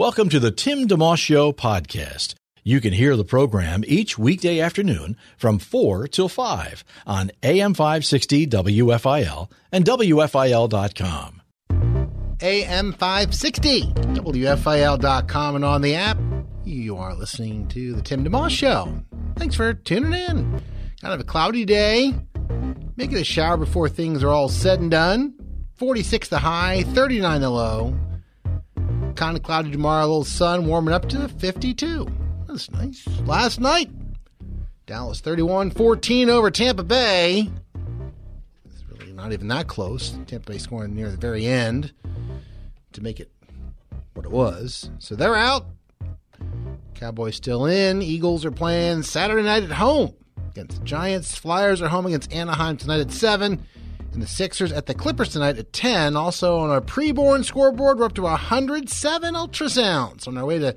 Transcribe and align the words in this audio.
Welcome 0.00 0.30
to 0.30 0.40
the 0.40 0.50
Tim 0.50 0.88
DeMoss 0.88 1.18
Show 1.18 1.52
podcast. 1.52 2.32
You 2.64 2.80
can 2.80 2.94
hear 2.94 3.16
the 3.16 3.22
program 3.22 3.84
each 3.86 4.16
weekday 4.16 4.58
afternoon 4.58 5.14
from 5.36 5.58
4 5.58 6.08
till 6.08 6.30
5 6.30 6.84
on 7.06 7.30
AM 7.42 7.74
560 7.74 8.46
WFIL 8.46 9.50
and 9.70 9.84
WFIL.com. 9.84 11.42
AM 12.40 12.92
560, 12.94 13.82
WFIL.com, 13.82 15.56
and 15.56 15.64
on 15.66 15.82
the 15.82 15.94
app. 15.94 16.16
You 16.64 16.96
are 16.96 17.14
listening 17.14 17.68
to 17.68 17.92
the 17.92 18.00
Tim 18.00 18.24
DeMoss 18.24 18.52
Show. 18.52 19.02
Thanks 19.36 19.54
for 19.54 19.74
tuning 19.74 20.14
in. 20.14 20.62
Kind 21.02 21.12
of 21.12 21.20
a 21.20 21.24
cloudy 21.24 21.66
day. 21.66 22.14
Make 22.96 23.12
it 23.12 23.20
a 23.20 23.24
shower 23.24 23.58
before 23.58 23.90
things 23.90 24.24
are 24.24 24.30
all 24.30 24.48
said 24.48 24.80
and 24.80 24.90
done. 24.90 25.34
46 25.76 26.30
the 26.30 26.38
high, 26.38 26.84
39 26.84 27.42
the 27.42 27.50
low. 27.50 28.00
Kind 29.14 29.36
of 29.36 29.42
cloudy 29.42 29.70
tomorrow, 29.70 30.04
a 30.04 30.06
little 30.06 30.24
sun 30.24 30.66
warming 30.66 30.94
up 30.94 31.08
to 31.10 31.28
52. 31.28 32.06
That's 32.48 32.70
nice. 32.70 33.06
Last 33.26 33.60
night, 33.60 33.90
Dallas 34.86 35.20
31 35.20 35.70
14 35.70 36.30
over 36.30 36.50
Tampa 36.50 36.82
Bay. 36.82 37.50
It's 38.64 38.84
really 38.90 39.12
not 39.12 39.32
even 39.32 39.48
that 39.48 39.68
close. 39.68 40.18
Tampa 40.26 40.52
Bay 40.52 40.58
scoring 40.58 40.94
near 40.94 41.10
the 41.10 41.16
very 41.16 41.46
end 41.46 41.92
to 42.92 43.02
make 43.02 43.20
it 43.20 43.30
what 44.14 44.24
it 44.24 44.32
was. 44.32 44.90
So 44.98 45.14
they're 45.14 45.36
out. 45.36 45.66
Cowboys 46.94 47.36
still 47.36 47.66
in. 47.66 48.02
Eagles 48.02 48.44
are 48.44 48.50
playing 48.50 49.02
Saturday 49.02 49.42
night 49.42 49.62
at 49.62 49.70
home 49.70 50.14
against 50.50 50.78
the 50.78 50.84
Giants. 50.84 51.34
Flyers 51.36 51.80
are 51.80 51.88
home 51.88 52.06
against 52.06 52.32
Anaheim 52.32 52.76
tonight 52.76 53.00
at 53.00 53.10
7. 53.10 53.64
And 54.12 54.22
the 54.22 54.26
Sixers 54.26 54.72
at 54.72 54.86
the 54.86 54.94
Clippers 54.94 55.28
tonight 55.28 55.58
at 55.58 55.72
10. 55.72 56.16
Also 56.16 56.58
on 56.58 56.70
our 56.70 56.80
preborn 56.80 57.44
scoreboard, 57.44 57.98
we're 57.98 58.06
up 58.06 58.14
to 58.14 58.22
107 58.22 59.34
ultrasounds 59.34 60.26
on 60.26 60.36
our 60.36 60.44
way 60.44 60.58
to 60.58 60.76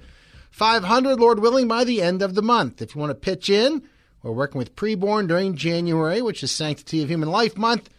500, 0.52 1.20
Lord 1.20 1.40
willing, 1.40 1.68
by 1.68 1.84
the 1.84 2.02
end 2.02 2.22
of 2.22 2.36
the 2.36 2.44
month. 2.44 2.80
If 2.80 2.94
you 2.94 3.02
want 3.02 3.10
to 3.10 3.16
pitch 3.16 3.50
in, 3.50 3.82
we're 4.22 4.32
working 4.32 4.60
with 4.60 4.76
preborn 4.76 5.28
during 5.28 5.56
January, 5.56 6.22
which 6.22 6.44
is 6.44 6.52
Sanctity 6.52 7.02
of 7.02 7.10
Human 7.10 7.30
Life 7.30 7.58
Month. 7.58 7.90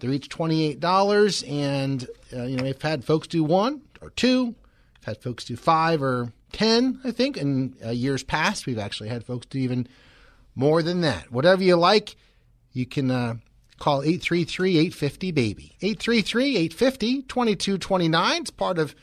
They're 0.00 0.10
each 0.10 0.28
$28. 0.28 1.48
And, 1.48 2.08
uh, 2.32 2.42
you 2.42 2.56
know, 2.56 2.64
we've 2.64 2.82
had 2.82 3.04
folks 3.04 3.28
do 3.28 3.44
one 3.44 3.82
or 4.02 4.10
two. 4.10 4.46
We've 4.46 5.04
had 5.04 5.22
folks 5.22 5.44
do 5.44 5.54
five 5.54 6.02
or 6.02 6.32
10, 6.52 7.00
I 7.04 7.12
think. 7.12 7.36
In 7.36 7.76
uh, 7.84 7.90
years 7.90 8.24
past, 8.24 8.66
we've 8.66 8.78
actually 8.78 9.08
had 9.08 9.24
folks 9.24 9.46
do 9.46 9.58
even 9.58 9.86
more 10.56 10.82
than 10.82 11.02
that. 11.02 11.30
Whatever 11.30 11.62
you 11.62 11.76
like, 11.76 12.16
you 12.72 12.86
can 12.86 13.10
uh, 13.12 13.36
call 13.80 14.02
833 14.02 14.78
850 14.78 15.32
BABY. 15.32 15.76
833 15.80 16.56
850 16.56 17.22
2229. 17.22 18.40
It's 18.40 18.50
part 18.50 18.78
of 18.78 18.94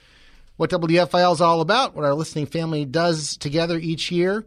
what 0.56 0.70
WFIL 0.70 1.34
is 1.34 1.42
all 1.42 1.60
about, 1.62 1.96
what 1.96 2.06
our 2.06 2.14
listening 2.14 2.46
family 2.46 2.86
does 2.86 3.36
together 3.36 3.78
each 3.78 4.12
year. 4.12 4.46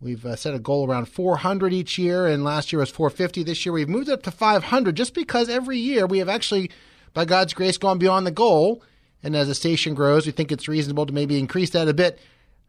We've 0.00 0.24
uh, 0.24 0.36
set 0.36 0.54
a 0.54 0.60
goal 0.60 0.88
around 0.88 1.06
400 1.06 1.72
each 1.72 1.98
year, 1.98 2.26
and 2.26 2.44
last 2.44 2.72
year 2.72 2.78
was 2.80 2.90
450. 2.90 3.42
This 3.42 3.66
year 3.66 3.72
we've 3.72 3.88
moved 3.88 4.08
it 4.08 4.12
up 4.12 4.22
to 4.22 4.30
500 4.30 4.96
just 4.96 5.12
because 5.12 5.48
every 5.48 5.78
year 5.78 6.06
we 6.06 6.18
have 6.18 6.28
actually, 6.28 6.70
by 7.14 7.24
God's 7.24 7.52
grace, 7.52 7.78
gone 7.78 7.98
beyond 7.98 8.26
the 8.26 8.30
goal. 8.30 8.82
And 9.22 9.34
as 9.34 9.48
the 9.48 9.54
station 9.54 9.94
grows, 9.94 10.24
we 10.24 10.32
think 10.32 10.52
it's 10.52 10.68
reasonable 10.68 11.06
to 11.06 11.12
maybe 11.12 11.38
increase 11.38 11.70
that 11.70 11.88
a 11.88 11.94
bit, 11.94 12.20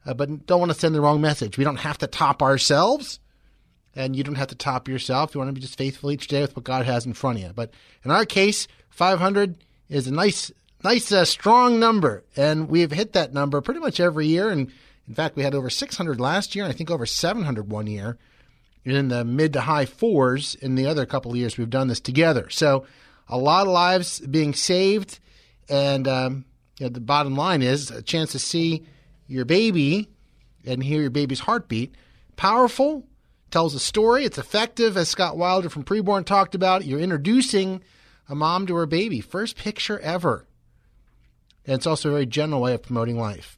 uh, 0.06 0.16
but 0.16 0.48
don't 0.48 0.60
want 0.60 0.72
to 0.72 0.80
send 0.80 0.96
the 0.96 1.02
wrong 1.02 1.22
message. 1.22 1.58
We 1.58 1.64
don't 1.64 1.76
have 1.78 2.00
to 2.00 2.08
top 2.08 2.42
ourselves, 2.42 3.20
and 3.96 4.16
you 4.16 4.24
don't 4.24 4.36
have 4.36 4.48
to 4.48 4.56
top 4.56 4.88
yourself. 4.88 5.34
You 5.34 5.40
want 5.40 5.50
to 5.50 5.54
be 5.54 5.62
just 5.62 5.78
faithful 5.78 6.12
each 6.12 6.28
day 6.28 6.42
with 6.42 6.56
what 6.56 6.66
God 6.66 6.86
has 6.86 7.06
in 7.06 7.14
front 7.14 7.38
of 7.38 7.44
you. 7.44 7.52
But 7.54 7.72
in 8.04 8.12
our 8.12 8.26
case, 8.26 8.68
500 8.90 9.58
is 9.90 10.08
a 10.08 10.14
nice 10.14 10.52
nice, 10.84 11.12
uh, 11.12 11.26
strong 11.26 11.80
number. 11.80 12.24
And 12.36 12.70
we've 12.70 12.92
hit 12.92 13.14
that 13.14 13.34
number 13.34 13.62
pretty 13.62 13.80
much 13.80 14.00
every 14.00 14.28
year. 14.28 14.50
And 14.50 14.72
in 15.08 15.14
fact, 15.14 15.36
we 15.36 15.44
had 15.44 15.56
over 15.56 15.70
600 15.70 16.20
last 16.20 16.56
year, 16.56 16.66
and 16.66 16.74
I 16.74 16.76
think 16.76 16.92
over 16.92 17.06
700 17.06 17.70
one 17.72 17.88
year, 17.88 18.18
in 18.86 19.10
the 19.10 19.26
mid 19.26 19.54
to 19.54 19.62
high 19.62 19.86
fours 19.86 20.56
in 20.56 20.76
the 20.76 20.86
other 20.86 21.06
couple 21.06 21.32
of 21.32 21.38
years 21.38 21.58
we've 21.58 21.70
done 21.70 21.90
this 21.90 22.00
together. 22.00 22.50
So 22.50 22.86
a 23.28 23.38
lot 23.38 23.68
of 23.68 23.74
lives 23.74 24.20
being 24.20 24.54
saved. 24.54 25.20
And 25.68 26.08
um, 26.08 26.46
you 26.80 26.86
know, 26.86 26.90
the 26.90 27.02
bottom 27.02 27.36
line 27.36 27.62
is 27.62 27.92
a 27.92 28.02
chance 28.02 28.32
to 28.32 28.40
see 28.40 28.86
your 29.28 29.46
baby 29.46 30.10
and 30.66 30.82
hear 30.82 31.02
your 31.02 31.10
baby's 31.10 31.42
heartbeat. 31.42 31.94
Powerful, 32.36 33.06
tells 33.52 33.76
a 33.76 33.80
story. 33.80 34.26
It's 34.26 34.38
effective, 34.38 34.98
as 34.98 35.10
Scott 35.10 35.38
Wilder 35.38 35.70
from 35.70 35.84
Preborn 35.84 36.26
talked 36.26 36.56
about. 36.56 36.86
You're 36.86 37.00
introducing 37.00 37.84
a 38.28 38.36
mom 38.36 38.68
to 38.68 38.76
her 38.76 38.86
baby. 38.86 39.22
First 39.22 39.58
picture 39.58 40.00
ever. 40.00 40.46
And 41.66 41.76
it's 41.76 41.88
also 41.88 42.10
a 42.10 42.14
very 42.14 42.26
general 42.26 42.62
way 42.62 42.74
of 42.74 42.84
promoting 42.84 43.18
life. 43.18 43.58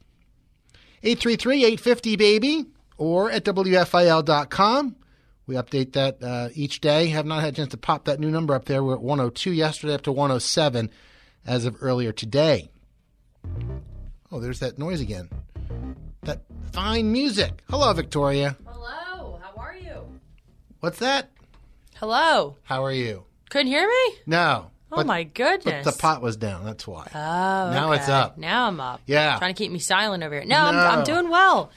833 1.02 1.64
850 1.64 2.16
baby 2.16 2.66
or 2.96 3.30
at 3.30 3.44
WFIL.com. 3.44 4.96
We 5.46 5.56
update 5.56 5.92
that 5.94 6.22
uh, 6.22 6.48
each 6.54 6.80
day. 6.80 7.08
Have 7.08 7.26
not 7.26 7.42
had 7.42 7.54
a 7.54 7.56
chance 7.56 7.70
to 7.70 7.76
pop 7.76 8.04
that 8.04 8.20
new 8.20 8.30
number 8.30 8.54
up 8.54 8.66
there. 8.66 8.84
We're 8.84 8.94
at 8.94 9.02
102 9.02 9.52
yesterday, 9.52 9.94
up 9.94 10.02
to 10.02 10.12
107 10.12 10.90
as 11.44 11.64
of 11.64 11.76
earlier 11.80 12.12
today. 12.12 12.70
Oh, 14.30 14.40
there's 14.40 14.60
that 14.60 14.78
noise 14.78 15.00
again. 15.00 15.28
That 16.22 16.42
fine 16.72 17.10
music. 17.10 17.62
Hello, 17.68 17.92
Victoria. 17.92 18.56
What's 20.82 20.98
that? 20.98 21.30
Hello. 21.94 22.56
How 22.64 22.82
are 22.84 22.90
you? 22.90 23.22
Couldn't 23.50 23.68
hear 23.68 23.86
me? 23.86 24.14
No. 24.26 24.72
Oh 24.90 24.96
but- 24.96 25.06
my 25.06 25.22
But 25.22 25.34
goodness. 25.34 25.84
the 25.84 25.92
pot 25.92 26.20
was 26.20 26.36
down. 26.36 26.64
That's 26.64 26.88
why. 26.88 27.06
Oh, 27.14 27.18
Now 27.72 27.92
it's 27.92 28.08
up. 28.08 28.36
Now 28.36 28.66
I'm 28.66 28.80
up. 28.80 29.00
Yeah. 29.06 29.38
Trying 29.38 29.54
to 29.54 29.58
keep 29.62 29.70
me 29.70 29.78
silent 29.78 30.24
over 30.24 30.34
here. 30.34 30.44
No, 30.44 30.56
I'm, 30.58 30.74
I'm 30.76 31.04
doing 31.04 31.28
well. 31.30 31.70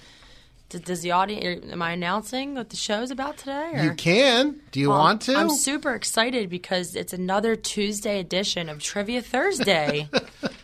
Does, 0.70 0.82
does 0.82 1.02
the 1.02 1.12
audience? 1.12 1.64
Er, 1.68 1.72
am 1.72 1.84
I 1.84 1.92
announcing 1.92 2.56
what 2.56 2.72
the 2.72 2.76
show's 2.78 3.12
about 3.12 3.38
today? 3.38 3.74
Or? 3.76 3.84
You 3.84 3.94
can. 3.94 4.60
Do 4.72 4.80
you 4.80 4.90
Well, 4.90 4.98
want 4.98 5.22
to? 5.24 5.36
I'm 5.36 5.52
super 5.52 5.94
excited 5.94 6.50
because 6.50 6.96
it's 6.96 7.14
another 7.14 7.56
Tuesday 7.56 8.20
edition 8.20 8.70
of 8.70 8.82
Trivia 8.82 9.22
Thursday. 9.22 10.10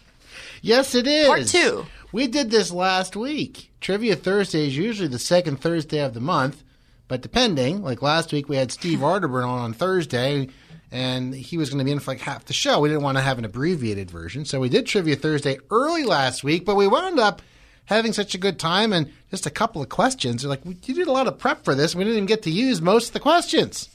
yes, 0.64 0.96
it 0.96 1.06
is. 1.06 1.28
Part 1.28 1.46
two. 1.46 1.86
We 2.12 2.26
did 2.26 2.50
this 2.50 2.72
last 2.72 3.16
week. 3.16 3.70
Trivia 3.82 4.16
Thursday 4.16 4.66
is 4.66 4.76
usually 4.76 5.10
the 5.10 5.20
second 5.20 5.62
Thursday 5.62 6.00
of 6.00 6.16
the 6.16 6.20
month, 6.20 6.64
but 7.12 7.20
depending, 7.20 7.84
like 7.84 8.02
last 8.02 8.32
week 8.32 8.48
we 8.48 8.56
had 8.56 8.72
Steve 8.72 9.00
Arterburn 9.00 9.46
on 9.46 9.60
on 9.60 9.74
Thursday, 9.74 10.48
and 10.94 11.36
he 11.36 11.58
was 11.58 11.70
going 11.70 11.80
to 11.80 11.84
be 11.84 11.92
in 11.92 12.00
for 12.00 12.12
like 12.12 12.22
half 12.22 12.46
the 12.46 12.54
show. 12.54 12.80
We 12.80 12.88
didn't 12.88 13.04
want 13.04 13.18
to 13.18 13.22
have 13.22 13.38
an 13.38 13.44
abbreviated 13.44 14.10
version, 14.10 14.46
so 14.46 14.62
we 14.62 14.70
did 14.70 14.86
Trivia 14.86 15.18
Thursday 15.18 15.58
early 15.70 16.06
last 16.06 16.42
week, 16.42 16.64
but 16.64 16.76
we 16.76 16.88
wound 16.88 17.20
up 17.20 17.42
having 17.84 18.14
such 18.14 18.34
a 18.34 18.38
good 18.38 18.58
time 18.58 18.94
and 18.94 19.12
just 19.30 19.46
a 19.46 19.50
couple 19.50 19.82
of 19.82 19.90
questions. 19.90 20.42
They're 20.42 20.50
like, 20.50 20.64
you 20.64 20.96
did 20.96 21.10
a 21.10 21.12
lot 21.12 21.28
of 21.28 21.38
prep 21.38 21.66
for 21.66 21.76
this. 21.76 21.94
We 21.94 22.06
didn't 22.06 22.16
even 22.16 22.28
get 22.28 22.44
to 22.44 22.50
use 22.50 22.82
most 22.82 23.08
of 23.08 23.14
the 23.14 23.20
questions. 23.20 23.90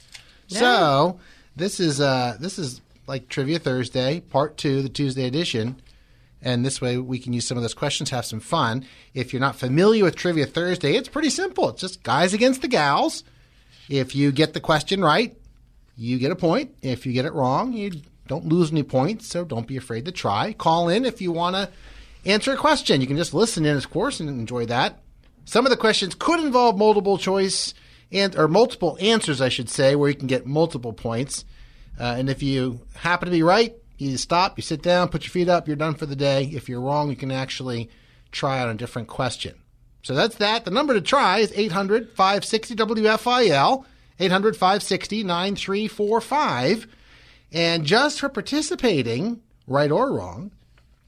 So 0.49 1.19
this 1.57 1.81
is 1.81 2.03
uh, 2.03 2.37
this 2.39 2.59
is 2.59 2.83
like 3.07 3.31
Trivia 3.31 3.61
Thursday, 3.61 4.21
part 4.21 4.59
two, 4.59 4.83
the 4.83 4.91
Tuesday 4.91 5.25
edition. 5.25 5.81
And 6.47 6.65
this 6.65 6.81
way 6.81 6.97
we 6.97 7.19
can 7.19 7.33
use 7.33 7.45
some 7.45 7.59
of 7.59 7.65
those 7.65 7.75
questions, 7.75 8.11
have 8.11 8.25
some 8.25 8.39
fun. 8.39 8.87
If 9.15 9.33
you're 9.33 9.41
not 9.41 9.57
familiar 9.57 10.05
with 10.05 10.15
Trivia 10.15 10.47
Thursday, 10.47 10.95
it's 10.95 11.09
pretty 11.09 11.29
simple. 11.29 11.71
It's 11.71 11.81
just 11.81 12.05
guys 12.05 12.35
against 12.35 12.63
the 12.63 12.69
gals. 12.69 13.25
If 13.89 14.15
you 14.15 14.31
get 14.31 14.55
the 14.55 14.61
question 14.61 15.03
right, 15.03 15.37
you 15.97 16.21
get 16.21 16.31
a 16.31 16.37
point. 16.37 16.77
If 16.83 17.05
you 17.05 17.13
get 17.13 17.25
it 17.25 17.33
wrong, 17.33 17.73
you 17.73 18.01
don't 18.29 18.47
lose 18.47 18.71
any 18.71 18.85
points, 18.85 19.27
so 19.27 19.45
don't 19.45 19.67
be 19.67 19.77
afraid 19.77 20.05
to 20.05 20.13
try. 20.13 20.53
Call 20.53 20.89
in 20.89 21.05
if 21.05 21.21
you 21.21 21.33
want 21.33 21.57
to 21.57 21.69
answer 22.25 22.53
a 22.53 22.57
question. 22.57 23.01
You 23.01 23.09
can 23.09 23.17
just 23.17 23.35
listen 23.35 23.67
in, 23.67 23.77
of 23.77 23.91
course, 23.91 24.21
and 24.21 24.29
enjoy 24.29 24.67
that. 24.67 25.01
Some 25.47 25.67
of 25.67 25.71
the 25.71 25.77
questions 25.77 26.15
could 26.15 26.39
involve 26.39 26.79
multiple 26.79 27.19
choice 27.19 27.75
and 28.13 28.37
or 28.37 28.47
multiple 28.47 28.97
answers, 29.01 29.41
I 29.41 29.49
should 29.49 29.69
say, 29.69 29.97
where 29.97 30.11
you 30.11 30.15
can 30.15 30.29
get 30.29 30.47
multiple 30.47 30.93
points. 30.93 31.45
Uh, 31.99 32.15
and 32.17 32.31
if 32.31 32.41
you 32.41 32.83
happen 32.95 33.27
to 33.27 33.33
be 33.33 33.43
right, 33.43 33.75
you 33.99 34.17
stop, 34.17 34.59
you 34.59 34.63
sit 34.63 34.83
down, 34.83 35.09
put 35.09 35.25
your 35.25 35.31
feet 35.31 35.49
up, 35.49 35.67
you're 35.67 35.77
done 35.77 35.95
for 35.95 36.07
the 36.07 36.17
day. 36.17 36.45
If 36.45 36.69
you're 36.69 36.81
wrong, 36.81 37.11
you 37.11 37.17
can 37.17 37.31
actually 37.31 37.91
try 38.31 38.59
out 38.59 38.69
a 38.69 38.75
different 38.75 39.09
question. 39.09 39.55
So 40.03 40.15
that's 40.15 40.37
that. 40.37 40.65
The 40.65 40.71
number 40.71 40.95
to 40.95 41.01
try 41.01 41.39
is 41.39 41.53
800 41.55 42.11
560 42.11 42.77
WFIL, 42.77 43.85
800 44.21 44.57
560 44.57 45.25
9345. 45.25 46.87
And 47.53 47.85
just 47.85 48.21
for 48.21 48.29
participating, 48.29 49.41
right 49.67 49.91
or 49.91 50.13
wrong, 50.13 50.53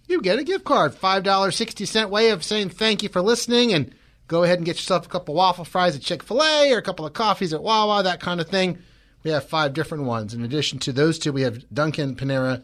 you 0.06 0.20
get 0.20 0.38
a 0.38 0.44
gift 0.44 0.64
card. 0.64 0.94
$5.60 0.94 2.10
way 2.10 2.30
of 2.30 2.42
saying 2.42 2.70
thank 2.70 3.02
you 3.02 3.08
for 3.08 3.20
listening 3.20 3.72
and 3.72 3.94
go 4.26 4.42
ahead 4.42 4.58
and 4.58 4.66
get 4.66 4.76
yourself 4.76 5.06
a 5.06 5.08
couple 5.08 5.34
waffle 5.34 5.64
fries 5.64 5.94
at 5.94 6.02
Chick 6.02 6.22
fil 6.22 6.42
A 6.42 6.72
or 6.72 6.78
a 6.78 6.82
couple 6.82 7.06
of 7.06 7.12
coffees 7.12 7.52
at 7.52 7.62
Wawa, 7.62 8.02
that 8.02 8.20
kind 8.20 8.40
of 8.40 8.48
thing. 8.48 8.78
We 9.22 9.30
have 9.30 9.48
five 9.48 9.74
different 9.74 10.04
ones. 10.04 10.32
In 10.32 10.44
addition 10.44 10.78
to 10.80 10.92
those 10.92 11.18
two, 11.18 11.32
we 11.32 11.42
have 11.42 11.68
Dunkin', 11.72 12.16
Panera, 12.16 12.62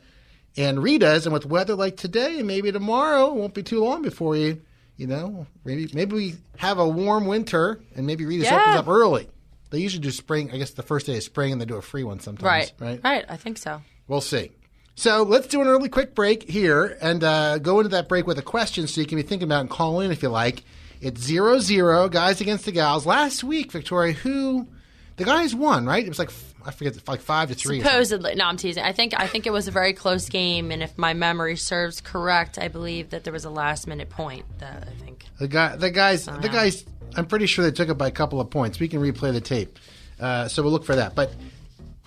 and 0.57 0.83
Rita's. 0.83 1.27
And 1.27 1.33
with 1.33 1.47
weather 1.47 1.75
like 1.75 1.97
today, 1.97 2.43
maybe 2.43 2.71
tomorrow, 2.73 3.29
it 3.29 3.35
won't 3.35 3.55
be 3.55 3.63
too 3.63 3.83
long 3.83 4.03
before 4.03 4.37
you, 4.37 4.61
you 4.97 5.07
know, 5.07 5.47
maybe 5.65 5.89
maybe 5.93 6.15
we 6.15 6.35
have 6.57 6.79
a 6.79 6.89
warm 6.89 7.27
winter 7.27 7.81
and 7.97 8.07
maybe 8.07 8.25
Rita's 8.27 8.47
Yeah. 8.47 8.61
opens 8.61 8.77
up 8.77 8.89
early. 8.89 9.29
They 9.71 9.79
usually 9.81 10.03
do 10.03 10.11
spring, 10.13 10.51
I 10.53 10.59
guess 10.59 10.71
the 10.71 10.83
first 10.83 11.07
day 11.07 11.17
of 11.17 11.23
spring, 11.25 11.51
and 11.51 11.61
they 11.61 11.65
do 11.65 11.75
a 11.77 11.83
free 11.83 12.05
one 12.05 12.21
sometimes. 12.21 12.45
Right. 12.45 12.73
Right. 12.79 13.01
Right. 13.03 13.25
I 13.29 13.37
think 13.37 13.59
so. 13.59 13.83
We'll 14.07 14.21
see. 14.21 14.53
So 14.95 15.25
let's 15.25 15.49
do 15.49 15.61
an 15.61 15.67
early 15.67 15.89
quick 15.89 16.15
break 16.15 16.49
here 16.49 16.97
and 17.03 17.25
uh, 17.25 17.59
go 17.59 17.81
into 17.81 17.89
that 17.89 18.09
break 18.09 18.29
with 18.29 18.39
a 18.39 18.43
question 18.43 18.87
so 18.87 19.01
you 19.01 19.07
can 19.09 19.17
be 19.17 19.23
thinking 19.23 19.49
about 19.49 19.63
and 19.63 19.71
call 19.71 19.99
in 20.01 20.13
if 20.13 20.23
you 20.23 20.29
like. 20.29 20.63
It's 21.01 21.21
zero 21.21 21.59
zero, 21.59 22.09
guys 22.09 22.41
against 22.41 22.65
the 22.65 22.71
gals. 22.73 23.05
Last 23.05 23.43
week, 23.43 23.73
Victoria, 23.73 24.13
who 24.13 24.69
the 25.17 25.25
guys 25.25 25.53
won, 25.55 25.85
right? 25.87 26.05
It 26.05 26.09
was 26.09 26.21
like 26.21 26.31
I 26.67 26.71
forget, 26.71 26.97
like 27.07 27.21
five 27.21 27.49
to 27.49 27.55
three. 27.55 27.81
Supposedly, 27.81 28.35
no, 28.35 28.45
I'm 28.47 28.57
teasing. 28.57 28.83
I 28.83 28.93
think 28.93 29.13
I 29.19 29.27
think 29.27 29.47
it 29.47 29.53
was 29.53 29.69
a 29.69 29.71
very 29.71 29.93
close 29.93 30.29
game, 30.29 30.71
and 30.71 30.83
if 30.83 30.97
my 30.97 31.13
memory 31.15 31.57
serves 31.57 32.01
correct, 32.01 32.59
I 32.59 32.69
believe 32.69 33.11
that 33.11 33.25
there 33.25 33.33
was 33.33 33.45
a 33.45 33.51
last 33.51 33.87
minute 33.87 34.11
point. 34.11 34.45
That 34.59 34.89
I 34.89 35.05
think. 35.05 35.25
The 35.39 35.49
guy, 35.49 35.77
the 35.77 35.91
guys, 35.91 36.27
the 36.27 36.49
guys. 36.49 36.85
I'm 37.17 37.27
pretty 37.27 37.47
sure 37.47 37.65
they 37.65 37.71
took 37.71 37.89
it 37.89 37.95
by 37.95 38.09
a 38.09 38.13
couple 38.13 38.41
of 38.41 38.51
points. 38.51 38.81
We 38.81 38.89
can 38.89 39.01
replay 39.01 39.33
the 39.33 39.41
tape, 39.41 39.79
uh, 40.19 40.49
so 40.49 40.63
we'll 40.63 40.73
look 40.73 40.85
for 40.85 40.97
that. 40.97 41.15
But 41.15 41.33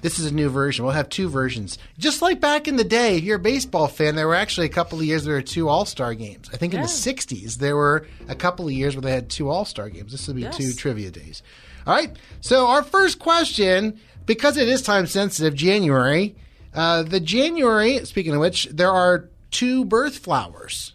this 0.01 0.19
is 0.19 0.25
a 0.27 0.33
new 0.33 0.50
version. 0.50 0.86
We'll 0.86 0.94
have 0.94 1.09
two 1.09 1.27
versions, 1.30 1.77
just 1.98 2.21
like 2.21 2.39
back 2.39 2.68
in 2.68 2.75
the 2.75 2.83
day. 2.83 3.18
If 3.18 3.24
you're 3.24 3.38
a 3.38 3.39
baseball 3.39 3.88
fan, 3.88 4.15
there 4.15 4.27
were 4.27 4.36
actually 4.36 4.68
a 4.68 4.69
couple 4.69 5.00
of 5.00 5.06
years 5.06 5.24
there 5.24 5.36
were 5.36 5.42
two 5.42 5.69
All 5.69 5.86
Star 5.86 6.13
games. 6.13 6.50
I 6.54 6.57
think 6.57 6.74
in 6.74 6.81
the 6.81 6.88
'60s 6.88 7.56
there 7.56 7.75
were 7.75 8.06
a 8.27 8.36
couple 8.36 8.65
of 8.68 8.74
years 8.74 8.95
where 8.95 9.01
they 9.01 9.12
had 9.12 9.30
two 9.30 9.50
All 9.50 9.65
Star 9.65 9.89
games. 9.89 10.12
This 10.12 10.27
will 10.27 10.36
be 10.36 10.42
Yes. 10.42 10.57
two 10.57 10.74
trivia 10.74 11.09
days. 11.12 11.42
All 11.86 11.94
right. 11.95 12.15
So 12.42 12.68
our 12.68 12.83
first 12.83 13.18
question, 13.18 14.00
because 14.27 14.57
it 14.57 14.68
is 14.68 14.83
time 14.83 15.07
sensitive, 15.07 15.56
January. 15.56 16.35
Uh, 16.75 17.01
the 17.01 17.19
January. 17.19 18.06
Speaking 18.06 18.35
of 18.35 18.39
which, 18.39 18.65
there 18.65 18.91
are 18.91 19.27
two 19.50 19.83
birth 19.85 20.19
flowers. 20.19 20.94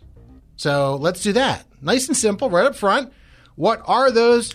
So 0.56 0.94
let's 0.94 1.22
do 1.24 1.32
that. 1.32 1.66
Nice 1.80 2.06
and 2.06 2.16
simple, 2.16 2.48
right 2.48 2.66
up 2.66 2.76
front. 2.76 3.12
What 3.56 3.82
are 3.86 4.12
those 4.12 4.54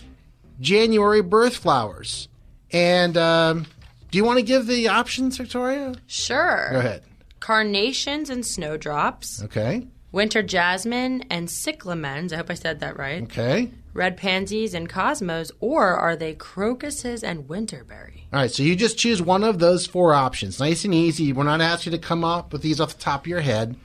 January 0.60 1.20
birth 1.20 1.56
flowers? 1.56 2.28
And 2.72 3.16
um, 3.18 3.66
do 4.10 4.16
you 4.16 4.24
want 4.24 4.38
to 4.38 4.44
give 4.44 4.66
the 4.66 4.88
options, 4.88 5.36
Victoria? 5.36 5.94
Sure. 6.06 6.68
Go 6.72 6.78
ahead. 6.78 7.02
Carnations 7.40 8.30
and 8.30 8.44
snowdrops, 8.44 9.42
Okay. 9.44 9.86
Winter 10.12 10.42
jasmine 10.42 11.24
and 11.30 11.48
cyclamens. 11.48 12.32
I 12.32 12.36
hope 12.36 12.50
I 12.50 12.54
said 12.54 12.80
that 12.80 12.98
right. 12.98 13.22
Okay. 13.24 13.70
Red 13.94 14.16
pansies 14.16 14.74
and 14.74 14.88
cosmos, 14.88 15.50
or 15.60 15.96
are 15.96 16.14
they 16.14 16.34
crocuses 16.34 17.24
and 17.24 17.48
winterberry? 17.48 18.22
All 18.32 18.40
right. 18.40 18.50
So 18.50 18.62
you 18.62 18.76
just 18.76 18.98
choose 18.98 19.20
one 19.20 19.42
of 19.42 19.58
those 19.58 19.86
four 19.86 20.14
options. 20.14 20.60
Nice 20.60 20.84
and 20.84 20.94
easy. 20.94 21.32
We're 21.32 21.44
not 21.44 21.60
asking 21.60 21.92
you 21.92 21.98
to 21.98 22.06
come 22.06 22.24
up 22.24 22.52
with 22.52 22.62
these 22.62 22.80
off 22.80 22.96
the 22.96 23.02
top 23.02 23.22
of 23.22 23.26
your 23.26 23.40
head. 23.40 23.76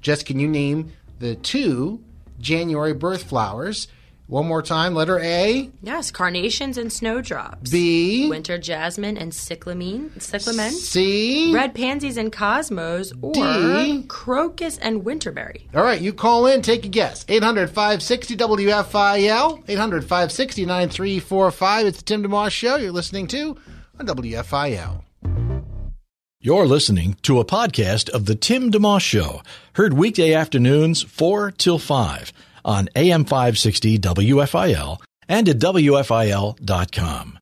Just 0.00 0.26
can 0.26 0.38
you 0.38 0.48
name 0.48 0.92
the 1.18 1.34
two 1.34 2.02
January 2.38 2.92
birth 2.92 3.24
flowers? 3.24 3.88
One 4.26 4.46
more 4.46 4.62
time. 4.62 4.94
Letter 4.94 5.18
A, 5.20 5.70
Yes, 5.82 6.10
carnations 6.10 6.78
and 6.78 6.90
snowdrops. 6.90 7.70
B, 7.70 8.26
winter 8.30 8.56
jasmine 8.56 9.18
and 9.18 9.34
cyclamen, 9.34 10.18
cyclamen. 10.18 10.70
C. 10.72 11.52
Red 11.54 11.74
pansies 11.74 12.16
and 12.16 12.32
cosmos, 12.32 13.12
or 13.20 13.34
D. 13.34 14.04
crocus 14.08 14.78
and 14.78 15.02
winterberry. 15.04 15.64
All 15.74 15.82
right, 15.84 16.00
you 16.00 16.14
call 16.14 16.46
in, 16.46 16.62
take 16.62 16.86
a 16.86 16.88
guess. 16.88 17.26
800 17.28 17.68
560 17.68 18.36
WFIL, 18.36 19.62
800 19.68 20.02
560 20.04 20.64
9345. 20.64 21.86
It's 21.86 21.98
the 21.98 22.04
Tim 22.04 22.22
DeMoss 22.24 22.50
Show 22.50 22.76
you're 22.76 22.92
listening 22.92 23.26
to 23.28 23.56
on 24.00 24.06
WFIL. 24.06 25.02
You're 26.40 26.66
listening 26.66 27.16
to 27.22 27.40
a 27.40 27.44
podcast 27.44 28.08
of 28.10 28.24
The 28.26 28.34
Tim 28.34 28.70
DeMoss 28.72 29.00
Show, 29.02 29.42
heard 29.74 29.92
weekday 29.94 30.32
afternoons 30.34 31.02
4 31.02 31.50
till 31.50 31.78
5 31.78 32.32
on 32.64 32.88
AM 32.96 33.24
560 33.24 33.98
WFIL 33.98 35.00
and 35.28 35.48
at 35.48 35.58
WFIL.com. 35.58 37.38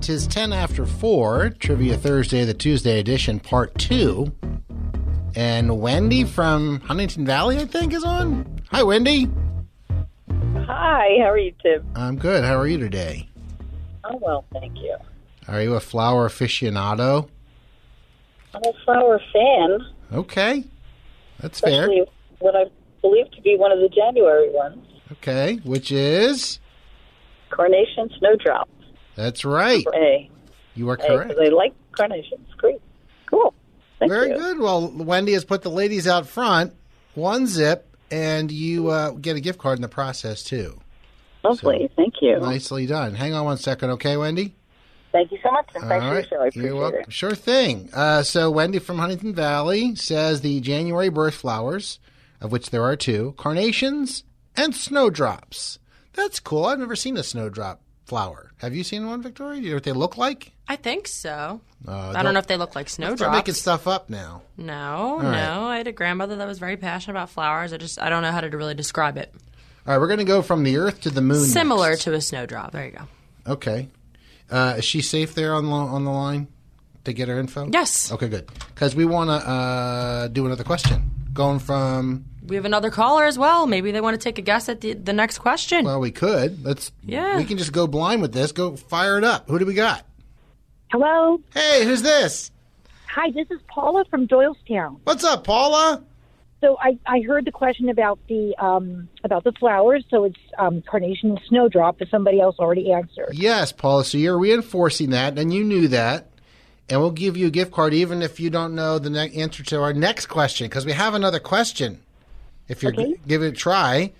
Tis 0.00 0.26
10 0.26 0.52
after 0.52 0.86
4, 0.86 1.50
Trivia 1.58 1.96
Thursday, 1.96 2.44
the 2.44 2.54
Tuesday 2.54 3.00
edition, 3.00 3.40
part 3.40 3.76
2. 3.78 4.30
And 5.34 5.80
Wendy 5.80 6.24
from 6.24 6.80
Huntingdon 6.80 7.26
Valley, 7.26 7.58
I 7.58 7.64
think, 7.66 7.92
is 7.92 8.04
on. 8.04 8.60
Hi, 8.70 8.82
Wendy. 8.82 9.28
Hi, 10.28 11.18
how 11.20 11.30
are 11.30 11.38
you, 11.38 11.52
Tim? 11.62 11.86
I'm 11.94 12.16
good. 12.16 12.44
How 12.44 12.56
are 12.56 12.66
you 12.66 12.78
today? 12.78 13.28
I'm 14.04 14.18
well, 14.20 14.44
thank 14.52 14.76
you. 14.78 14.96
Are 15.48 15.60
you 15.62 15.74
a 15.74 15.80
flower 15.80 16.28
aficionado? 16.28 17.28
I'm 18.54 18.62
a 18.64 18.72
flower 18.84 19.20
fan, 19.32 19.78
Okay. 20.12 20.64
That's 21.40 21.60
fair. 21.60 21.88
what 22.38 22.56
I 22.56 22.64
believe 23.08 23.30
to 23.32 23.40
be 23.42 23.56
one 23.56 23.72
of 23.72 23.78
the 23.78 23.88
January 23.88 24.50
ones, 24.50 24.78
Okay. 25.12 25.60
Which 25.64 25.92
is? 25.92 26.58
carnation 27.50 28.10
snowdrop. 28.18 28.68
That's 29.14 29.44
right. 29.44 29.84
A. 29.94 30.30
You 30.74 30.90
are 30.90 30.94
A, 30.94 30.96
correct. 31.06 31.30
'cause 31.30 31.38
I 31.40 31.48
like 31.48 31.72
carnations. 31.92 32.46
Great. 32.58 32.80
Cool. 33.30 33.54
Thank 33.98 34.12
Very 34.12 34.30
you. 34.30 34.36
good. 34.36 34.58
Well, 34.58 34.92
Wendy 34.94 35.32
has 35.32 35.44
put 35.44 35.62
the 35.62 35.70
ladies 35.70 36.06
out 36.06 36.26
front, 36.26 36.74
one 37.14 37.46
zip, 37.46 37.86
and 38.10 38.50
you 38.52 38.88
uh, 38.90 39.10
get 39.12 39.36
a 39.36 39.40
gift 39.40 39.58
card 39.58 39.78
in 39.78 39.82
the 39.82 39.88
process 39.88 40.42
too. 40.42 40.78
Lovely. 41.44 41.88
Thank 41.96 42.14
you. 42.20 42.38
Nicely 42.40 42.86
done. 42.86 43.14
Hang 43.14 43.32
on 43.32 43.44
one 43.44 43.56
second, 43.56 43.90
okay, 43.92 44.16
Wendy? 44.16 44.54
Thank 45.12 45.32
you 45.32 45.38
so 45.42 45.50
much, 45.50 45.70
and 45.74 45.84
thanks 45.84 46.04
All 46.04 46.10
for 46.10 46.38
right. 46.44 46.54
I 46.54 46.60
You're 46.60 46.74
welcome. 46.76 47.00
it. 47.02 47.12
Sure 47.12 47.34
thing. 47.34 47.88
Uh, 47.94 48.22
so, 48.22 48.50
Wendy 48.50 48.80
from 48.80 48.98
Huntingdon 48.98 49.34
Valley 49.34 49.94
says 49.94 50.40
the 50.42 50.60
January 50.60 51.08
birth 51.08 51.34
flowers, 51.36 52.00
of 52.40 52.52
which 52.52 52.70
there 52.70 52.82
are 52.82 52.96
two, 52.96 53.34
carnations 53.36 54.24
and 54.56 54.74
snowdrops. 54.74 55.78
That's 56.14 56.40
cool. 56.40 56.66
I've 56.66 56.78
never 56.78 56.96
seen 56.96 57.16
a 57.16 57.22
snowdrop 57.22 57.82
flower. 58.06 58.52
Have 58.58 58.74
you 58.74 58.84
seen 58.84 59.06
one, 59.06 59.20
Victoria? 59.22 59.60
Do 59.60 59.64
you 59.64 59.70
know 59.70 59.76
what 59.76 59.84
they 59.84 59.92
look 59.92 60.16
like? 60.16 60.52
I 60.68 60.76
think 60.76 61.06
so. 61.06 61.60
Uh, 61.86 62.12
I 62.16 62.22
don't 62.22 62.32
know 62.32 62.40
if 62.40 62.46
they 62.46 62.56
look 62.56 62.74
like 62.74 62.88
snowdrops. 62.88 63.20
Start 63.20 63.34
making 63.34 63.54
stuff 63.54 63.86
up 63.86 64.08
now. 64.08 64.42
No, 64.56 65.18
right. 65.20 65.32
no. 65.32 65.66
I 65.66 65.76
had 65.76 65.86
a 65.86 65.92
grandmother 65.92 66.36
that 66.36 66.46
was 66.46 66.58
very 66.58 66.76
passionate 66.76 67.12
about 67.12 67.30
flowers. 67.30 67.72
I 67.72 67.76
just 67.76 68.00
I 68.00 68.08
don't 68.08 68.22
know 68.22 68.32
how 68.32 68.40
to 68.40 68.48
really 68.48 68.74
describe 68.74 69.16
it. 69.16 69.32
All 69.86 69.92
right, 69.92 70.00
we're 70.00 70.08
going 70.08 70.18
to 70.18 70.24
go 70.24 70.42
from 70.42 70.64
the 70.64 70.78
Earth 70.78 71.02
to 71.02 71.10
the 71.10 71.20
Moon. 71.20 71.44
Similar 71.44 71.90
next. 71.90 72.04
to 72.04 72.14
a 72.14 72.20
snowdrop. 72.20 72.72
There 72.72 72.86
you 72.86 72.92
go. 72.92 73.02
Okay. 73.46 73.88
Uh, 74.50 74.74
is 74.78 74.84
she 74.84 75.00
safe 75.00 75.34
there 75.34 75.54
on 75.54 75.66
the, 75.66 75.70
on 75.70 76.04
the 76.04 76.10
line 76.10 76.48
to 77.04 77.12
get 77.12 77.28
her 77.28 77.38
info? 77.38 77.68
Yes. 77.72 78.10
Okay, 78.10 78.28
good. 78.28 78.50
Because 78.74 78.96
we 78.96 79.04
want 79.04 79.30
to 79.30 79.48
uh, 79.48 80.28
do 80.28 80.46
another 80.46 80.64
question. 80.64 81.15
Going 81.36 81.58
from, 81.58 82.24
We 82.46 82.56
have 82.56 82.64
another 82.64 82.90
caller 82.90 83.24
as 83.24 83.38
well. 83.38 83.66
Maybe 83.66 83.92
they 83.92 84.00
want 84.00 84.18
to 84.18 84.24
take 84.24 84.38
a 84.38 84.42
guess 84.42 84.68
at 84.70 84.80
the, 84.80 84.94
the 84.94 85.12
next 85.12 85.38
question. 85.38 85.84
well, 85.84 86.00
we 86.00 86.10
could. 86.10 86.64
Let's. 86.64 86.90
Yeah. 87.04 87.36
We 87.36 87.44
can 87.44 87.58
just 87.58 87.72
go 87.72 87.86
blind 87.86 88.22
with 88.22 88.32
this. 88.32 88.52
Go 88.52 88.74
fire 88.76 89.18
it 89.18 89.24
up. 89.24 89.48
Who 89.48 89.58
do 89.58 89.66
we 89.66 89.74
got? 89.74 90.06
Hello. 90.90 91.40
Hey, 91.52 91.84
who's 91.84 92.00
this? 92.02 92.50
Hi, 93.08 93.30
this 93.30 93.46
is 93.50 93.60
Paula 93.68 94.04
from 94.10 94.26
Doylestown. 94.26 94.98
What's 95.04 95.24
up, 95.24 95.44
Paula? 95.44 96.02
So 96.62 96.78
I, 96.80 96.98
I 97.06 97.20
heard 97.20 97.44
the 97.44 97.52
question 97.52 97.90
about 97.90 98.18
the 98.28 98.54
um, 98.58 99.08
about 99.22 99.44
the 99.44 99.52
flowers. 99.52 100.04
So 100.10 100.24
it's 100.24 100.38
um, 100.58 100.82
carnation 100.82 101.30
and 101.30 101.40
snowdrop, 101.48 101.98
that 101.98 102.08
somebody 102.10 102.40
else 102.40 102.56
already 102.58 102.92
answered. 102.92 103.30
Yes, 103.32 103.72
Paula. 103.72 104.04
So 104.04 104.16
you're 104.16 104.38
reinforcing 104.38 105.10
that, 105.10 105.38
and 105.38 105.52
you 105.52 105.64
knew 105.64 105.88
that. 105.88 106.30
And 106.88 107.00
we'll 107.00 107.10
give 107.10 107.36
you 107.36 107.48
a 107.48 107.50
gift 107.50 107.72
card 107.72 107.94
even 107.94 108.22
if 108.22 108.38
you 108.38 108.48
don't 108.50 108.74
know 108.74 108.98
the 108.98 109.10
ne- 109.10 109.34
answer 109.34 109.62
to 109.64 109.80
our 109.82 109.92
next 109.92 110.26
question, 110.26 110.66
because 110.68 110.86
we 110.86 110.92
have 110.92 111.14
another 111.14 111.40
question. 111.40 111.98
If 112.68 112.82
you're 112.82 112.92
Okay. 112.92 113.14
g- 113.14 113.20
give 113.26 113.42
it 113.42 113.48
a 113.48 113.52
try, 113.52 114.12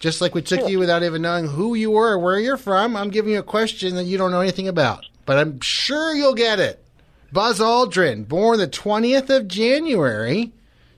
just 0.00 0.20
like 0.20 0.34
we 0.34 0.42
took 0.42 0.68
you 0.68 0.78
without 0.78 1.02
even 1.02 1.22
knowing 1.22 1.46
who 1.46 1.74
you 1.74 1.90
were 1.90 2.12
or 2.12 2.18
where 2.18 2.38
you're 2.40 2.56
from, 2.56 2.96
I'm 2.96 3.10
giving 3.10 3.32
you 3.32 3.38
a 3.38 3.42
question 3.42 3.94
that 3.96 4.04
you 4.04 4.16
don't 4.18 4.30
know 4.30 4.40
anything 4.40 4.68
about, 4.68 5.04
but 5.26 5.38
I'm 5.38 5.60
sure 5.60 6.14
you'll 6.14 6.34
get 6.34 6.58
it. 6.58 6.82
Buzz 7.32 7.58
Aldrin, 7.60 8.26
born 8.28 8.58
the 8.58 8.68
20th 8.68 9.28
of 9.30 9.48
January, 9.48 10.52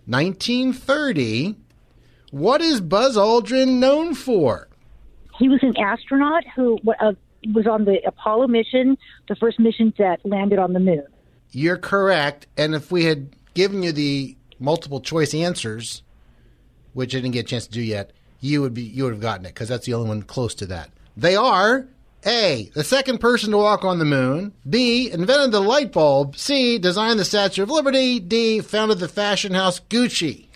1930. 0.06 1.54
What 2.30 2.60
is 2.60 2.80
Buzz 2.80 3.16
Aldrin 3.16 3.78
known 3.78 4.14
for? 4.14 4.68
He 5.38 5.48
was 5.48 5.60
an 5.62 5.76
astronaut 5.78 6.44
who 6.54 6.78
uh, 7.00 7.12
was 7.52 7.66
on 7.66 7.84
the 7.84 8.00
Apollo 8.06 8.48
mission, 8.48 8.96
the 9.28 9.36
first 9.36 9.58
mission 9.58 9.92
that 9.98 10.24
landed 10.24 10.58
on 10.58 10.72
the 10.72 10.80
moon. 10.80 11.04
You're 11.50 11.78
correct. 11.78 12.46
And 12.56 12.74
if 12.74 12.90
we 12.90 13.04
had 13.04 13.34
given 13.54 13.82
you 13.82 13.92
the 13.92 14.36
multiple 14.58 15.00
choice 15.00 15.34
answers, 15.34 16.02
which 16.92 17.14
I 17.14 17.18
didn't 17.18 17.32
get 17.32 17.46
a 17.46 17.48
chance 17.48 17.66
to 17.66 17.72
do 17.72 17.82
yet, 17.82 18.12
you 18.40 18.60
would 18.60 18.74
be 18.74 18.82
you 18.82 19.04
would 19.04 19.12
have 19.12 19.22
gotten 19.22 19.46
it 19.46 19.54
because 19.54 19.68
that's 19.68 19.86
the 19.86 19.94
only 19.94 20.08
one 20.08 20.22
close 20.22 20.54
to 20.56 20.66
that. 20.66 20.90
They 21.16 21.34
are 21.34 21.88
A, 22.26 22.70
the 22.74 22.84
second 22.84 23.18
person 23.18 23.50
to 23.50 23.56
walk 23.56 23.84
on 23.84 23.98
the 23.98 24.04
moon, 24.04 24.52
B, 24.68 25.10
invented 25.10 25.50
the 25.52 25.60
light 25.60 25.92
bulb, 25.92 26.36
C, 26.36 26.78
designed 26.78 27.18
the 27.18 27.24
Statue 27.24 27.64
of 27.64 27.70
Liberty, 27.70 28.20
D, 28.20 28.60
founded 28.60 28.98
the 28.98 29.08
fashion 29.08 29.54
house 29.54 29.80
Gucci. 29.80 30.46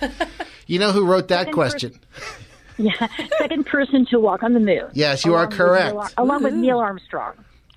You 0.68 0.78
know 0.78 0.92
who 0.92 1.06
wrote 1.06 1.28
that 1.28 1.46
Second 1.46 1.52
question? 1.54 2.00
Yeah, 2.78 3.08
second 3.38 3.66
person 3.66 4.06
to 4.06 4.20
walk 4.20 4.42
on 4.42 4.54
the 4.54 4.60
moon. 4.60 4.88
Yes, 4.92 5.24
you 5.24 5.34
are 5.34 5.38
Along 5.44 5.48
with 5.50 5.58
correct. 5.58 5.92
Neil 5.92 6.00
Ar- 6.00 6.10
along 6.18 6.42
with 6.44 6.54
Neil 6.54 6.78
Armstrong. 6.78 7.34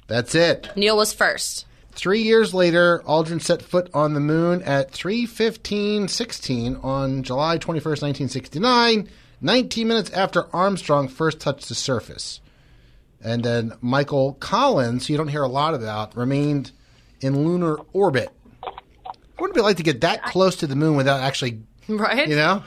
That's 0.08 0.36
it. 0.36 0.70
Neil 0.76 0.96
was 0.96 1.12
first. 1.14 1.66
Three 1.94 2.22
years 2.22 2.54
later, 2.54 3.02
Aldrin 3.06 3.42
set 3.42 3.62
foot 3.62 3.90
on 3.94 4.14
the 4.14 4.20
moon 4.20 4.62
at 4.64 4.92
3:15:16 4.92 6.76
on 6.84 7.24
July 7.24 7.58
21st, 7.58 8.02
1969, 8.02 9.10
19 9.42 9.88
minutes 9.88 10.10
after 10.12 10.54
Armstrong 10.56 11.08
first 11.08 11.40
touched 11.40 11.68
the 11.70 11.76
surface. 11.76 12.40
And 13.24 13.44
then 13.44 13.74
Michael 13.82 14.34
Collins, 14.40 15.08
who 15.08 15.14
you 15.14 15.18
don't 15.18 15.28
hear 15.28 15.44
a 15.44 15.48
lot 15.48 15.74
about, 15.74 16.16
remained 16.16 16.72
in 17.22 17.46
lunar 17.46 17.78
orbit. 17.94 18.30
What 18.64 19.16
would 19.40 19.50
it 19.52 19.56
be 19.56 19.62
like 19.62 19.78
to 19.78 19.84
get 19.84 20.02
that 20.02 20.24
close 20.24 20.56
to 20.58 20.68
the 20.68 20.76
moon 20.76 20.96
without 20.96 21.20
actually, 21.22 21.60
Right? 21.88 22.28
you 22.28 22.36
know? 22.36 22.64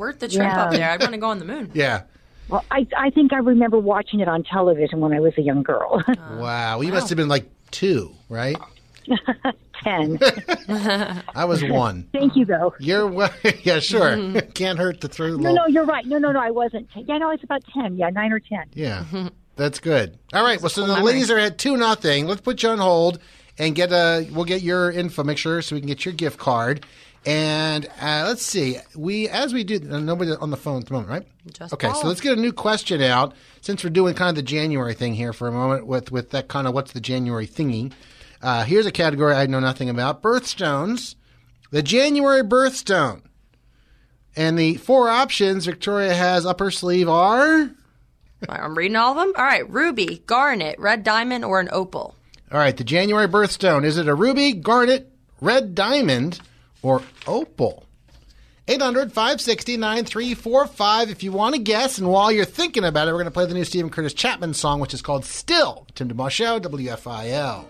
Like, 0.00 0.06
worth 0.08 0.18
the 0.20 0.28
trip 0.28 0.42
Yeah. 0.42 0.62
up 0.62 0.72
there. 0.72 0.90
I'd 0.90 1.00
want 1.00 1.12
to 1.12 1.18
go 1.18 1.28
on 1.28 1.38
the 1.38 1.44
moon. 1.44 1.70
Yeah. 1.74 2.02
Well, 2.48 2.64
I 2.70 2.86
I 2.96 3.10
think 3.10 3.32
I 3.32 3.38
remember 3.38 3.78
watching 3.78 4.20
it 4.20 4.28
on 4.28 4.42
television 4.42 5.00
when 5.00 5.12
I 5.12 5.20
was 5.20 5.34
a 5.38 5.42
young 5.42 5.62
girl. 5.62 6.02
Uh, 6.08 6.14
wow. 6.38 6.78
Well, 6.78 6.84
you 6.84 6.92
must 6.92 7.08
have 7.08 7.16
been 7.16 7.28
like 7.28 7.48
two, 7.70 8.12
right? 8.28 8.56
Ten. 9.84 10.18
I 11.34 11.44
was 11.44 11.64
one. 11.64 12.08
Thank 12.12 12.36
you, 12.36 12.44
though. 12.44 12.74
You're 12.80 13.06
well, 13.06 13.32
yeah, 13.62 13.78
sure. 13.78 14.16
Mm-hmm. 14.16 14.50
Can't 14.50 14.78
hurt 14.78 15.00
to 15.02 15.08
throw. 15.08 15.28
No, 15.28 15.36
little- 15.36 15.54
no, 15.54 15.66
you're 15.68 15.86
right. 15.86 16.04
No, 16.06 16.18
no, 16.18 16.32
no, 16.32 16.40
I 16.40 16.50
wasn't. 16.50 16.90
10. 16.90 17.06
Yeah, 17.06 17.18
no, 17.18 17.30
it's 17.30 17.44
about 17.44 17.62
ten. 17.72 17.96
Yeah, 17.96 18.10
nine 18.10 18.32
or 18.32 18.40
ten. 18.40 18.64
Yeah, 18.74 19.04
mm-hmm. 19.10 19.28
that's 19.56 19.78
good. 19.80 20.18
All 20.34 20.42
right. 20.42 20.60
Well, 20.60 20.70
so 20.70 20.82
the 20.82 20.88
memory. 20.88 21.04
ladies 21.04 21.30
are 21.30 21.38
at 21.38 21.56
two 21.58 21.76
nothing. 21.76 22.26
Let's 22.26 22.40
put 22.40 22.62
you 22.62 22.70
on 22.70 22.78
hold 22.78 23.20
and 23.58 23.74
get 23.74 23.92
a. 23.92 24.28
We'll 24.32 24.44
get 24.44 24.62
your 24.62 24.90
info. 24.90 25.22
Make 25.24 25.38
sure 25.38 25.62
so 25.62 25.76
we 25.76 25.80
can 25.80 25.88
get 25.88 26.04
your 26.04 26.14
gift 26.14 26.38
card. 26.38 26.84
And 27.26 27.86
uh, 28.00 28.24
let's 28.26 28.44
see. 28.44 28.78
We 28.96 29.28
as 29.28 29.52
we 29.52 29.62
do. 29.64 29.76
uh, 29.90 30.00
Nobody 30.00 30.32
on 30.32 30.50
the 30.50 30.56
phone 30.56 30.80
at 30.80 30.86
the 30.86 30.92
moment, 30.94 31.10
right? 31.10 31.26
Just 31.52 31.74
okay. 31.74 31.92
So 31.92 32.06
let's 32.08 32.20
get 32.20 32.38
a 32.38 32.40
new 32.40 32.52
question 32.52 33.02
out 33.02 33.34
since 33.60 33.84
we're 33.84 33.90
doing 33.90 34.14
kind 34.14 34.30
of 34.30 34.36
the 34.36 34.42
January 34.42 34.94
thing 34.94 35.14
here 35.14 35.32
for 35.34 35.46
a 35.46 35.52
moment 35.52 35.86
with 35.86 36.10
with 36.10 36.30
that 36.30 36.48
kind 36.48 36.66
of 36.66 36.72
what's 36.72 36.92
the 36.92 37.00
January 37.00 37.46
thingy. 37.46 37.92
Uh, 38.40 38.64
here's 38.64 38.86
a 38.86 38.92
category 38.92 39.34
I 39.34 39.46
know 39.46 39.60
nothing 39.60 39.90
about: 39.90 40.22
birthstones. 40.22 41.14
The 41.70 41.82
January 41.82 42.42
birthstone. 42.42 43.22
And 44.36 44.58
the 44.58 44.76
four 44.76 45.08
options 45.08 45.66
Victoria 45.66 46.14
has 46.14 46.46
up 46.46 46.60
her 46.60 46.70
sleeve 46.70 47.08
are. 47.08 47.70
I'm 48.48 48.78
reading 48.78 48.96
all 48.96 49.10
of 49.10 49.16
them. 49.18 49.32
All 49.36 49.44
right, 49.44 49.68
ruby, 49.68 50.22
garnet, 50.26 50.78
red 50.78 51.04
diamond, 51.04 51.44
or 51.44 51.60
an 51.60 51.68
opal. 51.70 52.14
All 52.50 52.58
right, 52.58 52.76
the 52.76 52.84
January 52.84 53.28
birthstone. 53.28 53.84
Is 53.84 53.98
it 53.98 54.08
a 54.08 54.14
ruby, 54.14 54.52
garnet, 54.54 55.12
red 55.40 55.74
diamond, 55.74 56.40
or 56.82 57.02
opal? 57.26 57.84
800 58.68 59.12
560 59.12 59.76
9345 59.78 61.10
if 61.10 61.22
you 61.22 61.32
want 61.32 61.56
to 61.56 61.60
guess. 61.60 61.98
And 61.98 62.08
while 62.08 62.30
you're 62.30 62.44
thinking 62.44 62.84
about 62.84 63.08
it, 63.08 63.10
we're 63.10 63.18
going 63.18 63.24
to 63.24 63.32
play 63.32 63.46
the 63.46 63.54
new 63.54 63.64
Steven 63.64 63.90
Curtis 63.90 64.14
Chapman 64.14 64.54
song, 64.54 64.78
which 64.78 64.94
is 64.94 65.02
called 65.02 65.24
Still. 65.24 65.86
Tim 65.94 66.08
DeMoss 66.08 66.30
Show, 66.30 66.60
WFIL. 66.60 67.64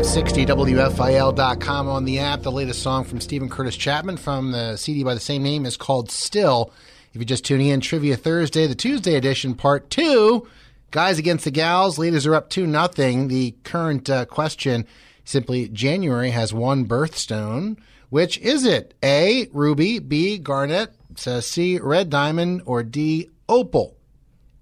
AM560 0.00 0.46
WFIL.com 0.46 1.88
on 1.88 2.04
the 2.04 2.18
app. 2.18 2.42
The 2.42 2.50
latest 2.50 2.82
song 2.82 3.04
from 3.04 3.20
Steven 3.20 3.48
Curtis 3.48 3.76
Chapman 3.76 4.16
from 4.16 4.50
the 4.50 4.76
CD 4.76 5.04
by 5.04 5.14
the 5.14 5.20
same 5.20 5.42
name 5.42 5.66
is 5.66 5.76
called 5.76 6.10
Still. 6.10 6.72
If 7.12 7.16
you're 7.16 7.24
just 7.24 7.44
tuning 7.44 7.66
in, 7.66 7.80
Trivia 7.80 8.16
Thursday, 8.16 8.68
the 8.68 8.76
Tuesday 8.76 9.16
edition, 9.16 9.54
part 9.54 9.90
two. 9.90 10.46
Guys 10.92 11.18
against 11.18 11.44
the 11.44 11.50
gals. 11.50 11.98
leaders 11.98 12.24
are 12.24 12.36
up 12.36 12.50
2 12.50 12.68
nothing. 12.68 13.26
The 13.26 13.54
current 13.64 14.08
uh, 14.08 14.26
question 14.26 14.86
simply 15.24 15.68
January 15.68 16.30
has 16.30 16.54
one 16.54 16.86
birthstone. 16.86 17.78
Which 18.10 18.38
is 18.38 18.64
it? 18.64 18.94
A, 19.02 19.48
ruby, 19.52 19.98
B, 19.98 20.38
garnet, 20.38 20.94
C, 21.16 21.78
red 21.80 22.10
diamond, 22.10 22.62
or 22.64 22.84
D, 22.84 23.28
opal? 23.48 23.96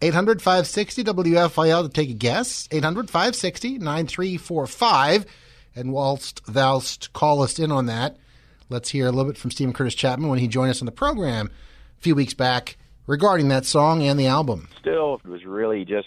800 0.00 0.40
560 0.40 1.05
WFIL 1.05 1.83
to 1.83 1.88
take 1.90 2.09
a 2.09 2.14
guess. 2.14 2.67
800 2.71 3.11
560 3.11 3.78
9345. 3.78 5.26
And 5.76 5.93
whilst 5.93 6.43
thou'st 6.47 7.12
call 7.12 7.43
us 7.43 7.59
in 7.59 7.71
on 7.71 7.87
that, 7.87 8.17
let's 8.71 8.88
hear 8.88 9.07
a 9.07 9.12
little 9.12 9.31
bit 9.31 9.38
from 9.38 9.50
Steven 9.50 9.75
Curtis 9.75 9.95
Chapman 9.95 10.31
when 10.31 10.38
he 10.38 10.49
joined 10.49 10.71
us 10.71 10.81
on 10.81 10.87
the 10.87 10.93
program 10.93 11.50
a 11.99 12.00
few 12.00 12.14
weeks 12.14 12.35
back 12.35 12.76
regarding 13.07 13.49
that 13.49 13.64
song 13.64 14.02
and 14.02 14.19
the 14.19 14.26
album. 14.26 14.69
still 14.81 15.21
it 15.25 15.28
was 15.28 15.45
really 15.45 15.85
just 15.85 16.07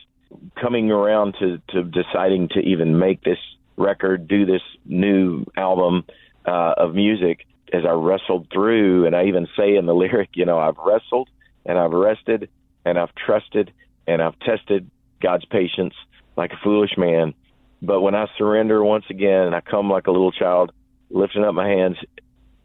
coming 0.62 0.90
around 0.90 1.36
to 1.40 1.62
to 1.70 1.84
deciding 1.84 2.48
to 2.50 2.60
even 2.60 2.98
make 2.98 3.22
this 3.24 3.38
record 3.76 4.28
do 4.28 4.46
this 4.46 4.62
new 4.86 5.44
album 5.58 6.06
uh 6.46 6.74
of 6.78 6.96
music 6.96 7.46
as 7.74 7.84
i 7.86 7.92
wrestled 7.92 8.48
through. 8.54 9.06
And 9.06 9.16
i 9.16 9.26
even 9.26 9.48
say 9.58 9.76
in 9.76 9.86
the 9.86 9.94
lyric 10.04 10.30
you 10.34 10.46
know 10.46 10.58
i've 10.58 10.78
wrestled 10.78 11.30
and 11.66 11.78
i've 11.78 11.92
rested 11.92 12.50
and 12.86 12.98
i've 12.98 13.14
trusted 13.16 13.74
and 14.08 14.22
i've 14.22 14.40
tested 14.40 14.90
god's 15.22 15.46
patience 15.46 15.94
like 16.38 16.54
a 16.54 16.58
foolish 16.64 16.98
man. 16.98 17.34
But 17.82 18.00
when 18.00 18.16
i 18.16 18.28
surrender 18.38 18.82
once 18.82 19.06
again 19.10 19.48
and 19.48 19.56
i 19.56 19.60
come 19.60 19.90
like 19.90 20.08
a 20.08 20.12
little 20.12 20.32
child 20.32 20.72
lifting 21.10 21.44
up 21.44 21.54
my 21.54 21.68
hands 21.68 21.98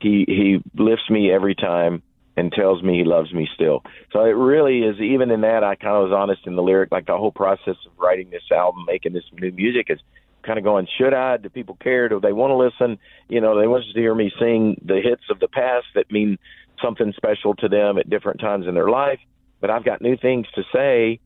he 0.00 0.24
he 0.28 0.62
lifts 0.80 1.10
me 1.10 1.32
every 1.32 1.56
time 1.56 2.02
and 2.36 2.52
tells 2.52 2.82
me 2.82 2.98
he 2.98 3.04
loves 3.04 3.32
me 3.32 3.48
still. 3.54 3.82
So 4.12 4.20
it 4.20 4.36
really 4.36 4.80
is 4.80 5.00
even 5.00 5.30
in 5.30 5.40
that 5.40 5.64
I 5.64 5.74
kind 5.74 5.96
of 5.96 6.10
was 6.10 6.12
honest 6.12 6.46
in 6.46 6.56
the 6.56 6.62
lyric, 6.62 6.92
like 6.92 7.06
the 7.06 7.16
whole 7.16 7.32
process 7.32 7.76
of 7.86 7.92
writing 7.98 8.30
this 8.30 8.42
album, 8.52 8.84
making 8.86 9.14
this 9.14 9.24
new 9.32 9.50
music 9.52 9.86
is 9.88 10.00
kind 10.42 10.58
of 10.58 10.64
going, 10.64 10.86
should 10.98 11.14
I? 11.14 11.38
Do 11.38 11.48
people 11.48 11.76
care? 11.82 12.08
Do 12.08 12.20
they 12.20 12.32
want 12.32 12.50
to 12.50 12.56
listen? 12.56 12.98
You 13.28 13.40
know, 13.40 13.58
they 13.58 13.66
want 13.66 13.84
to 13.84 14.00
hear 14.00 14.14
me 14.14 14.30
sing 14.38 14.80
the 14.84 15.00
hits 15.02 15.24
of 15.30 15.40
the 15.40 15.48
past 15.48 15.86
that 15.94 16.10
mean 16.12 16.38
something 16.82 17.12
special 17.16 17.54
to 17.56 17.68
them 17.68 17.98
at 17.98 18.10
different 18.10 18.40
times 18.40 18.66
in 18.66 18.74
their 18.74 18.90
life. 18.90 19.18
But 19.60 19.70
I've 19.70 19.84
got 19.84 20.02
new 20.02 20.16
things 20.16 20.46
to 20.54 20.62
say 20.72 21.20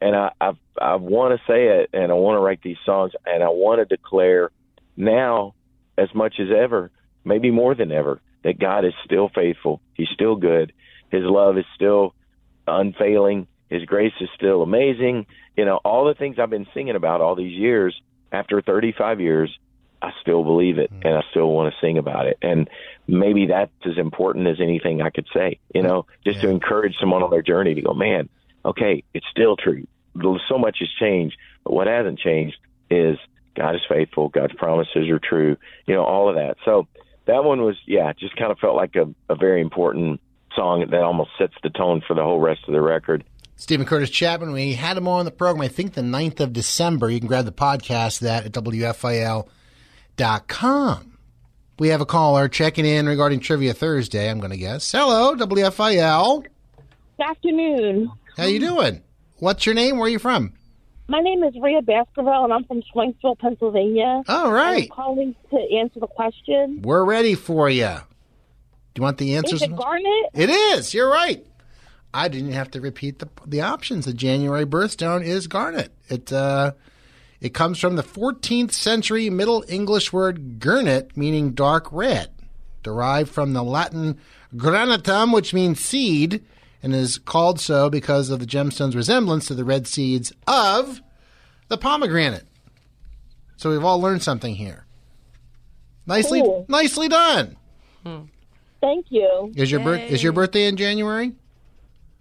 and 0.00 0.14
I 0.14 0.32
I've, 0.40 0.56
I 0.80 0.96
want 0.96 1.38
to 1.38 1.46
say 1.46 1.80
it 1.80 1.90
and 1.92 2.10
I 2.10 2.14
want 2.14 2.36
to 2.36 2.40
write 2.40 2.62
these 2.62 2.76
songs 2.84 3.12
and 3.24 3.42
I 3.42 3.48
want 3.48 3.80
to 3.80 3.96
declare 3.96 4.50
now 4.96 5.54
as 5.96 6.08
much 6.14 6.34
as 6.40 6.48
ever, 6.54 6.90
maybe 7.24 7.50
more 7.50 7.74
than 7.74 7.92
ever, 7.92 8.20
that 8.44 8.58
God 8.58 8.84
is 8.84 8.92
still 9.04 9.28
faithful. 9.34 9.80
He's 9.94 10.08
still 10.14 10.36
good. 10.36 10.72
His 11.10 11.24
love 11.24 11.58
is 11.58 11.64
still 11.74 12.14
unfailing. 12.66 13.48
His 13.68 13.84
grace 13.84 14.12
is 14.20 14.28
still 14.36 14.62
amazing. 14.62 15.26
You 15.56 15.64
know, 15.64 15.80
all 15.84 16.04
the 16.04 16.14
things 16.14 16.38
I've 16.38 16.50
been 16.50 16.66
singing 16.74 16.94
about 16.94 17.20
all 17.20 17.34
these 17.34 17.58
years, 17.58 18.00
after 18.30 18.60
35 18.60 19.20
years, 19.20 19.58
I 20.02 20.10
still 20.20 20.44
believe 20.44 20.78
it 20.78 20.90
and 20.90 21.14
I 21.14 21.22
still 21.30 21.50
want 21.50 21.72
to 21.72 21.80
sing 21.80 21.96
about 21.96 22.26
it. 22.26 22.36
And 22.42 22.68
maybe 23.08 23.46
that's 23.46 23.72
as 23.86 23.96
important 23.96 24.46
as 24.46 24.60
anything 24.60 25.00
I 25.00 25.08
could 25.08 25.26
say, 25.32 25.60
you 25.74 25.82
know, 25.82 26.04
just 26.24 26.42
to 26.42 26.50
encourage 26.50 26.96
someone 27.00 27.22
on 27.22 27.30
their 27.30 27.42
journey 27.42 27.74
to 27.74 27.80
go, 27.80 27.94
man, 27.94 28.28
okay, 28.64 29.02
it's 29.14 29.26
still 29.30 29.56
true. 29.56 29.86
So 30.48 30.58
much 30.58 30.78
has 30.80 30.90
changed, 31.00 31.36
but 31.64 31.72
what 31.72 31.86
hasn't 31.86 32.18
changed 32.18 32.56
is 32.90 33.18
God 33.56 33.76
is 33.76 33.80
faithful. 33.88 34.28
God's 34.28 34.54
promises 34.54 35.08
are 35.08 35.18
true. 35.18 35.56
You 35.86 35.94
know, 35.94 36.04
all 36.04 36.28
of 36.28 36.34
that. 36.34 36.58
So 36.64 36.86
that 37.26 37.44
one 37.44 37.62
was, 37.62 37.76
yeah, 37.86 38.12
just 38.12 38.36
kind 38.36 38.52
of 38.52 38.58
felt 38.58 38.76
like 38.76 38.96
a, 38.96 39.06
a 39.32 39.34
very 39.36 39.60
important 39.60 40.20
song 40.54 40.86
that 40.90 41.02
almost 41.02 41.30
sets 41.38 41.54
the 41.62 41.70
tone 41.70 42.02
for 42.06 42.14
the 42.14 42.22
whole 42.22 42.38
rest 42.38 42.60
of 42.66 42.74
the 42.74 42.80
record. 42.80 43.24
Steven 43.56 43.86
Curtis 43.86 44.10
Chapman, 44.10 44.52
we 44.52 44.74
had 44.74 44.96
him 44.96 45.06
on 45.06 45.24
the 45.24 45.30
program, 45.30 45.62
I 45.62 45.68
think 45.68 45.94
the 45.94 46.00
9th 46.02 46.40
of 46.40 46.52
December. 46.52 47.08
You 47.08 47.20
can 47.20 47.28
grab 47.28 47.44
the 47.44 47.52
podcast 47.52 48.20
that 48.20 48.46
at 48.46 48.52
WFIL.com. 48.52 49.48
We 51.78 51.88
have 51.88 52.00
a 52.00 52.06
caller 52.06 52.48
checking 52.48 52.84
in 52.84 53.06
regarding 53.06 53.40
Trivia 53.40 53.74
Thursday, 53.74 54.30
I'm 54.30 54.38
going 54.38 54.52
to 54.52 54.56
guess. 54.56 54.92
Hello, 54.92 55.34
WFIL. 55.34 56.42
Good 56.42 57.26
afternoon. 57.26 58.10
How 58.36 58.44
you 58.44 58.60
doing? 58.60 59.02
What's 59.38 59.66
your 59.66 59.74
name? 59.74 59.96
Where 59.98 60.06
are 60.06 60.10
you 60.10 60.18
from? 60.18 60.52
My 61.06 61.20
name 61.20 61.42
is 61.44 61.54
Rhea 61.60 61.82
Baskerville, 61.82 62.44
and 62.44 62.52
I'm 62.52 62.64
from 62.64 62.82
Swainsville, 62.90 63.36
Pennsylvania. 63.36 64.22
All 64.26 64.50
right. 64.50 64.84
I'm 64.84 64.88
calling 64.88 65.34
to 65.50 65.76
answer 65.76 66.00
the 66.00 66.06
question. 66.06 66.80
We're 66.82 67.04
ready 67.04 67.34
for 67.34 67.68
you. 67.68 67.96
Do 68.94 69.00
you 69.00 69.02
want 69.02 69.18
the 69.18 69.36
answers? 69.36 69.60
Is 69.60 69.68
it 69.68 69.76
Garnet? 69.76 70.30
It 70.32 70.48
is. 70.48 70.94
You're 70.94 71.10
right. 71.10 71.44
I 72.14 72.28
didn't 72.28 72.52
have 72.52 72.70
to 72.70 72.80
repeat 72.80 73.18
the 73.18 73.28
the 73.44 73.60
options. 73.60 74.06
The 74.06 74.14
January 74.14 74.64
birthstone 74.64 75.24
is 75.24 75.48
garnet. 75.48 75.92
It 76.08 76.32
uh, 76.32 76.72
it 77.40 77.52
comes 77.52 77.80
from 77.80 77.96
the 77.96 78.04
14th 78.04 78.70
century 78.70 79.28
Middle 79.30 79.64
English 79.68 80.12
word 80.12 80.60
gurnet, 80.60 81.16
meaning 81.16 81.52
dark 81.52 81.88
red, 81.90 82.30
derived 82.84 83.30
from 83.30 83.52
the 83.52 83.64
Latin 83.64 84.18
granatum, 84.54 85.34
which 85.34 85.52
means 85.52 85.80
seed, 85.80 86.44
and 86.84 86.94
is 86.94 87.16
called 87.18 87.58
so 87.58 87.88
because 87.88 88.28
of 88.28 88.38
the 88.40 88.46
gemstone's 88.46 88.94
resemblance 88.94 89.46
to 89.46 89.54
the 89.54 89.64
red 89.64 89.86
seeds 89.86 90.32
of 90.46 91.00
the 91.68 91.78
pomegranate. 91.78 92.46
So 93.56 93.70
we've 93.70 93.82
all 93.82 93.98
learned 94.00 94.22
something 94.22 94.54
here. 94.54 94.84
Nicely, 96.06 96.42
Cool. 96.42 96.66
nicely 96.68 97.08
done. 97.08 97.56
Thank 98.04 99.06
you. 99.08 99.50
Is 99.56 99.70
your 99.70 99.80
birth 99.80 100.02
is 100.10 100.22
your 100.22 100.32
birthday 100.34 100.66
in 100.66 100.76
January? 100.76 101.32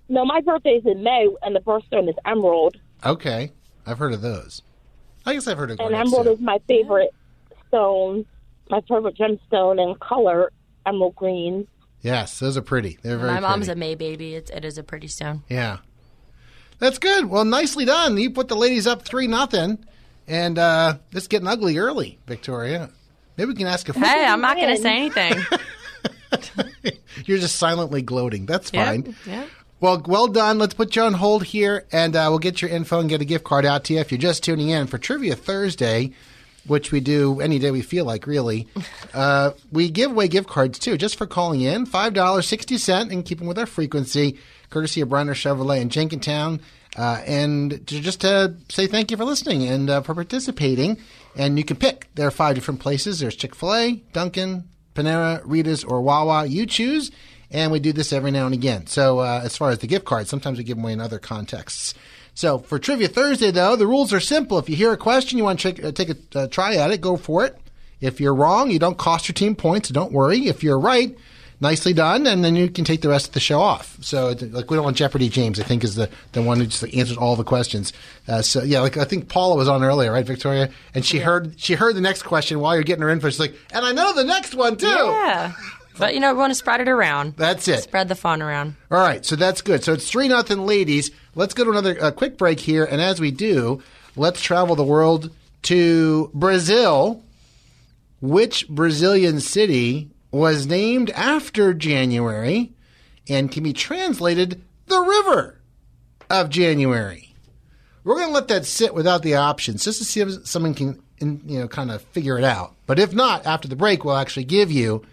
No, 0.07 0.23
my 0.23 0.39
birthday 0.39 0.75
is 0.75 0.85
in 0.85 1.03
May, 1.03 1.27
and 1.41 1.53
the 1.53 1.59
birthstone 1.59 2.07
is 2.07 2.15
emerald. 2.25 2.77
Okay, 3.05 3.51
I've 3.85 3.97
heard 3.97 4.13
of 4.13 4.21
those. 4.21 4.61
I 5.25 5.33
guess 5.33 5.45
I've 5.47 5.57
heard 5.57 5.71
of 5.71 5.79
And 5.81 5.93
emerald 5.93 6.25
too. 6.25 6.31
is 6.33 6.39
my 6.39 6.59
favorite 6.69 7.13
stone, 7.67 8.25
my 8.69 8.79
favorite 8.87 9.17
gemstone 9.17 9.81
and 9.81 9.99
color, 9.99 10.53
emerald 10.85 11.15
green. 11.15 11.67
Yes, 12.03 12.37
those 12.37 12.55
are 12.57 12.61
pretty. 12.61 12.99
They're 13.01 13.17
very 13.17 13.31
My 13.33 13.39
mom's 13.39 13.65
pretty. 13.67 13.79
a 13.79 13.79
May 13.79 13.95
baby. 13.95 14.35
It, 14.35 14.51
it 14.51 14.63
is 14.65 14.77
a 14.77 14.83
pretty 14.83 15.07
stone. 15.07 15.41
Yeah. 15.49 15.77
That's 16.79 16.99
good. 16.99 17.25
Well, 17.29 17.45
nicely 17.45 17.85
done. 17.85 18.17
You 18.17 18.29
put 18.29 18.49
the 18.49 18.55
ladies 18.55 18.85
up 18.85 19.03
three 19.03 19.25
nothing, 19.25 19.83
and 20.27 20.59
uh, 20.59 20.97
it's 21.13 21.27
getting 21.27 21.47
ugly 21.47 21.77
early, 21.77 22.19
Victoria. 22.27 22.89
Maybe 23.37 23.49
we 23.49 23.55
can 23.55 23.67
ask 23.67 23.87
a. 23.89 23.93
Hey, 23.93 24.25
I'm 24.25 24.41
not 24.41 24.57
going 24.57 24.75
to 24.75 24.81
say 24.81 24.97
anything. 24.97 25.41
You're 27.25 27.37
just 27.39 27.55
silently 27.55 28.01
gloating. 28.01 28.45
That's 28.45 28.69
fine. 28.69 29.15
yeah. 29.25 29.45
Well, 29.79 30.01
well 30.05 30.27
done. 30.27 30.59
Let's 30.59 30.73
put 30.73 30.95
you 30.95 31.03
on 31.03 31.13
hold 31.13 31.43
here, 31.43 31.85
and 31.91 32.15
uh, 32.15 32.27
we'll 32.29 32.39
get 32.39 32.61
your 32.61 32.71
info 32.71 32.99
and 32.99 33.09
get 33.09 33.21
a 33.21 33.25
gift 33.25 33.43
card 33.43 33.65
out 33.65 33.83
to 33.85 33.93
you. 33.93 33.99
If 33.99 34.11
you're 34.11 34.19
just 34.19 34.43
tuning 34.43 34.69
in 34.69 34.87
for 34.87 34.97
Trivia 34.97 35.35
Thursday, 35.35 36.11
which 36.67 36.91
we 36.91 36.99
do 36.99 37.39
any 37.41 37.59
day 37.59 37.71
we 37.71 37.81
feel 37.81 38.05
like, 38.05 38.27
really, 38.27 38.67
uh, 39.13 39.51
we 39.71 39.89
give 39.89 40.11
away 40.11 40.27
gift 40.27 40.47
cards 40.47 40.79
too, 40.79 40.97
just 40.97 41.17
for 41.17 41.27
calling 41.27 41.61
in. 41.61 41.85
Five 41.85 42.13
dollars 42.13 42.47
sixty 42.47 42.77
cent, 42.77 43.11
and 43.11 43.25
keeping 43.25 43.47
with 43.47 43.57
our 43.57 43.65
frequency, 43.65 44.37
courtesy 44.69 45.01
of 45.01 45.09
Brenner 45.09 45.33
Chevrolet 45.33 45.81
in 45.81 45.89
Jenkintown, 45.89 46.61
uh, 46.97 47.21
and 47.25 47.85
to 47.87 47.99
just 47.99 48.21
to 48.21 48.55
say 48.69 48.87
thank 48.87 49.11
you 49.11 49.17
for 49.17 49.25
listening 49.25 49.63
and 49.63 49.89
uh, 49.89 50.01
for 50.01 50.13
participating. 50.13 50.97
And 51.35 51.57
you 51.57 51.63
can 51.65 51.77
pick. 51.77 52.09
There 52.15 52.27
are 52.27 52.31
five 52.31 52.55
different 52.55 52.79
places. 52.79 53.19
There's 53.19 53.35
Chick 53.35 53.55
Fil 53.55 53.73
A, 53.73 53.91
Dunkin', 54.13 54.65
Panera, 54.93 55.41
Rita's, 55.43 55.83
or 55.83 56.01
Wawa. 56.01 56.45
You 56.45 56.65
choose. 56.65 57.11
And 57.53 57.71
we 57.71 57.79
do 57.79 57.93
this 57.93 58.11
every 58.11 58.31
now 58.31 58.45
and 58.45 58.53
again. 58.53 58.87
So 58.87 59.19
uh, 59.19 59.41
as 59.43 59.55
far 59.55 59.69
as 59.69 59.79
the 59.79 59.87
gift 59.87 60.05
cards, 60.05 60.29
sometimes 60.29 60.57
we 60.57 60.63
give 60.63 60.75
them 60.75 60.83
away 60.83 60.93
in 60.93 60.99
other 60.99 61.19
contexts. 61.19 61.93
So 62.33 62.57
for 62.57 62.79
Trivia 62.79 63.07
Thursday, 63.07 63.51
though, 63.51 63.75
the 63.75 63.87
rules 63.87 64.11
are 64.11 64.19
simple. 64.19 64.57
If 64.57 64.67
you 64.69 64.75
hear 64.75 64.91
a 64.91 64.97
question, 64.97 65.37
you 65.37 65.43
want 65.43 65.59
to 65.59 65.71
check, 65.71 65.85
uh, 65.85 65.91
take 65.91 66.09
a 66.09 66.39
uh, 66.39 66.47
try 66.47 66.75
at 66.75 66.89
it, 66.89 66.99
go 66.99 67.15
for 67.15 67.45
it. 67.45 67.57
If 68.01 68.19
you're 68.19 68.33
wrong, 68.33 68.71
you 68.71 68.79
don't 68.79 68.97
cost 68.97 69.27
your 69.27 69.33
team 69.33 69.55
points. 69.55 69.89
Don't 69.89 70.11
worry. 70.11 70.47
If 70.47 70.63
you're 70.63 70.79
right, 70.79 71.15
nicely 71.61 71.93
done, 71.93 72.27
and 72.27 72.43
then 72.43 72.55
you 72.55 72.69
can 72.69 72.85
take 72.85 73.01
the 73.01 73.09
rest 73.09 73.27
of 73.27 73.33
the 73.33 73.39
show 73.39 73.61
off. 73.61 73.97
So 74.01 74.35
like 74.51 74.69
we 74.69 74.75
don't 74.75 74.83
want 74.83 74.97
Jeopardy 74.97 75.29
James, 75.29 75.59
I 75.59 75.63
think, 75.63 75.83
is 75.83 75.95
the, 75.95 76.09
the 76.33 76.41
one 76.41 76.59
who 76.59 76.65
just 76.65 76.83
answers 76.83 77.17
all 77.17 77.35
the 77.35 77.43
questions. 77.43 77.93
Uh, 78.27 78.41
so 78.41 78.63
yeah, 78.63 78.81
like 78.81 78.97
I 78.97 79.05
think 79.05 79.29
Paula 79.29 79.55
was 79.55 79.69
on 79.69 79.83
earlier, 79.83 80.11
right, 80.11 80.25
Victoria? 80.25 80.69
And 80.93 81.05
she 81.05 81.19
heard 81.19 81.59
she 81.59 81.75
heard 81.75 81.95
the 81.95 82.01
next 82.01 82.23
question 82.23 82.59
while 82.59 82.73
you're 82.73 82.83
getting 82.83 83.03
her 83.03 83.09
info. 83.09 83.29
She's 83.29 83.39
like, 83.39 83.55
and 83.71 83.85
I 83.85 83.91
know 83.93 84.13
the 84.13 84.25
next 84.25 84.55
one 84.55 84.75
too. 84.75 84.87
Yeah. 84.87 85.53
But, 85.97 86.13
you 86.13 86.19
know, 86.19 86.33
we 86.33 86.39
want 86.39 86.51
to 86.51 86.55
spread 86.55 86.81
it 86.81 86.87
around. 86.87 87.35
That's 87.37 87.67
it. 87.67 87.83
Spread 87.83 88.07
the 88.07 88.15
fun 88.15 88.41
around. 88.41 88.75
All 88.89 88.99
right, 88.99 89.23
so 89.25 89.35
that's 89.35 89.61
good. 89.61 89.83
So 89.83 89.93
it's 89.93 90.09
three 90.09 90.27
nothing, 90.27 90.65
ladies. 90.65 91.11
Let's 91.35 91.53
go 91.53 91.63
to 91.63 91.71
another 91.71 91.97
uh, 92.01 92.11
quick 92.11 92.37
break 92.37 92.59
here, 92.59 92.83
and 92.83 93.01
as 93.01 93.19
we 93.19 93.31
do, 93.31 93.81
let's 94.15 94.41
travel 94.41 94.75
the 94.75 94.83
world 94.83 95.33
to 95.63 96.31
Brazil. 96.33 97.23
Which 98.21 98.67
Brazilian 98.69 99.41
city 99.41 100.09
was 100.31 100.65
named 100.65 101.09
after 101.09 101.73
January 101.73 102.71
and 103.27 103.51
can 103.51 103.63
be 103.63 103.73
translated 103.73 104.61
the 104.87 104.99
river 104.99 105.59
of 106.29 106.49
January? 106.49 107.35
We're 108.03 108.15
going 108.15 108.27
to 108.27 108.33
let 108.33 108.47
that 108.47 108.65
sit 108.65 108.93
without 108.93 109.23
the 109.23 109.35
options 109.35 109.83
just 109.83 109.99
to 109.99 110.05
see 110.05 110.21
if 110.21 110.47
someone 110.47 110.73
can, 110.73 111.01
you 111.19 111.59
know, 111.59 111.67
kind 111.67 111.91
of 111.91 112.01
figure 112.01 112.37
it 112.37 112.43
out. 112.43 112.75
But 112.85 112.99
if 112.99 113.13
not, 113.13 113.45
after 113.45 113.67
the 113.67 113.75
break, 113.75 114.03
we'll 114.03 114.17
actually 114.17 114.45
give 114.45 114.71
you 114.71 115.05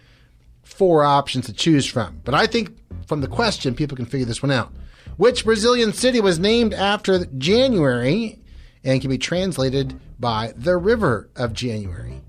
four 0.81 1.03
options 1.03 1.45
to 1.45 1.53
choose 1.53 1.85
from. 1.85 2.19
But 2.23 2.33
I 2.33 2.47
think 2.47 2.75
from 3.05 3.21
the 3.21 3.27
question, 3.27 3.75
people 3.75 3.95
can 3.95 4.07
figure 4.07 4.25
this 4.25 4.41
one 4.41 4.49
out. 4.49 4.73
Which 5.15 5.45
Brazilian 5.45 5.93
city 5.93 6.19
was 6.19 6.39
named 6.39 6.73
after 6.73 7.23
January 7.37 8.39
and 8.83 8.99
can 8.99 9.11
be 9.11 9.19
translated 9.19 9.99
by 10.19 10.53
the 10.55 10.77
river 10.77 11.29
of 11.35 11.53
January? 11.53 12.19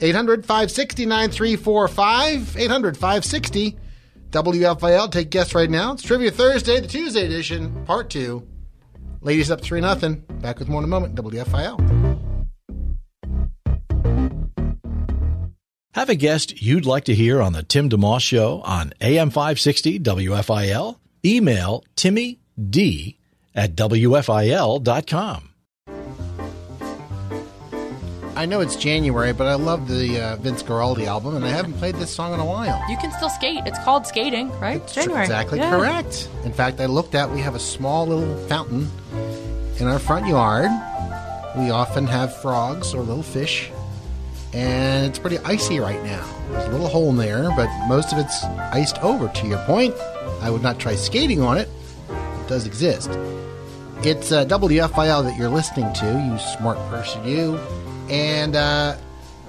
800 0.00 0.46
560 0.46 1.04
9345. 1.04 2.56
800 2.56 2.96
560 2.96 3.76
WFIL. 4.30 5.12
Take 5.12 5.28
guests 5.28 5.54
right 5.54 5.68
now. 5.68 5.92
It's 5.92 6.02
Trivia 6.02 6.30
Thursday, 6.30 6.80
the 6.80 6.88
Tuesday 6.88 7.26
edition, 7.26 7.84
part 7.84 8.08
two. 8.08 8.48
Ladies 9.20 9.50
up 9.50 9.60
3 9.60 9.82
nothing. 9.82 10.24
Back 10.40 10.58
with 10.58 10.70
more 10.70 10.80
in 10.80 10.84
a 10.84 10.88
moment. 10.88 11.16
WFIL. 11.16 12.29
Have 15.92 16.08
a 16.08 16.14
guest 16.14 16.62
you'd 16.62 16.86
like 16.86 17.04
to 17.04 17.14
hear 17.14 17.42
on 17.42 17.52
the 17.52 17.62
Tim 17.64 17.88
DeMoss 17.90 18.20
Show 18.20 18.60
on 18.62 18.92
AM 19.00 19.30
560 19.30 19.98
WFIL? 20.00 20.96
Email 21.24 21.84
Timmy 21.96 22.38
D 22.70 23.18
at 23.54 23.74
WFIL.com. 23.74 25.46
I 28.36 28.46
know 28.46 28.60
it's 28.60 28.76
January, 28.76 29.32
but 29.32 29.48
I 29.48 29.54
love 29.54 29.88
the 29.88 30.18
uh, 30.20 30.36
Vince 30.36 30.62
Guaraldi 30.62 31.06
album, 31.06 31.34
and 31.36 31.44
I 31.44 31.48
haven't 31.48 31.74
played 31.74 31.96
this 31.96 32.10
song 32.14 32.32
in 32.32 32.40
a 32.40 32.44
while. 32.44 32.82
You 32.88 32.96
can 32.96 33.10
still 33.12 33.28
skate. 33.28 33.66
It's 33.66 33.78
called 33.80 34.06
skating, 34.06 34.48
right? 34.60 34.86
January. 34.86 35.22
Exactly 35.24 35.58
Yeah. 35.58 35.76
correct. 35.76 36.28
In 36.44 36.52
fact, 36.52 36.80
I 36.80 36.86
looked 36.86 37.14
at 37.16 37.28
we 37.30 37.40
have 37.40 37.54
a 37.56 37.60
small 37.60 38.06
little 38.06 38.36
fountain 38.46 38.88
in 39.78 39.88
our 39.88 39.98
front 39.98 40.26
yard. 40.28 40.70
We 41.58 41.70
often 41.70 42.06
have 42.06 42.34
frogs 42.40 42.94
or 42.94 43.00
little 43.02 43.24
fish, 43.24 43.70
and 44.52 45.06
it's 45.06 45.18
pretty 45.18 45.38
icy 45.38 45.80
right 45.80 46.02
now. 46.02 46.26
There's 46.50 46.66
a 46.66 46.70
little 46.70 46.88
hole 46.88 47.10
in 47.10 47.16
there, 47.16 47.48
but 47.56 47.68
most 47.86 48.12
of 48.12 48.18
it's 48.18 48.44
iced 48.44 48.98
over. 48.98 49.28
To 49.28 49.46
your 49.46 49.58
point, 49.64 49.94
I 50.40 50.50
would 50.50 50.62
not 50.62 50.78
try 50.78 50.94
skating 50.96 51.40
on 51.40 51.58
it. 51.58 51.68
It 52.08 52.48
does 52.48 52.66
exist. 52.66 53.10
It's 54.02 54.32
uh, 54.32 54.46
WFIL 54.46 55.24
that 55.24 55.36
you're 55.38 55.50
listening 55.50 55.92
to, 55.94 56.06
you 56.06 56.38
smart 56.56 56.78
person, 56.88 57.24
you. 57.26 57.56
And 58.08 58.56
uh, 58.56 58.96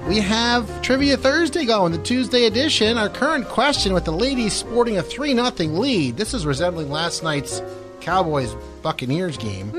we 0.08 0.18
have 0.18 0.82
Trivia 0.82 1.18
Thursday 1.18 1.66
going, 1.66 1.94
the 1.94 1.98
Tuesday 1.98 2.46
edition. 2.46 2.98
Our 2.98 3.10
current 3.10 3.48
question 3.48 3.94
with 3.94 4.06
the 4.06 4.12
ladies 4.12 4.54
sporting 4.54 4.98
a 4.98 5.04
3 5.04 5.34
0 5.34 5.50
lead. 5.70 6.18
This 6.18 6.34
is 6.34 6.46
resembling 6.46 6.92
last 6.92 7.24
night's 7.24 7.62
Cowboys 8.02 8.56
Buccaneers 8.82 9.38
game. 9.38 9.72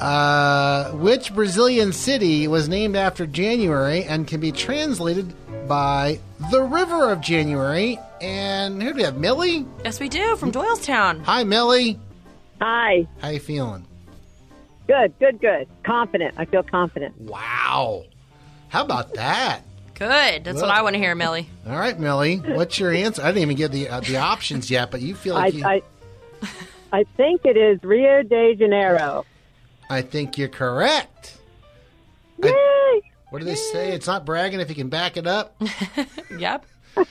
Uh, 0.00 0.90
which 0.92 1.34
Brazilian 1.34 1.92
city 1.92 2.48
was 2.48 2.68
named 2.68 2.96
after 2.96 3.26
January 3.26 4.04
and 4.04 4.26
can 4.26 4.40
be 4.40 4.50
translated 4.50 5.32
by 5.68 6.18
the 6.50 6.62
River 6.62 7.10
of 7.10 7.20
January? 7.20 7.98
And 8.20 8.82
who 8.82 8.90
do 8.90 8.96
we 8.96 9.02
have? 9.02 9.16
Millie? 9.16 9.66
Yes, 9.84 10.00
we 10.00 10.08
do, 10.08 10.36
from 10.36 10.50
Doylestown. 10.50 11.22
Hi, 11.24 11.44
Millie. 11.44 11.98
Hi. 12.60 13.06
How 13.20 13.28
you 13.28 13.40
feeling? 13.40 13.86
Good, 14.86 15.18
good, 15.18 15.40
good. 15.40 15.68
Confident. 15.84 16.34
I 16.36 16.44
feel 16.44 16.62
confident. 16.62 17.20
Wow. 17.20 18.04
How 18.68 18.84
about 18.84 19.14
that? 19.14 19.62
Good. 19.94 20.44
That's 20.44 20.60
what 20.60 20.70
I 20.70 20.82
want 20.82 20.94
to 20.94 20.98
hear, 20.98 21.14
Millie. 21.14 21.48
All 21.66 21.78
right, 21.78 21.98
Millie. 21.98 22.38
What's 22.38 22.78
your 22.78 22.92
answer? 22.92 23.22
I 23.22 23.26
didn't 23.26 23.42
even 23.42 23.56
get 23.56 23.70
the 23.70 23.88
uh, 23.88 24.00
the 24.00 24.16
options 24.16 24.70
yet, 24.70 24.90
but 24.90 25.00
you 25.00 25.14
feel 25.14 25.36
I, 25.36 25.40
like 25.40 25.54
you, 25.54 25.64
I, 25.64 25.82
I, 26.42 26.48
I 26.92 27.04
think 27.16 27.42
it 27.44 27.56
is 27.56 27.82
Rio 27.84 28.22
de 28.22 28.56
Janeiro. 28.56 29.24
Think 30.00 30.38
you're 30.38 30.48
correct. 30.48 31.36
Yay! 32.42 33.02
What 33.28 33.40
do 33.40 33.44
they 33.44 33.54
say? 33.54 33.92
It's 33.92 34.06
not 34.06 34.24
bragging 34.24 34.60
if 34.60 34.70
you 34.70 34.74
can 34.74 34.88
back 34.88 35.18
it 35.18 35.26
up. 35.26 35.60
Yep. 36.38 36.64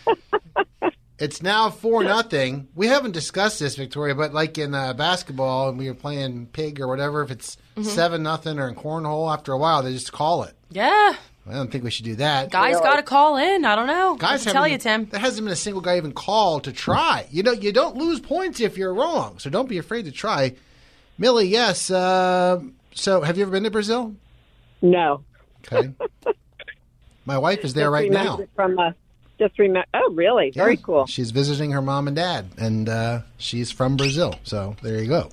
It's 1.19 1.43
now 1.43 1.69
four 1.69 2.03
nothing. 2.03 2.67
We 2.73 2.87
haven't 2.87 3.11
discussed 3.11 3.59
this, 3.59 3.75
Victoria, 3.75 4.15
but 4.15 4.33
like 4.33 4.57
in 4.57 4.73
uh, 4.73 4.93
basketball, 4.93 5.69
and 5.69 5.77
we 5.77 5.87
were 5.87 5.93
playing 5.93 6.47
pig 6.47 6.81
or 6.81 6.87
whatever. 6.87 7.21
If 7.21 7.29
it's 7.29 7.57
Mhm. 7.77 7.85
seven 7.85 8.23
nothing 8.23 8.57
or 8.57 8.67
in 8.67 8.73
cornhole, 8.73 9.31
after 9.31 9.51
a 9.53 9.57
while 9.59 9.83
they 9.83 9.93
just 9.93 10.11
call 10.11 10.41
it. 10.41 10.55
Yeah. 10.71 11.13
I 11.47 11.53
don't 11.53 11.71
think 11.71 11.83
we 11.83 11.91
should 11.91 12.05
do 12.05 12.15
that. 12.15 12.49
Guys 12.49 12.75
got 12.79 12.95
to 12.95 13.03
call 13.03 13.37
in. 13.37 13.65
I 13.65 13.75
don't 13.75 13.85
know. 13.85 14.15
Guys, 14.15 14.47
I 14.47 14.51
tell 14.51 14.67
you, 14.67 14.79
Tim. 14.79 15.05
There 15.05 15.19
hasn't 15.19 15.45
been 15.45 15.53
a 15.53 15.55
single 15.55 15.81
guy 15.83 15.97
even 15.97 16.11
called 16.11 16.63
to 16.63 16.71
try. 16.71 17.27
You 17.29 17.43
know, 17.43 17.51
you 17.51 17.71
don't 17.71 17.97
lose 17.97 18.19
points 18.19 18.59
if 18.59 18.75
you're 18.75 18.93
wrong, 18.93 19.37
so 19.37 19.51
don't 19.51 19.69
be 19.69 19.77
afraid 19.77 20.05
to 20.05 20.11
try. 20.11 20.55
Millie, 21.17 21.47
yes. 21.47 21.91
Uh, 21.91 22.61
so, 22.93 23.21
have 23.21 23.37
you 23.37 23.43
ever 23.43 23.51
been 23.51 23.63
to 23.63 23.71
Brazil? 23.71 24.15
No. 24.81 25.23
Okay. 25.65 25.93
My 27.25 27.37
wife 27.37 27.63
is 27.63 27.73
there 27.73 27.85
Just 27.85 27.93
right 27.93 28.11
now. 28.11 28.39
From 28.55 28.79
uh, 28.79 28.91
just 29.41 29.57
remember. 29.57 29.87
Oh, 29.93 30.11
really? 30.13 30.51
Very 30.51 30.77
cool. 30.77 31.05
She's 31.07 31.31
visiting 31.31 31.71
her 31.71 31.81
mom 31.81 32.07
and 32.07 32.15
dad, 32.15 32.49
and 32.57 32.87
uh, 32.87 33.21
she's 33.37 33.71
from 33.71 33.97
Brazil. 33.97 34.35
So 34.43 34.75
there 34.81 35.01
you 35.01 35.07
go. 35.07 35.31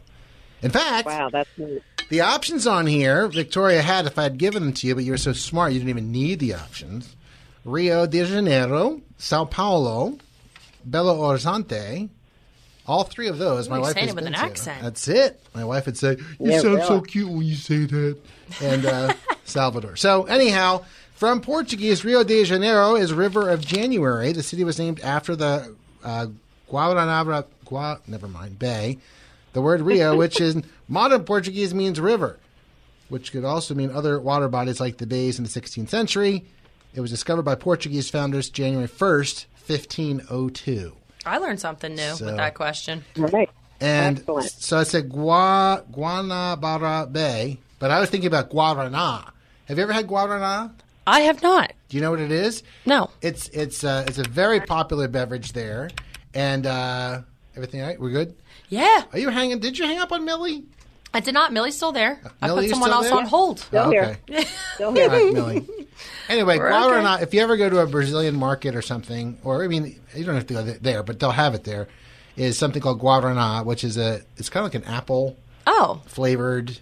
In 0.63 0.71
fact, 0.71 1.07
wow, 1.07 1.29
that's 1.31 1.51
neat. 1.57 1.83
The 2.09 2.23
options 2.23 2.67
on 2.67 2.87
here, 2.87 3.29
Victoria 3.29 3.83
had 3.83 4.07
if 4.07 4.19
I 4.19 4.23
had 4.23 4.39
given 4.39 4.63
them 4.63 4.73
to 4.73 4.87
you, 4.87 4.95
but 4.95 5.05
you 5.05 5.13
were 5.13 5.19
so 5.19 5.35
smart 5.35 5.73
you 5.73 5.79
didn't 5.79 5.91
even 5.91 6.11
need 6.11 6.39
the 6.41 6.55
options. 6.55 7.15
Rio 7.65 8.07
de 8.07 8.25
Janeiro, 8.25 9.03
Sao 9.19 9.45
Paulo, 9.45 10.17
Belo 10.89 11.19
Horizonte. 11.19 12.09
All 12.89 13.05
three 13.05 13.29
of 13.29 13.39
those, 13.39 13.69
my 13.69 13.77
Ooh, 13.77 13.83
wife 13.83 13.93
saying 13.95 14.07
has 14.07 14.13
it 14.13 14.17
with 14.17 14.25
been 14.25 14.35
an 14.35 14.41
to. 14.41 14.47
accent. 14.47 14.83
That's 14.83 15.07
it. 15.09 15.41
My 15.55 15.65
wife 15.65 15.87
would 15.87 15.97
say, 15.99 16.17
"You 16.41 16.51
Yeah, 16.53 16.61
sound 16.61 16.83
so 16.85 17.01
cute 17.03 17.31
when 17.31 17.43
you 17.43 17.55
say 17.55 17.85
that." 17.85 18.17
And 18.63 18.87
uh, 18.87 19.13
Salvador. 19.45 19.95
So 19.97 20.25
anyhow, 20.25 20.85
from 21.15 21.41
Portuguese, 21.43 22.05
Rio 22.05 22.25
de 22.25 22.45
Janeiro 22.45 22.97
is 22.97 23.13
River 23.13 23.51
of 23.51 23.61
January. 23.65 24.33
The 24.33 24.43
city 24.43 24.65
was 24.65 24.79
named 24.79 25.01
after 25.01 25.37
the 25.37 25.75
uh, 26.03 26.27
Guanabara, 26.71 27.45
Gua, 27.67 28.01
never 28.07 28.27
mind, 28.27 28.59
Bay. 28.59 28.99
The 29.53 29.61
word 29.61 29.83
Rio, 29.83 30.17
which 30.19 30.41
in 30.41 30.65
modern 30.89 31.25
Portuguese 31.25 31.75
means 31.75 32.01
river, 32.01 32.39
which 33.11 33.33
could 33.33 33.45
also 33.45 33.75
mean 33.75 33.91
other 33.91 34.19
water 34.19 34.49
bodies 34.49 34.81
like 34.81 34.97
the 34.97 35.07
bays 35.07 35.39
in 35.39 35.45
the 35.45 35.51
16th 35.51 35.89
century. 35.91 36.47
It 36.95 37.01
was 37.03 37.11
discovered 37.11 37.43
by 37.43 37.55
Portuguese 37.55 38.09
founders 38.09 38.49
January 38.49 38.89
1st, 38.89 39.45
1502. 39.67 40.95
I 41.29 41.39
learned 41.39 41.61
something 41.61 41.95
new 41.95 42.15
So- 42.15 42.27
with 42.27 42.37
that 42.37 42.55
question. 42.55 43.05
Right. 43.17 43.51
And 43.81 44.19
Excellent. 44.19 44.51
so 44.51 44.79
I 44.79 44.83
said 44.83 45.09
Gua, 45.09 45.85
Guanabara 45.93 47.13
Bay, 47.13 47.59
but 47.79 47.91
I 47.93 48.01
was 48.01 48.11
thinking 48.11 48.27
about 48.27 48.51
Guarana. 48.51 49.31
Have 49.67 49.77
you 49.79 49.83
ever 49.85 49.93
had 49.93 50.07
Guarana? 50.09 50.73
I 51.07 51.21
have 51.21 51.43
not. 51.43 51.73
Do 51.89 51.97
you 51.97 52.01
know 52.03 52.11
what 52.11 52.21
it 52.21 52.33
is? 52.33 52.63
No. 52.85 53.11
It's 53.23 53.49
it's 53.51 53.85
uh, 53.85 54.05
it's 54.09 54.19
a 54.19 54.25
very 54.29 54.61
popular 54.61 55.07
beverage 55.09 55.53
there, 55.53 55.91
and 56.35 56.67
uh, 56.67 57.21
everything 57.57 57.81
all 57.81 57.87
right? 57.87 58.01
We're 58.01 58.11
good. 58.11 58.35
Yeah. 58.69 59.05
Are 59.13 59.19
you 59.19 59.29
hanging? 59.31 59.59
Did 59.61 59.79
you 59.79 59.87
hang 59.87 59.99
up 59.99 60.11
on 60.13 60.25
Millie? 60.25 60.65
I 61.15 61.21
did 61.21 61.33
not. 61.33 61.53
Millie's 61.55 61.77
still 61.77 61.93
there. 61.93 62.21
I 62.43 62.49
Millie, 62.49 62.65
put 62.67 62.71
someone 62.73 62.91
else 62.91 63.07
there? 63.09 63.17
on 63.17 63.25
hold. 63.27 63.61
Still 63.61 63.91
here. 63.91 64.19
Okay. 64.29 64.45
Still 64.75 64.93
here. 64.93 65.09
right, 65.09 65.33
Millie. 65.33 65.67
Anyway, 66.29 66.59
We're 66.59 66.73
okay. 66.73 67.23
If 67.23 67.33
you 67.35 67.41
ever 67.41 67.57
go 67.57 67.69
to 67.71 67.79
a 67.81 67.87
Brazilian 67.87 68.37
market 68.37 68.75
or 68.75 68.83
something, 68.83 69.39
or 69.45 69.65
I 69.65 69.69
mean, 69.69 69.99
you 70.15 70.25
don't 70.25 70.35
have 70.35 70.47
to 70.49 70.55
go 70.55 70.63
there, 70.63 71.03
but 71.03 71.19
they'll 71.21 71.31
have 71.31 71.55
it 71.55 71.65
there. 71.65 71.89
Is 72.37 72.57
something 72.57 72.81
called 72.81 73.01
Guarana, 73.01 73.65
which 73.65 73.83
is 73.83 73.97
a 73.97 74.21
it's 74.37 74.49
kind 74.49 74.65
of 74.65 74.73
like 74.73 74.83
an 74.87 74.89
apple 74.93 75.37
Oh, 75.67 76.01
flavored. 76.07 76.79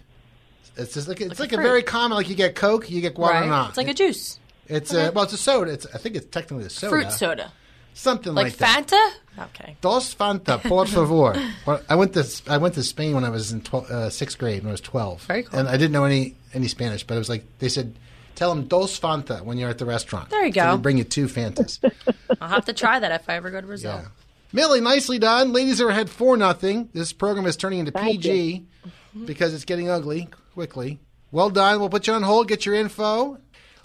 It's 0.75 0.93
just 0.93 1.07
like 1.07 1.19
it's 1.19 1.39
like, 1.39 1.51
a 1.53 1.57
a 1.57 1.61
very 1.61 1.81
common. 1.81 2.15
Like 2.17 2.29
you 2.29 2.35
get 2.35 2.53
Coke, 2.55 2.89
you 2.89 3.01
get 3.01 3.15
Guarana. 3.15 3.49
right. 3.49 3.67
It's 3.69 3.77
like 3.77 3.87
a 3.87 3.93
juice. 3.93 4.39
It's 4.67 4.93
a 4.93 5.11
well, 5.11 5.23
it's 5.23 5.33
a 5.33 5.37
soda. 5.37 5.71
It's 5.71 5.87
I 5.93 5.97
think 5.97 6.15
it's 6.15 6.27
technically 6.27 6.65
a 6.65 6.69
soda. 6.69 6.89
Fruit 6.91 7.11
soda. 7.11 7.51
something 7.95 8.35
Like, 8.35 8.45
like, 8.47 8.57
that. 8.57 8.87
Fanta? 8.87 9.43
Okay. 9.45 9.77
Dos 9.81 10.13
Fanta, 10.13 10.61
por 10.61 10.85
favor. 10.95 11.33
Well, 11.65 11.81
I 11.89 11.95
went 11.95 12.13
to 12.13 12.41
I 12.47 12.57
went 12.57 12.75
to 12.75 12.83
Spain 12.83 13.15
when 13.15 13.23
I 13.23 13.29
was 13.29 13.51
in 13.51 13.61
12, 13.61 13.89
uh, 13.89 14.09
sixth 14.11 14.37
grade 14.37 14.61
when 14.61 14.69
I 14.69 14.71
was 14.73 14.81
twelve. 14.81 15.23
Very 15.23 15.43
cool. 15.43 15.59
And 15.59 15.67
I 15.67 15.73
didn't 15.77 15.91
know 15.93 16.05
any 16.05 16.35
any 16.53 16.67
Spanish, 16.67 17.03
but 17.03 17.15
it 17.15 17.19
was 17.19 17.29
like 17.29 17.45
they 17.59 17.69
said, 17.69 17.97
"Tell 18.37 18.55
them 18.55 18.67
Dos 18.67 18.97
Fanta" 18.97 19.41
when 19.43 19.57
you're 19.57 19.69
at 19.69 19.77
the 19.79 19.85
restaurant. 19.85 20.29
There 20.29 20.45
you 20.45 20.53
So 20.53 20.61
go. 20.63 20.75
they 20.77 20.81
bring 20.81 20.97
you 20.97 21.03
two 21.03 21.25
Fantas. 21.27 21.79
I'll 22.41 22.47
have 22.47 22.65
to 22.65 22.73
try 22.73 22.99
that 22.99 23.11
if 23.11 23.29
I 23.29 23.35
ever 23.35 23.49
go 23.51 23.59
to 23.59 23.67
Brazil. 23.67 23.91
yeah. 24.01 24.07
Millie, 24.53 24.79
nicely 24.79 25.19
done. 25.19 25.51
Ladies 25.51 25.81
are 25.81 25.89
ahead 25.89 26.09
four 26.09 26.37
nothing. 26.37 26.89
This 26.93 27.11
program 27.11 27.45
is 27.45 27.57
turning 27.57 27.79
into 27.79 27.91
PG 27.91 28.65
because 29.25 29.53
it's 29.53 29.65
getting 29.65 29.89
ugly 29.89 30.29
quickly. 30.53 30.99
Well 31.31 31.49
done. 31.49 31.79
We'll 31.81 31.89
put 31.89 32.07
you 32.07 32.13
on 32.13 32.23
hold. 32.23 32.47
Get 32.47 32.65
your 32.65 32.75
info. 32.75 33.39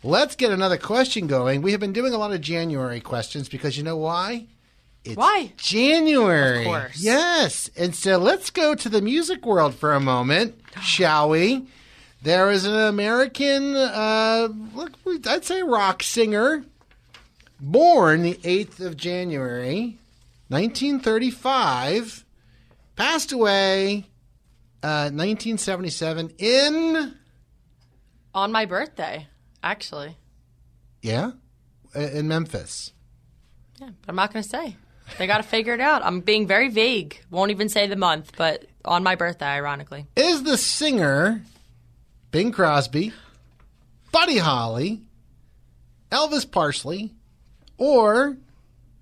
Let's 0.04 0.36
get 0.36 0.52
another 0.52 0.76
question 0.78 1.26
going. 1.26 1.62
We 1.62 1.72
have 1.72 1.80
been 1.80 1.92
doing 1.92 2.12
a 2.14 2.18
lot 2.18 2.32
of 2.32 2.40
January 2.40 3.00
questions 3.00 3.48
because 3.48 3.76
you 3.76 3.82
know 3.82 3.96
why? 3.96 4.46
It's 5.04 5.16
Why? 5.16 5.52
January. 5.56 6.60
Of 6.60 6.66
course. 6.66 7.02
Yes. 7.02 7.68
And 7.76 7.92
so 7.94 8.18
let's 8.18 8.50
go 8.50 8.76
to 8.76 8.88
the 8.88 9.02
music 9.02 9.44
world 9.44 9.74
for 9.74 9.94
a 9.94 10.00
moment, 10.00 10.60
shall 10.82 11.28
we? 11.30 11.66
There 12.22 12.52
is 12.52 12.64
an 12.64 12.76
American, 12.76 13.74
uh, 13.74 14.48
look, 14.74 14.92
I'd 15.26 15.44
say 15.44 15.62
rock 15.62 16.04
singer, 16.04 16.64
born 17.60 18.22
the 18.22 18.34
8th 18.34 18.78
of 18.78 18.96
January, 18.96 19.98
1935, 20.48 22.24
passed 22.94 23.32
away 23.32 24.06
uh, 24.84 25.10
1977 25.10 26.32
in, 26.38 27.14
On 28.34 28.52
my 28.52 28.66
birthday, 28.66 29.26
actually. 29.62 30.16
yeah, 31.02 31.32
uh, 31.96 32.00
in 32.00 32.28
Memphis. 32.28 32.92
Yeah, 33.80 33.88
but 34.00 34.08
I'm 34.10 34.16
not 34.16 34.32
going 34.32 34.44
to 34.44 34.48
say. 34.48 34.76
They 35.18 35.26
got 35.26 35.38
to 35.38 35.42
figure 35.42 35.74
it 35.74 35.80
out. 35.80 36.04
I'm 36.04 36.20
being 36.20 36.46
very 36.46 36.68
vague. 36.68 37.20
Won't 37.30 37.50
even 37.50 37.68
say 37.68 37.88
the 37.88 37.96
month, 37.96 38.32
but 38.36 38.64
on 38.84 39.02
my 39.02 39.16
birthday, 39.16 39.46
ironically. 39.46 40.06
Is 40.14 40.44
the 40.44 40.56
singer 40.56 41.42
Bing 42.32 42.50
Crosby, 42.50 43.12
Buddy 44.10 44.38
Holly, 44.38 45.02
Elvis 46.10 46.50
Parsley, 46.50 47.12
or 47.76 48.38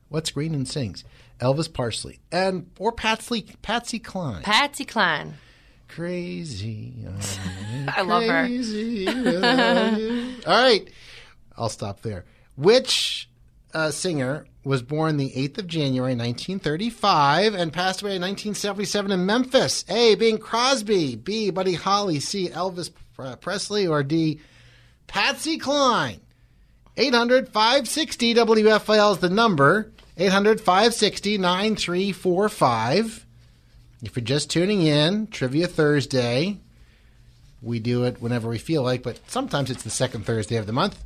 what's 0.08 0.32
green 0.32 0.52
and 0.52 0.66
sings? 0.66 1.04
Elvis 1.38 1.72
Parsley 1.72 2.18
and 2.32 2.68
or 2.76 2.90
Patsy 2.90 3.46
Patsy 3.62 4.00
Cline. 4.00 4.42
Patsy 4.42 4.84
Cline. 4.84 5.34
Crazy. 5.86 6.92
I'm 7.88 8.08
love 8.08 8.24
her. 8.24 8.42
crazy 8.46 9.06
without. 9.06 9.94
All 10.46 10.62
right. 10.62 10.90
I'll 11.56 11.68
stop 11.68 12.02
there. 12.02 12.24
Which 12.56 13.30
uh, 13.72 13.92
singer 13.92 14.46
was 14.64 14.82
born 14.82 15.16
the 15.16 15.30
8th 15.30 15.58
of 15.58 15.66
January 15.68 16.14
1935 16.14 17.54
and 17.54 17.72
passed 17.72 18.02
away 18.02 18.16
in 18.16 18.22
1977 18.22 19.12
in 19.12 19.24
Memphis? 19.24 19.84
A. 19.88 20.16
Bing 20.16 20.38
Crosby. 20.38 21.14
B. 21.16 21.50
Buddy 21.50 21.74
Holly. 21.74 22.20
C. 22.20 22.48
Elvis 22.48 22.90
Presley. 23.40 23.86
Or 23.86 24.02
D. 24.02 24.40
Patsy 25.06 25.58
Cline. 25.58 26.20
800 26.96 27.48
560 27.48 28.34
WFIL 28.34 29.12
is 29.12 29.18
the 29.18 29.30
number. 29.30 29.92
800 30.16 30.60
560 30.60 31.38
9345. 31.38 33.26
If 34.02 34.16
you're 34.16 34.24
just 34.24 34.50
tuning 34.50 34.82
in, 34.82 35.26
Trivia 35.28 35.66
Thursday. 35.66 36.58
We 37.62 37.78
do 37.78 38.04
it 38.04 38.20
whenever 38.20 38.48
we 38.48 38.58
feel 38.58 38.82
like, 38.82 39.02
but 39.02 39.20
sometimes 39.28 39.70
it's 39.70 39.82
the 39.82 39.90
second 39.90 40.24
Thursday 40.24 40.56
of 40.56 40.66
the 40.66 40.72
month. 40.72 41.02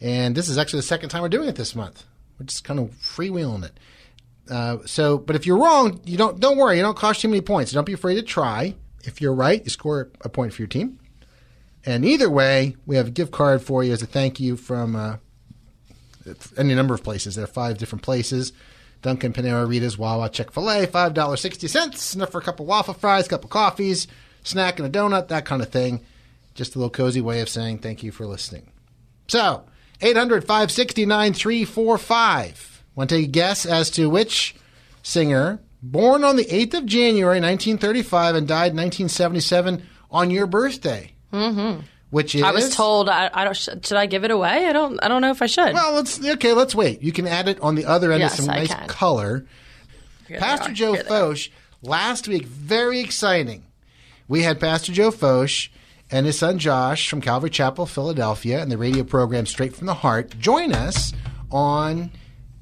And 0.00 0.34
this 0.34 0.48
is 0.48 0.56
actually 0.56 0.78
the 0.78 0.86
second 0.86 1.10
time 1.10 1.22
we're 1.22 1.28
doing 1.28 1.48
it 1.48 1.56
this 1.56 1.74
month. 1.74 2.04
We're 2.38 2.46
just 2.46 2.64
kind 2.64 2.80
of 2.80 2.90
freewheeling 2.92 3.64
it. 3.64 3.72
Uh, 4.50 4.78
so, 4.86 5.18
but 5.18 5.36
if 5.36 5.46
you're 5.46 5.58
wrong, 5.58 6.00
you 6.04 6.16
don't 6.16 6.40
don't 6.40 6.56
worry. 6.56 6.76
You 6.76 6.82
don't 6.82 6.96
cost 6.96 7.20
too 7.20 7.28
many 7.28 7.40
points. 7.40 7.72
Don't 7.72 7.84
be 7.84 7.92
afraid 7.92 8.16
to 8.16 8.22
try. 8.22 8.74
If 9.04 9.20
you're 9.20 9.34
right, 9.34 9.62
you 9.62 9.70
score 9.70 10.10
a 10.22 10.28
point 10.28 10.52
for 10.52 10.62
your 10.62 10.68
team. 10.68 10.98
And 11.84 12.04
either 12.04 12.28
way, 12.28 12.76
we 12.86 12.96
have 12.96 13.08
a 13.08 13.10
gift 13.10 13.32
card 13.32 13.62
for 13.62 13.82
you 13.82 13.92
as 13.92 14.02
a 14.02 14.06
thank 14.06 14.38
you 14.38 14.56
from 14.56 14.96
uh, 14.96 15.16
any 16.56 16.74
number 16.74 16.94
of 16.94 17.02
places. 17.02 17.34
There 17.34 17.44
are 17.44 17.48
five 17.48 17.78
different 17.78 18.02
places. 18.02 18.52
Dunkin', 19.02 19.32
Panera, 19.32 19.66
Rita's, 19.66 19.96
Wawa, 19.96 20.28
Chick-fil-A, 20.28 20.86
$5.60. 20.86 22.14
Enough 22.14 22.30
for 22.30 22.38
a 22.38 22.42
couple 22.42 22.66
waffle 22.66 22.94
fries, 22.94 23.26
a 23.26 23.30
couple 23.30 23.48
coffees, 23.48 24.06
snack 24.42 24.78
and 24.78 24.94
a 24.94 24.98
donut, 24.98 25.28
that 25.28 25.46
kind 25.46 25.62
of 25.62 25.70
thing. 25.70 26.04
Just 26.54 26.74
a 26.74 26.78
little 26.78 26.90
cozy 26.90 27.20
way 27.20 27.40
of 27.40 27.48
saying 27.48 27.78
thank 27.78 28.02
you 28.02 28.12
for 28.12 28.26
listening. 28.26 28.70
So, 29.28 29.64
800 30.02 30.42
560 30.42 31.06
9345. 31.06 32.84
Want 32.94 33.08
to 33.10 33.16
take 33.16 33.26
a 33.26 33.30
guess 33.30 33.64
as 33.64 33.90
to 33.92 34.10
which 34.10 34.54
singer, 35.02 35.60
born 35.82 36.24
on 36.24 36.36
the 36.36 36.44
8th 36.44 36.74
of 36.74 36.86
January 36.86 37.40
1935 37.40 38.34
and 38.34 38.48
died 38.48 38.72
in 38.72 38.76
1977 38.76 39.86
on 40.10 40.30
your 40.30 40.46
birthday? 40.46 41.14
Mm-hmm. 41.32 41.80
Which 42.10 42.34
is. 42.34 42.42
I 42.42 42.50
was 42.50 42.74
told 42.74 43.08
I, 43.08 43.30
I 43.32 43.44
don't. 43.44 43.54
Should 43.56 43.92
I 43.92 44.06
give 44.06 44.24
it 44.24 44.30
away? 44.32 44.66
I 44.66 44.72
don't. 44.72 44.98
I 45.02 45.06
don't 45.08 45.22
know 45.22 45.30
if 45.30 45.40
I 45.42 45.46
should. 45.46 45.72
Well, 45.72 45.94
let's 45.94 46.24
okay. 46.24 46.52
Let's 46.52 46.74
wait. 46.74 47.02
You 47.02 47.12
can 47.12 47.26
add 47.28 47.46
it 47.48 47.60
on 47.60 47.76
the 47.76 47.84
other 47.86 48.10
end 48.10 48.20
Yes, 48.20 48.38
of 48.38 48.44
some 48.46 48.54
I 48.54 48.58
nice 48.58 48.74
can. 48.74 48.88
color. 48.88 49.46
Here 50.26 50.38
Pastor. 50.38 50.72
Joe 50.72 50.94
Here. 50.94 51.04
Focht 51.04 51.50
last 51.82 52.26
week, 52.26 52.46
very 52.46 52.98
exciting. 53.00 53.64
We 54.26 54.42
had 54.42 54.58
Pastor 54.60 54.92
Joe 54.92 55.10
Focht 55.12 55.68
and 56.10 56.26
his 56.26 56.38
son 56.38 56.58
Josh 56.58 57.08
from 57.08 57.20
Calvary 57.20 57.50
Chapel, 57.50 57.86
Philadelphia, 57.86 58.60
and 58.60 58.70
the 58.72 58.78
radio 58.78 59.04
program 59.04 59.46
Straight 59.46 59.76
from 59.76 59.86
the 59.86 59.94
Heart 59.94 60.38
join 60.40 60.72
us 60.72 61.12
on 61.52 62.10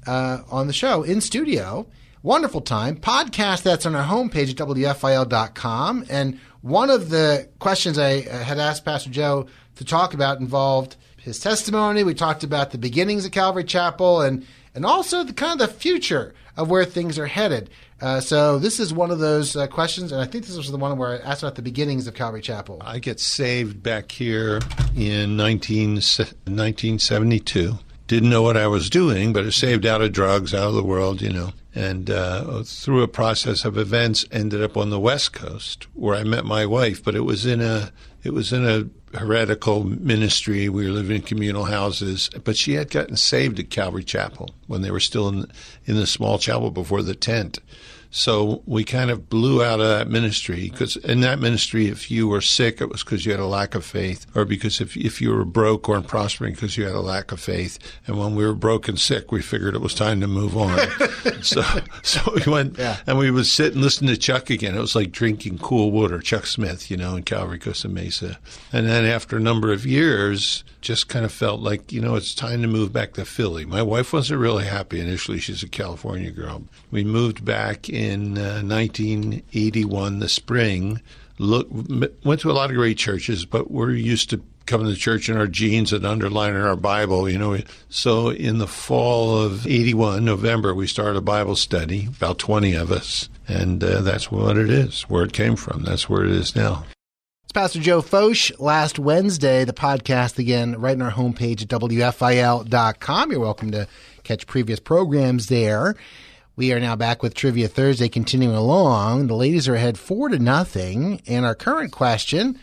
uh, 0.05 0.39
on 0.51 0.67
the 0.67 0.73
show 0.73 1.01
in 1.03 1.21
studio. 1.21 1.87
Wonderful 2.21 2.61
time. 2.61 2.97
Podcast 2.97 3.63
that's 3.63 3.85
on 3.85 3.95
our 3.95 4.05
homepage 4.05 4.49
at 4.51 4.57
WFIL.com. 4.57 6.05
And 6.09 6.39
one 6.61 6.89
of 6.89 7.09
the 7.09 7.49
questions 7.59 7.97
I 7.97 8.19
uh, 8.19 8.43
had 8.43 8.59
asked 8.59 8.85
Pastor 8.85 9.09
Joe 9.09 9.47
to 9.75 9.85
talk 9.85 10.13
about 10.13 10.39
involved 10.39 10.95
his 11.17 11.39
testimony. 11.39 12.03
We 12.03 12.13
talked 12.13 12.43
about 12.43 12.71
the 12.71 12.77
beginnings 12.77 13.25
of 13.25 13.31
Calvary 13.31 13.63
Chapel 13.63 14.21
and, 14.21 14.45
and 14.75 14.85
also 14.85 15.23
the 15.23 15.33
kind 15.33 15.59
of 15.59 15.67
the 15.67 15.73
future 15.73 16.33
of 16.57 16.69
where 16.69 16.85
things 16.85 17.17
are 17.17 17.27
headed. 17.27 17.69
Uh, 18.01 18.19
so 18.19 18.59
this 18.59 18.79
is 18.79 18.93
one 18.93 19.11
of 19.11 19.19
those 19.19 19.55
uh, 19.55 19.67
questions, 19.67 20.11
and 20.11 20.21
I 20.21 20.25
think 20.25 20.45
this 20.45 20.55
was 20.55 20.71
the 20.71 20.77
one 20.77 20.97
where 20.97 21.21
I 21.21 21.29
asked 21.29 21.43
about 21.43 21.55
the 21.55 21.61
beginnings 21.61 22.07
of 22.07 22.13
Calvary 22.13 22.41
Chapel. 22.41 22.81
I 22.81 22.99
get 22.99 23.19
saved 23.19 23.83
back 23.83 24.11
here 24.11 24.59
in 24.95 25.35
19, 25.35 25.95
1972. 25.95 27.79
Didn't 28.07 28.29
know 28.29 28.41
what 28.41 28.57
I 28.57 28.67
was 28.67 28.89
doing, 28.89 29.33
but 29.33 29.45
I 29.45 29.49
saved 29.49 29.85
out 29.85 30.01
of 30.01 30.13
drugs, 30.13 30.53
out 30.53 30.69
of 30.69 30.73
the 30.73 30.83
world, 30.83 31.21
you 31.21 31.31
know. 31.31 31.51
And 31.75 32.09
uh, 32.09 32.63
through 32.63 33.03
a 33.03 33.07
process 33.07 33.63
of 33.63 33.77
events, 33.77 34.25
ended 34.31 34.63
up 34.63 34.75
on 34.75 34.89
the 34.89 34.99
West 34.99 35.33
Coast 35.33 35.87
where 35.93 36.15
I 36.15 36.23
met 36.23 36.45
my 36.45 36.65
wife. 36.65 37.03
But 37.03 37.15
it 37.15 37.21
was 37.21 37.45
in 37.45 37.61
a 37.61 37.91
it 38.23 38.33
was 38.33 38.51
in 38.51 38.65
a 38.65 38.89
heretical 39.17 39.83
ministry. 39.83 40.67
We 40.67 40.85
were 40.85 40.91
living 40.91 41.17
in 41.17 41.21
communal 41.21 41.65
houses. 41.65 42.29
But 42.43 42.57
she 42.57 42.73
had 42.73 42.89
gotten 42.89 43.15
saved 43.15 43.59
at 43.59 43.69
Calvary 43.69 44.03
Chapel 44.03 44.49
when 44.67 44.81
they 44.81 44.91
were 44.91 44.99
still 44.99 45.29
in 45.29 45.51
in 45.85 45.95
the 45.95 46.07
small 46.07 46.39
chapel 46.39 46.71
before 46.71 47.03
the 47.03 47.15
tent. 47.15 47.59
So 48.11 48.63
we 48.65 48.83
kind 48.83 49.11
of 49.11 49.29
blew 49.29 49.63
out 49.63 49.79
of 49.79 49.87
that 49.87 50.09
ministry 50.09 50.69
because 50.69 50.95
in 50.97 51.21
that 51.21 51.39
ministry, 51.39 51.87
if 51.87 52.09
you 52.09 52.27
were 52.27 52.41
sick, 52.41 52.81
it 52.81 52.89
was 52.89 53.03
because 53.03 53.25
you 53.25 53.31
had 53.31 53.39
a 53.39 53.45
lack 53.45 53.75
of 53.75 53.85
faith, 53.85 54.25
or 54.35 54.45
because 54.45 54.81
if 54.81 54.97
if 54.97 55.21
you 55.21 55.31
were 55.31 55.45
broke 55.45 55.87
or 55.87 56.01
prospering 56.01 56.53
because 56.53 56.75
you 56.75 56.85
had 56.85 56.95
a 56.95 57.01
lack 57.01 57.31
of 57.31 57.39
faith. 57.39 57.77
And 58.07 58.17
when 58.17 58.35
we 58.35 58.45
were 58.45 58.55
broke 58.55 58.87
and 58.87 58.99
sick, 58.99 59.31
we 59.31 59.41
figured 59.41 59.75
it 59.75 59.81
was 59.81 59.93
time 59.93 60.21
to 60.21 60.27
move 60.27 60.57
on. 60.57 60.79
so 61.41 61.63
so 62.01 62.21
we 62.33 62.51
went 62.51 62.79
and 62.79 63.17
we 63.17 63.29
would 63.29 63.45
sit 63.45 63.73
and 63.73 63.81
listen 63.81 64.07
to 64.07 64.17
Chuck 64.17 64.49
again. 64.49 64.75
It 64.75 64.81
was 64.81 64.95
like 64.95 65.11
drinking 65.11 65.59
cool 65.59 65.91
water, 65.91 66.19
Chuck 66.19 66.47
Smith, 66.47 66.89
you 66.89 66.97
know, 66.97 67.15
in 67.15 67.23
Calvary 67.23 67.59
Costa 67.59 67.89
Mesa. 67.89 68.39
And 68.73 68.87
then 68.87 69.05
after 69.05 69.37
a 69.37 69.41
number 69.41 69.71
of 69.71 69.85
years, 69.85 70.63
just 70.81 71.09
kind 71.09 71.25
of 71.25 71.31
felt 71.31 71.61
like 71.61 71.91
you 71.91 72.01
know 72.01 72.15
it's 72.15 72.33
time 72.33 72.61
to 72.61 72.67
move 72.67 72.93
back 72.93 73.13
to 73.13 73.25
Philly. 73.25 73.65
My 73.65 73.81
wife 73.81 74.13
wasn't 74.13 74.39
really 74.39 74.65
happy 74.65 74.99
initially. 74.99 75.39
She's 75.39 75.63
a 75.63 75.69
California 75.69 76.31
girl. 76.31 76.63
We 76.91 77.03
moved 77.03 77.43
back 77.43 77.89
in 77.89 78.37
uh, 78.37 78.61
1981, 78.61 80.19
the 80.19 80.29
spring. 80.29 81.01
Look, 81.37 81.67
went 81.71 82.41
to 82.41 82.51
a 82.51 82.53
lot 82.53 82.69
of 82.69 82.75
great 82.75 82.97
churches, 82.97 83.45
but 83.45 83.71
we're 83.71 83.91
used 83.91 84.29
to 84.31 84.41
coming 84.69 84.87
to 84.87 84.95
church 84.95 85.29
in 85.29 85.37
our 85.37 85.47
jeans 85.47 85.91
and 85.91 86.05
underlining 86.05 86.61
our 86.61 86.75
Bible, 86.75 87.27
you 87.27 87.39
know. 87.39 87.57
So 87.89 88.29
in 88.29 88.59
the 88.59 88.67
fall 88.67 89.41
of 89.41 89.65
81, 89.65 90.23
November, 90.23 90.75
we 90.75 90.85
started 90.85 91.17
a 91.17 91.21
Bible 91.21 91.55
study, 91.55 92.05
about 92.05 92.37
20 92.37 92.75
of 92.75 92.91
us. 92.91 93.29
And 93.47 93.83
uh, 93.83 94.01
that's 94.01 94.31
what 94.31 94.57
it 94.57 94.69
is, 94.69 95.03
where 95.03 95.23
it 95.23 95.33
came 95.33 95.55
from. 95.55 95.83
That's 95.83 96.07
where 96.07 96.23
it 96.23 96.31
is 96.31 96.55
now. 96.55 96.85
It's 97.49 97.53
Pastor 97.55 97.79
Joe 97.79 98.03
Focht. 98.03 98.51
Last 98.59 98.99
Wednesday, 98.99 99.65
the 99.65 99.73
podcast 99.73 100.37
again, 100.37 100.79
right 100.79 100.95
on 100.95 101.01
our 101.01 101.09
homepage 101.09 101.63
at 101.63 101.67
WFIL.com. 101.67 103.31
You're 103.31 103.39
welcome 103.39 103.71
to 103.71 103.87
catch 104.21 104.45
previous 104.45 104.79
programs 104.79 105.47
there. 105.47 105.95
We 106.55 106.71
are 106.73 106.79
now 106.79 106.95
back 106.95 107.23
with 107.23 107.33
Trivia 107.33 107.67
Thursday, 107.67 108.07
continuing 108.07 108.55
along. 108.55 109.25
The 109.25 109.35
ladies 109.35 109.67
are 109.67 109.73
ahead 109.73 109.97
four 109.97 110.29
to 110.29 110.37
nothing. 110.37 111.23
And 111.25 111.43
our 111.43 111.55
current 111.55 111.91
question 111.91 112.59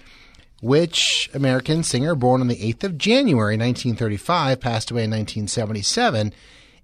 which 0.62 1.31
American 1.35 1.83
singer 1.83 2.14
born 2.14 2.40
on 2.40 2.46
the 2.46 2.55
8th 2.55 2.85
of 2.85 2.96
January 2.96 3.57
1935 3.57 4.61
passed 4.61 4.92
away 4.92 5.03
in 5.03 5.11
1977 5.11 6.33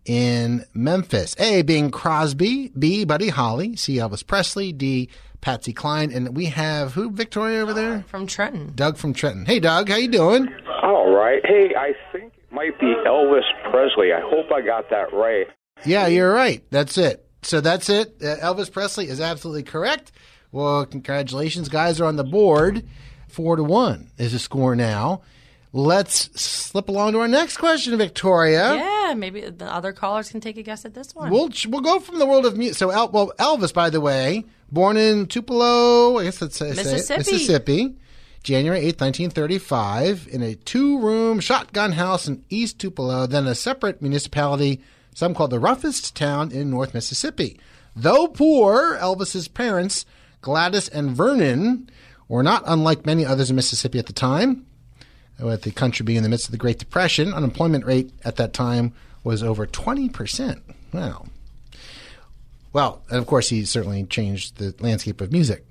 in 0.07 0.65
Memphis? 0.75 1.37
A 1.39 1.63
Bing 1.63 1.93
Crosby, 1.93 2.73
B 2.77 3.05
Buddy 3.05 3.29
Holly, 3.29 3.77
C 3.77 3.99
Elvis 3.99 4.27
Presley, 4.27 4.73
D 4.73 5.09
Patsy 5.43 5.73
Cline, 5.75 6.11
and 6.13 6.35
we 6.35 6.47
have 6.47 6.95
who 6.95 7.11
Victoria 7.11 7.61
over 7.61 7.75
there 7.75 8.05
from 8.09 8.27
Trenton. 8.27 8.73
Doug 8.75 8.97
from 8.97 9.13
Trenton. 9.13 9.45
Hey 9.45 9.61
Doug, 9.61 9.91
how 9.91 9.97
you 9.97 10.09
doing? 10.09 10.49
All 10.83 11.13
right. 11.15 11.45
Hey, 11.45 11.75
I 11.77 11.93
think 12.13 12.33
it 12.39 12.51
might 12.53 12.79
be 12.81 12.87
Elvis 13.07 13.43
Presley. 13.71 14.13
I 14.13 14.21
hope 14.21 14.51
I 14.51 14.63
got 14.63 14.89
that 14.91 15.13
right. 15.13 15.47
Yeah, 15.85 16.07
you're 16.07 16.33
right. 16.33 16.65
That's 16.71 16.97
it. 16.97 17.27
So 17.43 17.61
that's 17.61 17.89
it. 17.91 18.15
Uh, 18.23 18.37
Elvis 18.37 18.73
Presley 18.73 19.09
is 19.09 19.21
absolutely 19.21 19.65
correct. 19.65 20.13
Well, 20.53 20.87
congratulations, 20.87 21.69
guys 21.69 22.01
are 22.01 22.05
on 22.07 22.17
the 22.17 22.25
board. 22.25 22.87
Four 23.29 23.57
to 23.57 23.65
one 23.65 24.11
is 24.19 24.33
the 24.33 24.39
score 24.39 24.77
now. 24.77 25.23
Let's 25.75 26.39
slip 26.41 26.89
along 26.91 27.13
to 27.13 27.21
our 27.21 27.29
next 27.29 27.57
question, 27.57 27.97
Victoria. 27.97 28.75
Yeah, 28.75 29.15
maybe 29.17 29.41
the 29.41 29.65
other 29.65 29.93
callers 29.93 30.31
can 30.31 30.41
take 30.41 30.59
a 30.59 30.63
guess 30.63 30.85
at 30.85 30.93
this 30.93 31.15
one. 31.15 31.31
We'll 31.31 31.49
we'll 31.69 31.81
go 31.81 31.99
from 31.99 32.19
the 32.19 32.27
world 32.27 32.45
of 32.45 32.59
music. 32.59 32.77
So, 32.77 32.91
El- 32.91 33.09
well, 33.11 33.33
Elvis, 33.39 33.73
by 33.73 33.89
the 33.89 34.01
way, 34.01 34.45
born 34.73 34.97
in 34.97 35.27
Tupelo, 35.27 36.19
I 36.19 36.25
guess 36.25 36.39
say 36.39 36.71
Mississippi. 36.71 37.19
Mississippi, 37.19 37.95
January 38.43 38.81
eighth, 38.81 39.01
nineteen 39.01 39.31
thirty-five, 39.31 40.27
in 40.31 40.43
a 40.43 40.55
two-room 40.55 41.39
shotgun 41.39 41.93
house 41.93 42.27
in 42.27 42.45
East 42.51 42.79
Tupelo, 42.79 43.27
then 43.27 43.47
a 43.47 43.55
separate 43.55 44.03
municipality, 44.03 44.81
some 45.15 45.35
called 45.35 45.51
the 45.51 45.61
roughest 45.61 46.17
town 46.17 46.51
in 46.51 46.71
North 46.71 46.95
Mississippi. 46.95 47.61
Though 47.95 48.27
poor, 48.27 48.97
Elvis's 48.97 49.47
parents, 49.49 50.07
Gladys 50.41 50.89
and 50.89 51.11
Vernon, 51.11 51.91
were 52.27 52.43
not 52.43 52.65
unlike 52.67 53.05
many 53.07 53.25
others 53.25 53.51
in 53.51 53.57
Mississippi 53.57 53.99
at 53.99 54.07
the 54.07 54.13
time 54.13 54.67
with 55.39 55.63
the 55.63 55.71
country 55.71 56.05
being 56.05 56.19
in 56.19 56.23
the 56.23 56.29
midst 56.29 56.47
of 56.47 56.53
the 56.53 56.59
Great 56.59 56.79
Depression, 56.79 57.35
unemployment 57.35 57.85
rate 57.85 58.11
at 58.25 58.37
that 58.37 58.53
time 58.53 58.93
was 59.25 59.43
over 59.43 59.67
20%. 59.67 60.61
Wow. 60.93 61.27
Well, 62.73 63.03
and 63.11 63.19
of 63.19 63.27
course, 63.27 63.49
he 63.49 63.65
certainly 63.65 64.05
changed 64.05 64.57
the 64.57 64.75
landscape 64.81 65.21
of 65.21 65.33
music. 65.33 65.65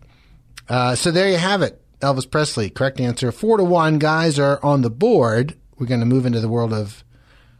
Uh, 0.69 0.95
so 0.95 1.11
there 1.11 1.29
you 1.29 1.37
have 1.37 1.61
it. 1.61 1.81
Elvis 1.99 2.29
Presley, 2.29 2.69
correct 2.69 2.99
answer. 2.99 3.31
Four 3.31 3.57
to 3.57 3.63
one 3.63 3.99
guys 3.99 4.39
are 4.39 4.63
on 4.63 4.81
the 4.81 4.89
board. 4.89 5.55
We're 5.77 5.87
going 5.87 5.99
to 5.99 6.05
move 6.05 6.25
into 6.25 6.39
the 6.39 6.49
world 6.49 6.73
of 6.73 7.03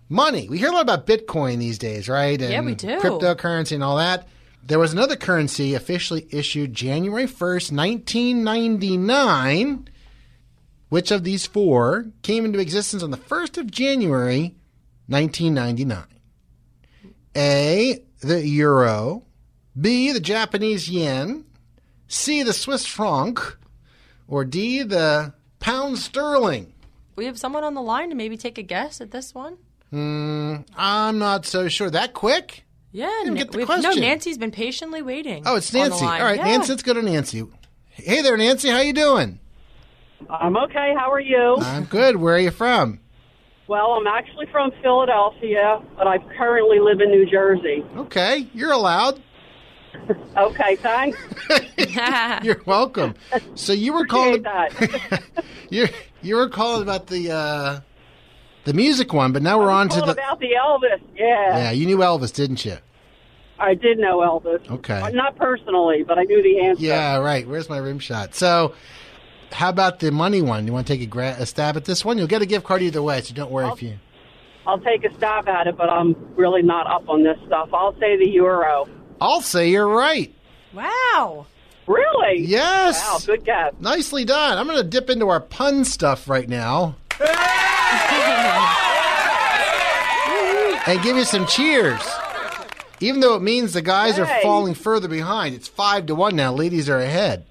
money. 0.10 0.48
We 0.50 0.58
hear 0.58 0.70
a 0.70 0.74
lot 0.74 0.82
about 0.82 1.08
Bitcoin 1.08 1.58
these 1.58 1.78
days, 1.78 2.10
right? 2.10 2.40
And 2.42 2.52
Yeah, 2.52 2.62
we 2.62 2.76
do. 2.76 3.00
Cryptocurrency 3.00 3.74
and 3.74 3.84
all 3.84 3.98
that. 3.98 4.28
There 4.64 4.80
was 4.80 4.94
another 4.94 5.16
currency 5.16 5.74
officially 5.74 6.28
issued 6.32 6.74
January 6.74 7.26
1st, 7.26 7.76
1999. 7.76 9.88
Which 10.90 11.12
of 11.12 11.24
these 11.24 11.48
four 11.48 12.08
came 12.22 12.46
into 12.46 12.60
existence 12.60 13.02
on 13.02 13.12
the 13.12 13.18
1st 13.18 13.58
of 13.58 13.72
January, 13.72 14.56
1999? 15.08 16.04
A, 17.36 18.04
the 18.20 18.48
euro. 18.48 19.24
B, 19.80 20.12
the 20.12 20.20
Japanese 20.20 20.90
yen. 20.90 21.46
C, 22.08 22.44
the 22.44 22.54
Swiss 22.54 22.86
franc. 22.86 23.58
Or 24.28 24.44
D, 24.46 24.84
the 24.84 25.34
pound 25.60 25.98
sterling. 26.00 26.74
we 27.16 27.26
have 27.26 27.38
someone 27.38 27.64
on 27.64 27.74
the 27.74 27.82
line 27.82 28.10
to 28.10 28.16
maybe 28.16 28.38
take 28.38 28.58
a 28.58 28.64
guess 28.64 29.00
at 29.02 29.12
this 29.12 29.34
one. 29.36 29.58
Hmm, 29.92 30.56
I'm 30.76 31.20
not 31.20 31.46
so 31.46 31.68
sure. 31.68 31.90
That 31.90 32.14
quick? 32.14 32.64
Yeah, 32.94 33.08
Didn't 33.24 33.34
Na- 33.36 33.40
get 33.44 33.52
the 33.52 33.58
we've- 33.60 33.82
no. 33.82 33.92
Nancy's 33.92 34.38
been 34.38 34.52
patiently 34.52 35.02
waiting. 35.02 35.44
Oh, 35.46 35.56
it's 35.58 35.74
Nancy. 35.74 36.06
All 36.06 36.12
right, 36.12 36.38
Yeah. 36.38 36.46
Nancy, 36.46 36.70
let's 36.72 36.84
go 36.84 36.94
to 36.94 37.02
Nancy. 37.02 37.44
Hey 37.90 38.22
there, 38.22 38.38
Nancy. 38.38 38.70
How 38.70 38.80
you 38.82 38.94
doing? 38.94 39.40
I'm 40.30 40.56
okay. 40.58 40.94
How 40.98 41.12
are 41.12 41.20
you? 41.20 41.58
I'm 41.62 41.84
good. 41.86 42.16
Where 42.18 42.36
are 42.36 42.40
you 42.40 42.52
from? 42.52 43.00
Well, 43.68 43.92
I'm 43.92 44.08
actually 44.08 44.46
from 44.48 44.72
Philadelphia, 44.82 45.82
but 45.98 46.08
I 46.08 46.18
currently 46.38 46.80
live 46.80 47.00
in 47.02 47.10
New 47.12 47.26
Jersey. 47.30 47.84
Okay, 47.98 48.48
you're 48.54 48.72
allowed. 48.72 49.22
Okay, 50.38 50.76
thanks. 50.78 51.18
You're 52.44 52.62
welcome. 52.66 53.16
So 53.56 53.74
you 53.74 53.94
were 53.94 54.06
calling 54.06 54.46
you 55.70 55.88
you 56.22 56.36
were 56.36 56.50
calling 56.50 56.84
about 56.84 57.08
the 57.08 57.32
uh, 57.32 57.80
the 58.64 58.74
music 58.74 59.14
one, 59.14 59.34
but 59.34 59.42
now 59.42 59.60
we're 59.60 59.70
on 59.70 59.90
to 59.90 60.00
the 60.00 60.12
about 60.12 60.40
the 60.40 60.52
Elvis. 60.60 61.02
Yeah. 61.16 61.58
yeah. 61.58 61.72
You 61.72 61.86
knew 61.86 61.98
Elvis, 61.98 62.34
didn't 62.34 62.64
you? 62.64 62.78
I 63.60 63.76
did 63.76 64.00
know 64.00 64.20
Elvis. 64.20 64.70
Okay. 64.70 65.12
Not 65.14 65.36
personally, 65.36 66.04
but 66.04 66.18
I 66.18 66.24
knew 66.24 66.42
the 66.42 66.66
answer. 66.66 66.84
Yeah, 66.84 67.18
right. 67.18 67.48
Where's 67.48 67.70
my 67.70 67.78
rim 67.78 68.00
shot? 68.00 68.34
So, 68.34 68.74
how 69.52 69.70
about 69.70 70.00
the 70.00 70.12
money 70.12 70.42
one? 70.42 70.66
You 70.66 70.74
want 70.74 70.88
to 70.88 70.94
take 70.94 71.02
a, 71.02 71.06
gra- 71.06 71.36
a 71.38 71.46
stab 71.46 71.78
at 71.78 71.86
this 71.86 72.04
one? 72.04 72.18
You'll 72.18 72.28
get 72.28 72.42
a 72.42 72.48
gift 72.48 72.66
card 72.66 72.82
either 72.82 73.04
way, 73.04 73.22
so 73.22 73.36
don't 73.36 73.52
worry 73.52 73.70
if 73.70 73.84
you. 73.84 74.00
I'll 74.66 74.80
take 74.80 75.04
a 75.04 75.14
stab 75.16 75.48
at 75.48 75.68
it, 75.68 75.78
but 75.78 75.90
I'm 75.90 76.16
really 76.36 76.62
not 76.62 76.88
up 76.88 77.08
on 77.10 77.24
this 77.24 77.38
stuff. 77.46 77.70
I'll 77.74 77.94
say 78.00 78.18
the 78.18 78.28
euro. 78.28 78.88
I'll 79.22 79.42
say 79.42 79.70
you're 79.70 79.88
right. 79.88 80.34
Wow. 80.74 81.46
Really? 81.86 82.42
Yes. 82.42 83.00
Wow, 83.08 83.20
good 83.26 83.46
guess. 83.46 83.74
Nicely 83.80 84.26
done. 84.26 84.58
I'm 84.58 84.66
going 84.66 84.82
to 84.82 84.88
dip 84.88 85.10
into 85.10 85.30
our 85.30 85.40
pun 85.40 85.86
stuff 85.86 86.28
right 86.28 86.50
now 86.50 86.96
and 90.88 91.02
give 91.04 91.18
you 91.18 91.24
some 91.26 91.46
cheers. 91.46 92.02
Even 93.00 93.20
though 93.20 93.36
it 93.36 93.42
means 93.42 93.74
the 93.74 93.82
guys 93.82 94.18
are 94.20 94.28
falling 94.42 94.74
further 94.74 95.08
behind, 95.08 95.56
it's 95.56 95.68
five 95.68 96.08
to 96.08 96.16
one 96.16 96.36
now. 96.36 96.54
Ladies 96.54 96.90
are 96.90 97.00
ahead. 97.00 97.46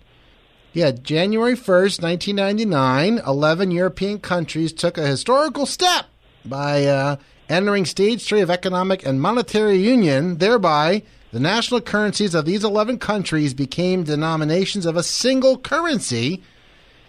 Yeah, 0.73 0.93
January 0.93 1.55
1st, 1.55 2.03
1999, 2.03 3.19
11 3.27 3.71
European 3.73 4.21
countries 4.21 4.73
took 4.73 4.97
a 4.99 5.07
historical 5.07 5.67
step 5.67 6.07
by 6.45 6.85
uh, 6.87 7.17
entering 7.49 7.85
stage 7.85 8.25
three 8.25 8.41
of 8.41 8.51
economic 8.51 9.05
and 9.05 9.21
monetary 9.21 9.79
union. 9.79 10.39
Thereby, 10.39 11.03
the 11.33 11.41
national 11.41 11.81
currencies 11.81 12.35
of 12.35 12.45
these 12.45 12.65
11 12.65 12.99
countries 12.99 13.55
became 13.55 14.03
denominations 14.03 14.85
of 14.85 14.97
a 14.97 15.03
single 15.03 15.59
currency. 15.59 16.43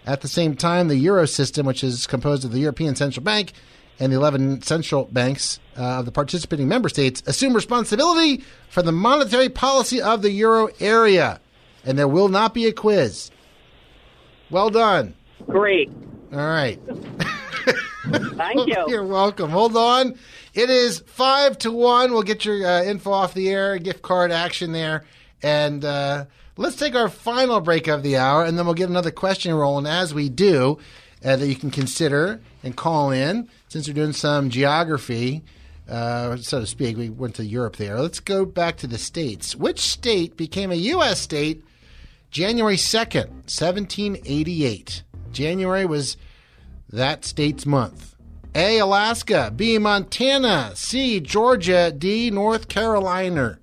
At 0.06 0.20
the 0.20 0.28
same 0.28 0.54
time, 0.54 0.88
the 0.88 0.96
euro 0.96 1.26
system, 1.26 1.66
which 1.66 1.82
is 1.82 2.06
composed 2.06 2.44
of 2.44 2.52
the 2.52 2.60
European 2.60 2.94
Central 2.94 3.24
Bank 3.24 3.52
and 3.98 4.12
the 4.12 4.16
11 4.16 4.62
central 4.62 5.04
banks 5.06 5.60
uh, 5.76 5.98
of 5.98 6.06
the 6.06 6.12
participating 6.12 6.68
member 6.68 6.88
states, 6.88 7.22
assume 7.26 7.54
responsibility 7.54 8.42
for 8.68 8.82
the 8.82 8.92
monetary 8.92 9.48
policy 9.48 10.00
of 10.00 10.22
the 10.22 10.30
euro 10.30 10.68
area. 10.80 11.40
And 11.84 11.98
there 11.98 12.08
will 12.08 12.28
not 12.28 12.54
be 12.54 12.66
a 12.66 12.72
quiz. 12.72 13.30
Well 14.50 14.70
done. 14.70 15.14
Great. 15.46 15.90
All 16.32 16.38
right. 16.38 16.80
Thank 18.04 18.66
you. 18.68 18.84
You're 18.88 19.04
welcome. 19.04 19.50
Hold 19.50 19.76
on. 19.76 20.16
It 20.54 20.68
is 20.68 21.00
five 21.06 21.56
to 21.58 21.70
one. 21.70 22.12
We'll 22.12 22.22
get 22.22 22.44
your 22.44 22.66
uh, 22.66 22.82
info 22.84 23.10
off 23.12 23.34
the 23.34 23.48
air, 23.48 23.78
gift 23.78 24.02
card 24.02 24.30
action 24.30 24.72
there. 24.72 25.04
And 25.42 25.84
uh, 25.84 26.26
let's 26.56 26.76
take 26.76 26.94
our 26.94 27.08
final 27.08 27.60
break 27.60 27.88
of 27.88 28.02
the 28.02 28.16
hour, 28.18 28.44
and 28.44 28.58
then 28.58 28.66
we'll 28.66 28.74
get 28.74 28.90
another 28.90 29.10
question 29.10 29.54
rolling 29.54 29.86
as 29.86 30.12
we 30.14 30.28
do 30.28 30.78
uh, 31.24 31.36
that 31.36 31.46
you 31.46 31.56
can 31.56 31.70
consider 31.70 32.40
and 32.62 32.76
call 32.76 33.10
in 33.10 33.48
since 33.68 33.88
we're 33.88 33.94
doing 33.94 34.12
some 34.12 34.50
geography. 34.50 35.42
uh, 35.88 36.36
so 36.36 36.60
to 36.60 36.66
speak. 36.66 36.96
We 36.96 37.10
went 37.10 37.34
to 37.36 37.44
Europe 37.44 37.76
there. 37.76 37.98
Let's 37.98 38.20
go 38.20 38.44
back 38.44 38.76
to 38.78 38.86
the 38.86 38.98
states. 38.98 39.56
Which 39.56 39.80
state 39.80 40.36
became 40.36 40.70
a 40.70 40.76
U.S. 40.76 41.20
state 41.20 41.64
January 42.30 42.76
2nd, 42.76 43.28
1788? 43.48 45.02
January 45.32 45.86
was 45.86 46.16
that 46.90 47.24
state's 47.24 47.66
month. 47.66 48.11
A. 48.54 48.78
Alaska. 48.78 49.52
B. 49.54 49.78
Montana. 49.78 50.72
C. 50.74 51.20
Georgia. 51.20 51.90
D. 51.90 52.30
North 52.30 52.68
Carolina. 52.68 53.58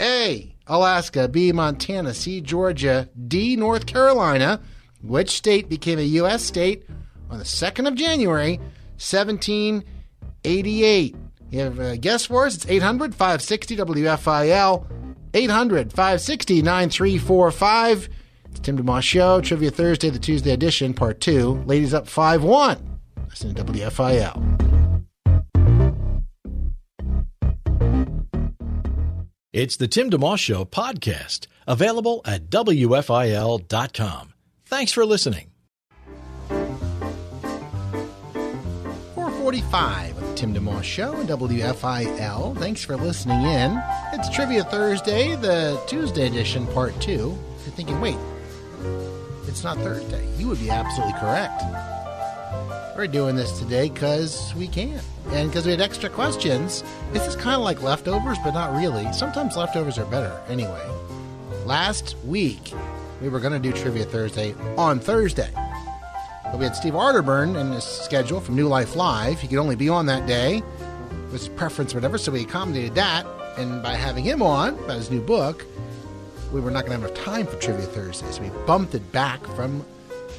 A. 0.00 0.54
Alaska. 0.68 1.26
B. 1.28 1.50
Montana. 1.50 2.14
C. 2.14 2.40
Georgia. 2.40 3.08
D. 3.26 3.56
North 3.56 3.86
Carolina. 3.86 4.60
Which 5.02 5.30
state 5.30 5.68
became 5.68 5.98
a 5.98 6.02
U.S. 6.02 6.44
state 6.44 6.84
on 7.28 7.38
the 7.38 7.44
2nd 7.44 7.88
of 7.88 7.96
January, 7.96 8.58
1788? 8.98 11.16
You 11.50 11.60
have 11.60 11.80
a 11.80 11.96
guess 11.96 12.26
for 12.26 12.46
us? 12.46 12.54
It's 12.54 12.66
800 12.66 13.12
560 13.12 13.76
WFIL. 13.78 14.86
800 15.34 15.90
560 15.90 16.62
9345. 16.62 18.08
It's 18.50 18.60
Tim 18.60 18.78
DeMoss 18.78 19.02
Show, 19.02 19.40
Trivia 19.40 19.72
Thursday, 19.72 20.10
the 20.10 20.20
Tuesday 20.20 20.52
edition, 20.52 20.94
part 20.94 21.20
two. 21.20 21.64
Ladies 21.66 21.94
up 21.94 22.06
5 22.06 22.44
1. 22.44 22.91
Listen 23.32 23.54
to 23.54 23.64
WFIL. 23.64 24.36
It's 29.54 29.76
the 29.76 29.88
Tim 29.88 30.10
DeMoss 30.10 30.38
Show 30.38 30.66
podcast, 30.66 31.46
available 31.66 32.20
at 32.26 32.50
WFIL.com. 32.50 34.34
Thanks 34.66 34.92
for 34.92 35.06
listening. 35.06 35.50
445 39.14 40.18
of 40.18 40.28
the 40.28 40.34
Tim 40.34 40.54
DeMoss 40.54 40.82
Show 40.84 41.14
and 41.14 41.26
WFIL. 41.28 42.58
Thanks 42.58 42.84
for 42.84 42.96
listening 42.98 43.42
in. 43.42 43.82
It's 44.12 44.28
Trivia 44.28 44.64
Thursday, 44.64 45.36
the 45.36 45.80
Tuesday 45.86 46.26
edition, 46.26 46.66
part 46.68 46.98
two. 47.00 47.38
You're 47.64 47.74
thinking, 47.74 47.98
wait, 48.02 48.18
it's 49.46 49.64
not 49.64 49.78
Thursday. 49.78 50.26
You 50.36 50.48
would 50.48 50.60
be 50.60 50.68
absolutely 50.68 51.18
correct. 51.18 51.62
We're 53.02 53.08
doing 53.08 53.34
this 53.34 53.58
today 53.58 53.88
because 53.88 54.54
we 54.54 54.68
can. 54.68 55.00
And 55.30 55.50
because 55.50 55.64
we 55.66 55.72
had 55.72 55.80
extra 55.80 56.08
questions. 56.08 56.84
This 57.12 57.26
is 57.26 57.34
kind 57.34 57.56
of 57.56 57.62
like 57.62 57.82
leftovers, 57.82 58.38
but 58.44 58.52
not 58.52 58.72
really. 58.76 59.12
Sometimes 59.12 59.56
leftovers 59.56 59.98
are 59.98 60.04
better. 60.04 60.40
Anyway, 60.48 60.80
last 61.64 62.14
week 62.24 62.72
we 63.20 63.28
were 63.28 63.40
going 63.40 63.54
to 63.54 63.58
do 63.58 63.72
Trivia 63.76 64.04
Thursday 64.04 64.54
on 64.78 65.00
Thursday. 65.00 65.50
But 66.44 66.58
we 66.58 66.64
had 66.64 66.76
Steve 66.76 66.92
Arterburn 66.92 67.60
in 67.60 67.72
his 67.72 67.82
schedule 67.82 68.40
from 68.40 68.54
New 68.54 68.68
Life 68.68 68.94
Live. 68.94 69.40
He 69.40 69.48
could 69.48 69.58
only 69.58 69.74
be 69.74 69.88
on 69.88 70.06
that 70.06 70.28
day. 70.28 70.62
Was 71.32 71.48
preference 71.48 71.94
whatever, 71.94 72.18
so 72.18 72.30
we 72.30 72.42
accommodated 72.42 72.94
that. 72.94 73.26
And 73.58 73.82
by 73.82 73.94
having 73.94 74.22
him 74.22 74.42
on 74.42 74.78
about 74.78 74.98
his 74.98 75.10
new 75.10 75.20
book, 75.20 75.66
we 76.52 76.60
were 76.60 76.70
not 76.70 76.86
going 76.86 77.00
to 77.00 77.04
have 77.04 77.10
enough 77.10 77.24
time 77.24 77.48
for 77.48 77.56
Trivia 77.56 77.86
Thursday. 77.86 78.30
So 78.30 78.42
we 78.42 78.50
bumped 78.64 78.94
it 78.94 79.10
back 79.10 79.44
from 79.56 79.84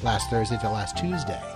last 0.02 0.30
Thursday 0.30 0.56
to 0.62 0.70
last 0.70 0.96
Tuesday. 0.96 1.53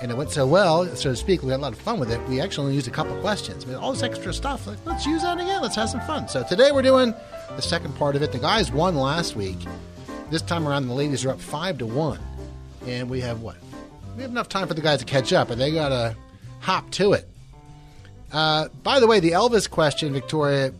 And 0.00 0.12
it 0.12 0.16
went 0.16 0.30
so 0.30 0.46
well, 0.46 0.86
so 0.94 1.10
to 1.10 1.16
speak, 1.16 1.42
we 1.42 1.50
had 1.50 1.58
a 1.58 1.62
lot 1.62 1.72
of 1.72 1.78
fun 1.80 1.98
with 1.98 2.12
it. 2.12 2.20
We 2.28 2.40
actually 2.40 2.66
only 2.66 2.76
used 2.76 2.86
a 2.86 2.92
couple 2.92 3.16
questions. 3.20 3.66
We 3.66 3.72
had 3.72 3.80
all 3.80 3.92
this 3.92 4.02
extra 4.02 4.32
stuff. 4.32 4.66
Like, 4.66 4.78
let's 4.84 5.04
use 5.04 5.22
that 5.22 5.40
again. 5.40 5.60
Let's 5.60 5.74
have 5.74 5.90
some 5.90 6.00
fun. 6.02 6.28
So 6.28 6.44
today 6.44 6.70
we're 6.70 6.82
doing 6.82 7.12
the 7.56 7.62
second 7.62 7.96
part 7.96 8.14
of 8.14 8.22
it. 8.22 8.30
The 8.30 8.38
guys 8.38 8.70
won 8.70 8.94
last 8.94 9.34
week. 9.34 9.58
This 10.30 10.42
time 10.42 10.68
around, 10.68 10.86
the 10.86 10.94
ladies 10.94 11.24
are 11.24 11.30
up 11.30 11.40
five 11.40 11.78
to 11.78 11.86
one. 11.86 12.20
And 12.86 13.10
we 13.10 13.20
have 13.22 13.40
what? 13.40 13.56
We 14.14 14.22
have 14.22 14.30
enough 14.30 14.48
time 14.48 14.68
for 14.68 14.74
the 14.74 14.82
guys 14.82 15.00
to 15.00 15.04
catch 15.04 15.32
up, 15.32 15.48
but 15.48 15.58
they 15.58 15.72
got 15.72 15.88
to 15.88 16.16
hop 16.60 16.90
to 16.92 17.14
it. 17.14 17.28
Uh, 18.32 18.68
by 18.82 19.00
the 19.00 19.06
way, 19.06 19.20
the 19.20 19.32
Elvis 19.32 19.68
question, 19.68 20.12
Victoria, 20.12 20.72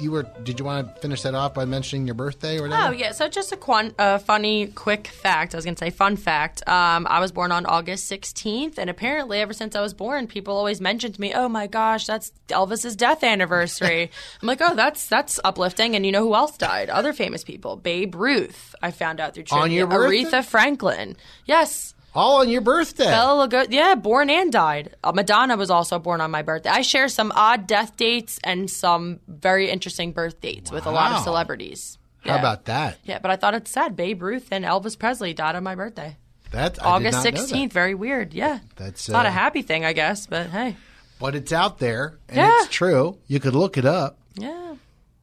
you 0.00 0.10
were. 0.10 0.24
Did 0.42 0.58
you 0.58 0.64
want 0.64 0.94
to 0.94 1.00
finish 1.00 1.22
that 1.22 1.34
off 1.34 1.54
by 1.54 1.64
mentioning 1.64 2.06
your 2.06 2.14
birthday 2.14 2.58
or 2.58 2.62
whatever? 2.62 2.88
Oh 2.88 2.90
yeah, 2.92 3.12
so 3.12 3.28
just 3.28 3.52
a 3.52 3.56
quan- 3.56 3.94
uh, 3.98 4.18
funny, 4.18 4.68
quick 4.68 5.08
fact. 5.08 5.54
I 5.54 5.58
was 5.58 5.64
going 5.64 5.74
to 5.74 5.78
say 5.84 5.90
fun 5.90 6.16
fact. 6.16 6.66
Um, 6.68 7.06
I 7.08 7.20
was 7.20 7.32
born 7.32 7.52
on 7.52 7.66
August 7.66 8.10
16th, 8.10 8.78
and 8.78 8.88
apparently, 8.90 9.40
ever 9.40 9.52
since 9.52 9.74
I 9.76 9.80
was 9.80 9.94
born, 9.94 10.26
people 10.26 10.56
always 10.56 10.80
mentioned 10.80 11.14
to 11.16 11.20
me, 11.20 11.32
"Oh 11.34 11.48
my 11.48 11.66
gosh, 11.66 12.06
that's 12.06 12.32
Elvis's 12.48 12.96
death 12.96 13.22
anniversary." 13.24 14.10
I'm 14.42 14.48
like, 14.48 14.60
"Oh, 14.60 14.74
that's 14.74 15.06
that's 15.06 15.38
uplifting." 15.44 15.96
And 15.96 16.04
you 16.06 16.12
know 16.12 16.22
who 16.22 16.34
else 16.34 16.56
died? 16.56 16.90
Other 16.90 17.12
famous 17.12 17.44
people. 17.44 17.76
Babe 17.76 18.14
Ruth. 18.14 18.74
I 18.82 18.90
found 18.90 19.20
out 19.20 19.34
through 19.34 19.44
trivia. 19.44 19.62
On 19.64 19.70
your 19.70 19.86
birthday? 19.86 20.24
Aretha 20.24 20.44
Franklin. 20.44 21.16
Yes. 21.46 21.94
All 22.14 22.40
on 22.40 22.50
your 22.50 22.60
birthday. 22.60 23.06
Lugosi, 23.06 23.68
yeah, 23.70 23.94
born 23.94 24.28
and 24.28 24.52
died. 24.52 24.96
Uh, 25.02 25.12
Madonna 25.12 25.56
was 25.56 25.70
also 25.70 25.98
born 25.98 26.20
on 26.20 26.30
my 26.30 26.42
birthday. 26.42 26.68
I 26.68 26.82
share 26.82 27.08
some 27.08 27.32
odd 27.34 27.66
death 27.66 27.96
dates 27.96 28.38
and 28.44 28.70
some 28.70 29.20
very 29.26 29.70
interesting 29.70 30.12
birth 30.12 30.40
dates 30.40 30.70
with 30.70 30.84
a 30.86 30.90
lot 30.90 31.12
of 31.12 31.18
Wow. 31.18 31.22
celebrities. 31.24 31.98
How 32.24 32.38
about 32.38 32.66
that? 32.66 32.98
Yeah, 33.04 33.18
but 33.18 33.30
I 33.30 33.36
thought 33.36 33.54
it's 33.54 33.70
sad. 33.70 33.96
Babe 33.96 34.22
Ruth 34.22 34.48
and 34.52 34.64
Elvis 34.64 34.96
Presley 34.98 35.32
died 35.34 35.56
on 35.56 35.64
my 35.64 35.74
birthday. 35.74 36.16
That's 36.52 36.78
August 36.78 37.18
I 37.18 37.22
did 37.22 37.34
not 37.34 37.40
know 37.40 37.46
that. 37.46 37.54
16th. 37.54 37.72
Very 37.72 37.94
weird. 37.94 38.34
Yeah. 38.34 38.58
That's 38.76 38.90
It's 39.02 39.08
not 39.08 39.24
uh, 39.24 39.30
a 39.30 39.32
happy 39.32 39.62
thing, 39.62 39.84
I 39.86 39.92
guess, 39.94 40.26
but 40.26 40.48
hey. 40.50 40.76
but 41.18 41.34
it's 41.34 41.50
out 41.52 41.78
there 41.78 42.18
and 42.28 42.36
Yeah. 42.36 42.50
it's 42.60 42.68
true. 42.68 43.18
You 43.26 43.40
could 43.40 43.54
look 43.54 43.78
it 43.78 43.86
up. 43.86 44.18
Yeah. 44.34 44.74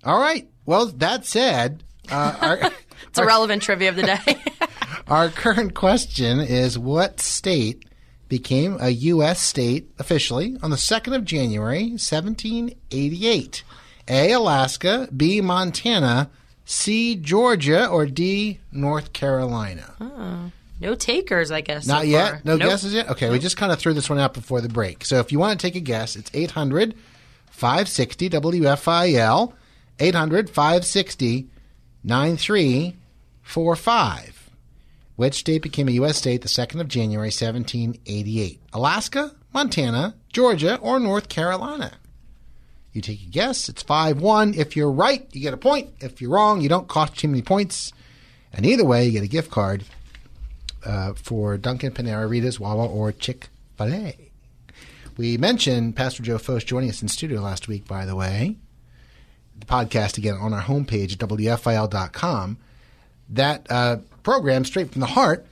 All 0.04 0.20
right. 0.20 0.50
Well, 0.66 0.88
that 0.88 1.26
said, 1.26 1.84
uh, 2.12 2.36
our, 2.42 2.72
It's 3.08 3.20
a 3.20 3.26
relevant 3.26 3.62
trivia 3.62 3.90
of 3.90 3.96
the 3.96 4.04
day. 4.04 4.20
our 5.10 5.30
current 5.30 5.74
question 5.74 6.40
is: 6.40 6.78
What 6.78 7.20
state 7.20 7.86
became 8.28 8.78
a 8.80 8.90
U.S. 8.90 9.42
state 9.42 9.90
officially 10.00 10.58
on 10.62 10.70
the 10.72 10.78
second 10.78 11.14
of 11.14 11.26
January, 11.26 11.98
seventeen 11.98 12.74
eighty-eight? 12.92 13.64
A. 14.08 14.32
Alaska. 14.32 15.08
B. 15.16 15.42
Montana. 15.42 16.30
C. 16.66 17.16
Georgia. 17.16 17.88
Or 17.88 18.06
D. 18.06 18.60
North 18.72 19.14
Carolina. 19.14 19.94
oh, 20.02 20.52
no 20.82 20.96
takers, 20.96 21.52
I 21.52 21.62
guess. 21.62 21.86
Not 21.86 22.02
so 22.02 22.08
yet. 22.08 22.46
No 22.46 22.56
Nope. 22.56 22.70
guesses 22.70 22.94
yet. 22.94 23.10
Okay, 23.10 23.30
we 23.30 23.38
just 23.38 23.58
kind 23.58 23.72
of 23.72 23.78
threw 23.80 23.94
this 23.94 24.10
one 24.10 24.18
out 24.18 24.34
before 24.34 24.62
the 24.62 24.70
break. 24.70 25.04
So 25.06 25.20
if 25.20 25.32
you 25.32 25.38
want 25.40 25.60
to 25.60 25.68
take 25.68 25.76
a 25.76 25.80
guess, 25.80 26.16
it's 26.16 26.32
800 26.34 26.96
560 27.52 28.30
WFIL 28.30 29.54
800 30.00 30.50
560 30.50 31.48
9345. 32.04 34.39
Which 35.20 35.40
state 35.40 35.64
became 35.64 35.90
a 35.90 36.00
U.S. 36.00 36.16
state 36.16 36.44
the 36.44 36.48
2nd 36.48 36.80
of 36.80 36.88
January 36.88 37.28
1788? 37.28 38.62
Alaska, 38.72 39.36
Montana, 39.54 40.16
Georgia, 40.32 40.78
or 40.78 40.98
North 40.98 41.28
Carolina? 41.28 41.92
You 42.94 43.02
take 43.02 43.22
a 43.24 43.26
guess. 43.26 43.68
It's 43.68 43.84
5 43.84 44.22
1. 44.22 44.54
If 44.54 44.78
you're 44.78 44.90
right, 44.90 45.28
you 45.34 45.42
get 45.42 45.54
a 45.54 45.58
point. 45.58 45.90
If 46.00 46.22
you're 46.22 46.32
wrong, 46.32 46.62
you 46.62 46.70
don't 46.70 46.88
cost 46.88 47.18
too 47.18 47.28
many 47.28 47.42
points. 47.42 47.92
And 48.54 48.66
either 48.66 48.86
way, 48.86 49.08
you 49.08 49.12
get 49.12 49.24
a 49.24 49.28
gift 49.28 49.52
card 49.52 49.84
uh, 50.86 51.16
for 51.16 51.58
Dunkin', 51.58 51.92
Panera, 51.92 52.30
Rita's, 52.30 52.58
Wawa, 52.58 52.88
or 52.88 53.12
Chick 53.12 53.50
fil 53.78 53.94
A. 53.94 54.32
We 55.18 55.36
mentioned 55.36 55.98
Pastor 55.98 56.24
Joe 56.24 56.38
Focht 56.38 56.66
joining 56.66 56.92
us 56.92 57.02
in 57.02 57.10
studio 57.10 57.42
last 57.42 57.68
week, 57.68 57.86
by 57.86 58.06
the 58.06 58.16
way. 58.16 58.56
The 59.60 59.66
podcast 59.66 60.18
again 60.18 60.36
on 60.36 60.54
our 60.54 60.62
homepage 60.62 61.12
at 61.12 61.30
WFIL.com. 61.30 62.58
That 63.30 63.68
uh, 63.70 63.98
program, 64.24 64.66
Straight 64.66 64.92
from 64.92 65.02
the 65.02 65.08
Heart, 65.08 65.46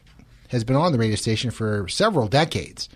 has 0.49 0.63
been 0.63 0.75
on 0.75 0.91
the 0.91 0.97
radio 0.97 1.15
station 1.15 1.51
for 1.51 1.87
several 1.87 2.27
decades. 2.27 2.89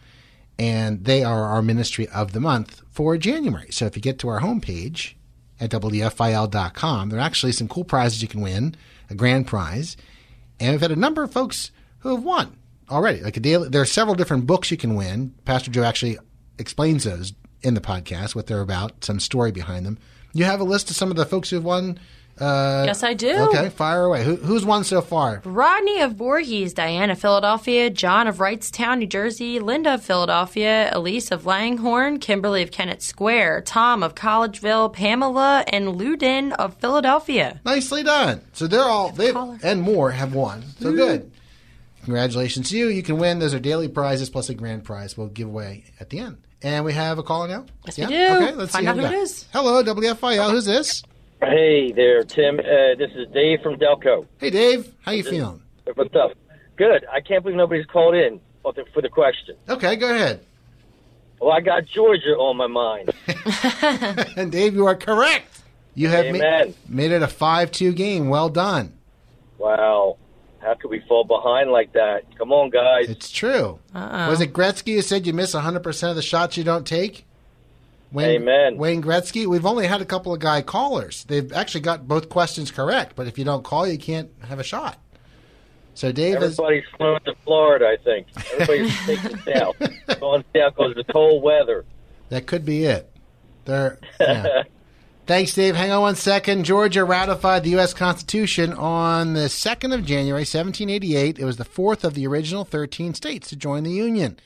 And 0.58 1.04
they 1.06 1.24
are 1.24 1.44
our 1.44 1.62
ministry 1.62 2.08
of 2.10 2.34
the 2.34 2.40
month 2.40 2.82
for 2.92 3.18
January. 3.18 3.72
So 3.72 3.86
if 3.86 3.96
you 3.96 4.02
get 4.02 4.20
to 4.20 4.28
our 4.28 4.42
homepage 4.42 5.14
at 5.60 5.72
WFIL.com, 5.72 7.10
there 7.10 7.20
are 7.20 7.24
actually 7.24 7.52
some 7.52 7.68
cool 7.68 7.84
prizes 7.84 8.22
you 8.22 8.28
can 8.28 8.42
win, 8.42 8.76
a 9.10 9.16
grand 9.16 9.48
prize. 9.48 9.98
And 10.60 10.72
we've 10.72 10.82
had 10.82 10.92
a 10.92 10.96
number 10.96 11.24
of 11.24 11.32
folks 11.32 11.72
who 12.00 12.16
have 12.16 12.24
won 12.24 12.58
already. 12.90 13.22
Like 13.22 13.38
a 13.38 13.40
daily, 13.40 13.70
there 13.70 13.82
are 13.82 13.86
several 13.86 14.16
different 14.16 14.46
books 14.46 14.70
you 14.70 14.78
can 14.78 14.96
win. 14.96 15.34
Pastor 15.46 15.72
Joe 15.72 15.84
actually 15.84 16.18
explains 16.60 17.06
those 17.06 17.34
in 17.62 17.74
the 17.74 17.82
podcast, 17.82 18.36
what 18.36 18.48
they're 18.48 18.62
about, 18.62 19.04
some 19.04 19.20
story 19.20 19.52
behind 19.52 19.86
them. 19.86 19.98
You 20.34 20.46
have 20.46 20.60
a 20.60 20.66
list 20.66 20.90
of 20.90 20.96
some 20.96 21.10
of 21.10 21.18
the 21.18 21.26
folks 21.26 21.50
who've 21.50 21.64
won. 21.64 22.00
Uh, 22.40 22.84
Yes, 22.86 23.04
I 23.04 23.14
do. 23.14 23.36
Okay, 23.50 23.70
fire 23.70 24.04
away. 24.04 24.24
Who, 24.24 24.36
who's 24.36 24.66
won 24.66 24.84
so 24.84 25.02
far? 25.02 25.42
Rodney 25.46 26.02
of 26.02 26.14
Voorhees, 26.14 26.74
Diana, 26.74 27.14
of 27.14 27.20
Philadelphia, 27.20 27.90
John 27.90 28.28
of 28.28 28.38
Wrightstown, 28.38 29.00
New 29.00 29.08
Jersey, 29.08 29.60
Linda 29.60 29.96
of 29.96 30.04
Philadelphia, 30.04 30.90
Elise 30.92 31.32
of 31.32 31.46
Langhorne, 31.46 32.20
Kimberly 32.20 32.62
of 32.62 32.72
Kennett 32.72 33.02
Square, 33.02 33.62
Tom 33.62 34.04
of 34.04 34.16
Collegeville, 34.16 34.92
Pamela 34.94 35.64
and 35.68 35.90
Luden 35.90 36.54
of 36.54 36.76
Philadelphia. 36.78 37.62
Nicely 37.66 38.04
done. 38.04 38.42
So 38.54 38.68
they're 38.68 38.82
all 38.82 39.12
they 39.12 39.34
and 39.64 39.82
more 39.82 40.12
have 40.12 40.34
won. 40.34 40.64
So 40.80 40.94
good. 40.94 41.32
Congratulations 42.04 42.70
to 42.70 42.78
you. 42.78 42.88
You 42.88 43.04
can 43.04 43.18
win. 43.18 43.40
Those 43.40 43.54
are 43.54 43.60
daily 43.60 43.88
prizes 43.88 44.30
plus 44.30 44.50
a 44.50 44.54
grand 44.56 44.84
prize 44.84 45.16
we'll 45.18 45.28
give 45.28 45.48
away 45.48 45.86
at 46.00 46.10
the 46.10 46.20
end. 46.20 46.38
And 46.64 46.86
we 46.86 46.94
have 46.94 47.18
a 47.18 47.24
caller 47.24 47.48
now. 47.48 47.66
Yes, 47.86 47.98
yeah? 47.98 48.08
we 48.08 48.14
do. 48.14 48.44
Okay, 48.46 48.56
let's 48.56 48.72
Find 48.72 48.84
see 48.84 48.88
out 48.88 48.96
who 48.96 49.02
we 49.04 49.08
it 49.08 49.14
is. 49.14 49.46
Hello, 49.52 49.84
WFIL. 49.84 50.52
Who's 50.52 50.66
this? 50.66 51.04
Hey 51.42 51.92
there, 51.92 52.24
Tim. 52.24 52.60
Uh, 52.60 52.96
this 52.98 53.10
is 53.16 53.28
Dave 53.34 53.62
from 53.62 53.76
Delco. 53.76 54.28
Hey, 54.40 54.52
Dave. 54.52 54.94
How 55.02 55.12
you 55.12 55.24
feeling? 55.24 55.62
What's 55.96 56.16
up? 56.16 56.34
Good. 56.76 57.06
I 57.12 57.20
can't 57.20 57.44
believe 57.44 57.58
nobody's 57.58 57.88
called 57.88 58.14
in 58.14 58.40
for 58.62 58.74
the, 58.74 58.86
for 58.94 59.02
the 59.02 59.10
question. 59.10 59.56
Okay, 59.68 59.96
go 59.96 60.14
ahead. 60.14 60.46
Well, 61.40 61.52
I 61.52 61.62
got 61.62 61.86
Georgia 61.88 62.36
on 62.38 62.58
my 62.58 62.68
mind. 62.68 63.12
and 64.38 64.52
Dave, 64.52 64.76
you 64.76 64.86
are 64.86 64.96
correct. 64.96 65.62
You 65.96 66.10
have 66.10 66.34
ma- 66.36 66.72
made 66.88 67.12
it 67.12 67.24
a 67.24 67.28
5 67.28 67.72
2 67.72 67.94
game. 67.94 68.30
Well 68.30 68.50
done. 68.50 68.94
Wow. 69.58 70.18
How 70.60 70.76
could 70.76 70.92
we 70.92 71.00
fall 71.08 71.24
behind 71.24 71.72
like 71.72 71.94
that? 71.94 72.38
Come 72.38 72.52
on, 72.52 72.70
guys. 72.70 73.10
It's 73.10 73.32
true. 73.32 73.80
Uh-uh. 73.96 74.30
Was 74.30 74.42
it 74.42 74.54
Gretzky 74.54 74.94
who 74.94 75.02
said 75.02 75.26
you 75.26 75.34
miss 75.34 75.56
100% 75.56 76.10
of 76.10 76.16
the 76.16 76.22
shots 76.22 76.56
you 76.56 76.64
don't 76.64 76.86
take? 76.86 77.26
Wayne, 78.12 78.42
Amen. 78.42 78.78
Wayne 78.78 79.02
Gretzky. 79.02 79.46
We've 79.46 79.66
only 79.66 79.88
had 79.88 80.02
a 80.02 80.06
couple 80.06 80.34
of 80.34 80.40
guy 80.40 80.62
callers. 80.62 81.24
They've 81.26 81.52
actually 81.54 81.82
got 81.82 82.08
both 82.08 82.30
questions 82.30 82.70
correct, 82.70 83.16
but 83.16 83.28
if 83.28 83.38
you 83.40 83.46
don't 83.46 83.64
call, 83.64 83.88
you 83.88 83.98
can't 83.98 84.30
have 84.48 84.60
a 84.60 84.64
shot. 84.64 85.00
So 85.94 86.12
Dave 86.12 86.38
is. 86.38 86.60
Everybody's 86.60 86.84
flown 86.98 87.22
to 87.22 87.36
Florida, 87.44 87.88
I 87.88 87.98
think. 88.04 88.28
Everybody's 88.54 88.98
taking 89.06 89.38
south. 89.40 89.76
Going 90.20 90.44
south 90.56 90.76
because 90.76 90.92
of 90.92 90.96
the 90.96 91.12
cold 91.12 91.44
weather. 91.44 91.86
That 92.30 92.48
could 92.48 92.66
be 92.66 92.86
it. 92.86 93.10
There. 93.66 94.00
Yeah. 94.20 94.64
Thanks, 95.28 95.54
Dave. 95.54 95.76
Hang 95.76 95.92
on 95.92 96.02
one 96.02 96.16
second. 96.16 96.66
Georgia 96.66 97.06
ratified 97.06 97.64
the 97.64 97.70
U.S. 97.72 97.94
Constitution 97.94 98.74
on 98.74 99.34
the 99.34 99.42
2nd 99.42 99.94
of 99.94 100.04
January, 100.04 100.42
1788. 100.42 101.40
It 101.40 101.46
was 101.46 101.58
the 101.58 101.64
fourth 101.64 102.04
of 102.04 102.16
the 102.16 102.26
original 102.28 102.66
13 102.66 103.14
states 103.14 103.48
to 103.50 103.56
join 103.56 103.84
the 103.84 103.92
Union. 103.92 104.38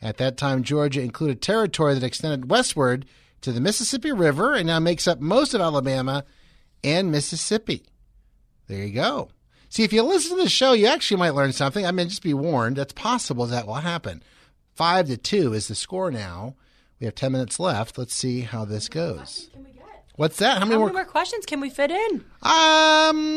At 0.00 0.18
that 0.18 0.36
time, 0.36 0.62
Georgia 0.62 1.02
included 1.02 1.42
territory 1.42 1.94
that 1.94 2.04
extended 2.04 2.50
westward 2.50 3.04
to 3.40 3.52
the 3.52 3.60
Mississippi 3.60 4.12
River 4.12 4.54
and 4.54 4.66
now 4.66 4.78
makes 4.78 5.08
up 5.08 5.20
most 5.20 5.54
of 5.54 5.60
Alabama 5.60 6.24
and 6.84 7.10
Mississippi. 7.10 7.84
There 8.68 8.84
you 8.84 8.94
go. 8.94 9.30
See, 9.68 9.84
if 9.84 9.92
you 9.92 10.02
listen 10.02 10.36
to 10.36 10.42
the 10.42 10.48
show, 10.48 10.72
you 10.72 10.86
actually 10.86 11.18
might 11.18 11.34
learn 11.34 11.52
something. 11.52 11.84
I 11.84 11.90
mean, 11.90 12.08
just 12.08 12.22
be 12.22 12.34
warned. 12.34 12.76
That's 12.76 12.92
possible 12.92 13.46
that 13.46 13.66
will 13.66 13.74
happen. 13.74 14.22
Five 14.74 15.08
to 15.08 15.16
two 15.16 15.52
is 15.52 15.66
the 15.68 15.74
score 15.74 16.10
now. 16.10 16.54
We 17.00 17.06
have 17.06 17.14
10 17.14 17.32
minutes 17.32 17.60
left. 17.60 17.98
Let's 17.98 18.14
see 18.14 18.40
how 18.40 18.64
this 18.64 18.88
goes. 18.88 19.50
What's 20.16 20.38
that? 20.38 20.58
How 20.58 20.64
many 20.64 20.74
How 20.74 20.80
many 20.80 20.94
more 20.94 21.04
questions 21.04 21.46
can 21.46 21.60
we 21.60 21.70
fit 21.70 21.92
in? 21.92 22.24
Um, 22.42 23.30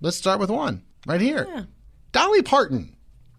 let's 0.00 0.16
start 0.16 0.40
with 0.40 0.50
one 0.50 0.82
right 1.06 1.20
here. 1.20 1.66
Dolly 2.12 2.42
Parton, 2.42 2.93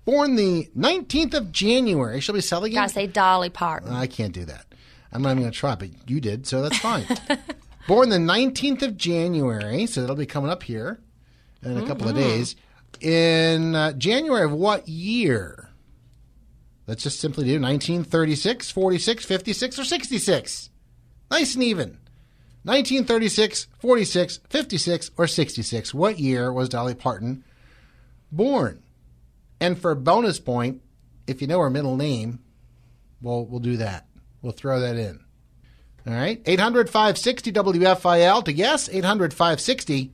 born 0.05 0.35
the 0.35 0.69
19th 0.77 1.33
of 1.33 1.51
January. 1.51 2.19
She'll 2.21 2.35
be 2.35 2.41
selling 2.41 2.73
Gotta 2.73 2.89
say 2.93 3.07
Dolly 3.07 3.49
Parton. 3.49 3.91
I 3.91 4.07
can't 4.07 4.33
do 4.33 4.45
that. 4.45 4.65
I'm 5.11 5.21
not 5.21 5.31
even 5.31 5.43
going 5.43 5.51
to 5.51 5.57
try, 5.57 5.75
but 5.75 5.89
you 6.09 6.19
did, 6.21 6.45
so 6.47 6.61
that's 6.61 6.77
fine. 6.79 7.05
born 7.87 8.09
the 8.09 8.17
19th 8.17 8.81
of 8.81 8.97
January, 8.97 9.85
so 9.85 10.01
that'll 10.01 10.15
be 10.15 10.25
coming 10.25 10.49
up 10.49 10.63
here 10.63 10.99
in 11.63 11.77
a 11.77 11.85
couple 11.87 12.07
of 12.09 12.15
Mhm. 12.15 12.19
days. 12.19 12.55
In 13.01 13.75
uh, 13.75 13.93
January 13.93 14.45
of 14.45 14.51
what 14.51 14.87
year? 14.87 15.69
Let's 16.87 17.03
just 17.03 17.19
simply 17.19 17.45
do 17.45 17.59
1936, 17.59 18.71
46, 18.71 19.25
56, 19.25 19.79
or 19.79 19.83
66. 19.83 20.69
Nice 21.31 21.55
and 21.55 21.63
even. 21.63 21.97
1936, 22.63 23.67
46, 23.79 24.39
56, 24.49 25.11
or 25.17 25.27
66. 25.27 25.93
What 25.93 26.19
year 26.19 26.51
was 26.51 26.67
Dolly 26.69 26.93
Parton 26.95 27.43
born? 28.31 28.81
And 29.59 29.79
for 29.79 29.91
a 29.91 29.95
bonus 29.95 30.39
point, 30.39 30.81
if 31.27 31.41
you 31.41 31.47
know 31.47 31.59
her 31.59 31.69
middle 31.69 31.95
name, 31.95 32.39
we'll, 33.21 33.45
we'll 33.45 33.59
do 33.59 33.77
that. 33.77 34.07
We'll 34.41 34.53
throw 34.53 34.79
that 34.81 34.95
in. 34.95 35.19
All 36.07 36.13
right. 36.13 36.41
800 36.45 36.89
560 36.89 37.51
WFIL 37.51 38.45
to 38.45 38.53
guess. 38.53 38.89
800 38.89 39.33
560 39.33 40.13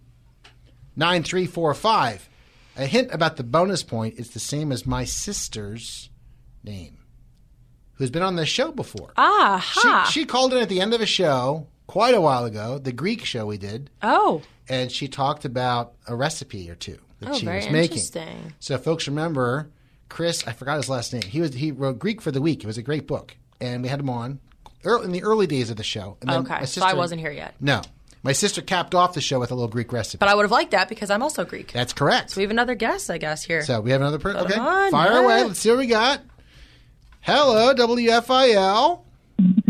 9345. 0.96 2.30
A 2.78 2.86
hint 2.86 3.10
about 3.12 3.36
the 3.36 3.44
bonus 3.44 3.84
point 3.84 4.16
is 4.18 4.30
the 4.30 4.40
same 4.40 4.72
as 4.72 4.86
my 4.86 5.04
sister's 5.04 6.10
name, 6.64 7.00
who's 7.96 8.10
been 8.10 8.22
on 8.22 8.38
this 8.38 8.48
show 8.48 8.72
before. 8.72 9.12
Ah, 9.18 9.62
ha. 9.64 10.06
She, 10.10 10.22
she 10.22 10.26
called 10.26 10.54
in 10.54 10.60
at 10.60 10.70
the 10.70 10.80
end 10.80 10.94
of 10.94 11.02
a 11.02 11.06
show 11.06 11.68
quite 11.88 12.14
a 12.14 12.22
while 12.22 12.46
ago, 12.46 12.78
the 12.78 12.94
Greek 12.94 13.26
show 13.26 13.46
we 13.46 13.58
did. 13.58 13.90
Oh. 14.02 14.42
And 14.70 14.90
she 14.90 15.10
talked 15.10 15.44
about 15.44 15.96
a 16.08 16.16
recipe 16.16 16.70
or 16.70 16.76
two 16.76 17.00
that 17.22 17.30
Oh, 17.30 17.34
she 17.38 17.46
very 17.46 17.58
was 17.58 17.70
making. 17.70 17.98
interesting. 17.98 18.54
So 18.60 18.78
folks 18.78 19.08
remember 19.08 19.70
Chris, 20.10 20.46
I 20.46 20.52
forgot 20.52 20.76
his 20.78 20.90
last 20.90 21.14
name. 21.14 21.22
He 21.22 21.40
was 21.40 21.54
he 21.54 21.72
wrote 21.72 21.98
Greek 22.00 22.22
for 22.22 22.32
the 22.32 22.42
Week. 22.42 22.64
It 22.64 22.68
was 22.68 22.78
a 22.78 22.84
great 22.84 23.08
book. 23.08 23.36
And 23.62 23.82
we 23.84 23.88
had 23.90 24.00
him 24.02 24.10
on 24.10 24.40
early, 24.84 25.06
in 25.06 25.12
the 25.12 25.24
early 25.24 25.48
days 25.48 25.70
of 25.70 25.78
the 25.78 25.84
show. 25.84 26.18
And 26.22 26.30
then 26.30 26.40
Okay, 26.42 26.60
my 26.60 26.66
so 26.66 26.84
I 26.84 26.94
wasn't 26.94 27.22
here 27.22 27.32
yet. 27.32 27.56
No. 27.62 27.82
My 28.24 28.34
sister 28.34 28.62
capped 28.62 28.94
off 28.94 29.14
the 29.16 29.22
show 29.22 29.40
with 29.40 29.50
a 29.52 29.56
little 29.56 29.68
Greek 29.70 29.92
recipe. 29.92 30.20
But 30.20 30.30
I 30.30 30.36
would 30.36 30.44
have 30.44 30.52
liked 30.52 30.72
that 30.72 30.90
because 30.90 31.10
I'm 31.10 31.24
also 31.24 31.44
Greek. 31.46 31.72
That's 31.72 31.94
correct. 31.94 32.30
So 32.32 32.38
we 32.38 32.44
have 32.44 32.52
another 32.52 32.76
guest, 32.76 33.10
I 33.10 33.18
guess, 33.18 33.44
here. 33.44 33.64
So 33.64 33.82
we 33.82 33.90
have 33.92 34.02
another 34.02 34.20
person. 34.20 34.42
Okay. 34.42 34.60
On, 34.60 34.92
Fire 34.92 35.12
yeah. 35.14 35.24
away. 35.24 35.44
Let's 35.44 35.60
see 35.60 35.70
what 35.70 35.80
we 35.80 35.88
got. 35.88 36.22
Hello, 37.22 37.74
WFIL. 37.74 39.02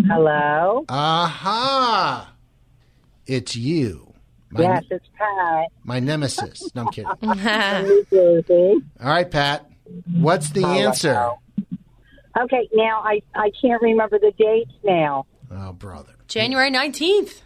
Hello. 0.06 0.86
Aha. 0.89 2.34
It's 3.26 3.56
you. 3.56 4.11
My, 4.52 4.62
yes, 4.64 4.84
it's 4.91 5.06
Pat. 5.18 5.68
my 5.84 5.99
nemesis. 5.99 6.74
No, 6.76 6.82
I'm 6.84 6.88
kidding. 6.89 7.12
New 7.22 8.06
Jersey. 8.12 8.86
All 9.02 9.10
right, 9.10 9.30
Pat. 9.30 9.66
What's 10.14 10.49
the 10.52 10.64
Oh, 10.66 10.72
answer? 10.74 11.14
wow. 11.14 11.39
Okay, 12.43 12.70
now 12.74 13.02
I, 13.02 13.22
I 13.36 13.52
can't 13.62 13.82
remember 13.82 14.18
the 14.20 14.32
dates 14.38 14.72
now. 14.84 15.26
Oh, 15.52 15.74
brother. 15.74 16.14
January 16.28 16.72
19th. 16.72 17.41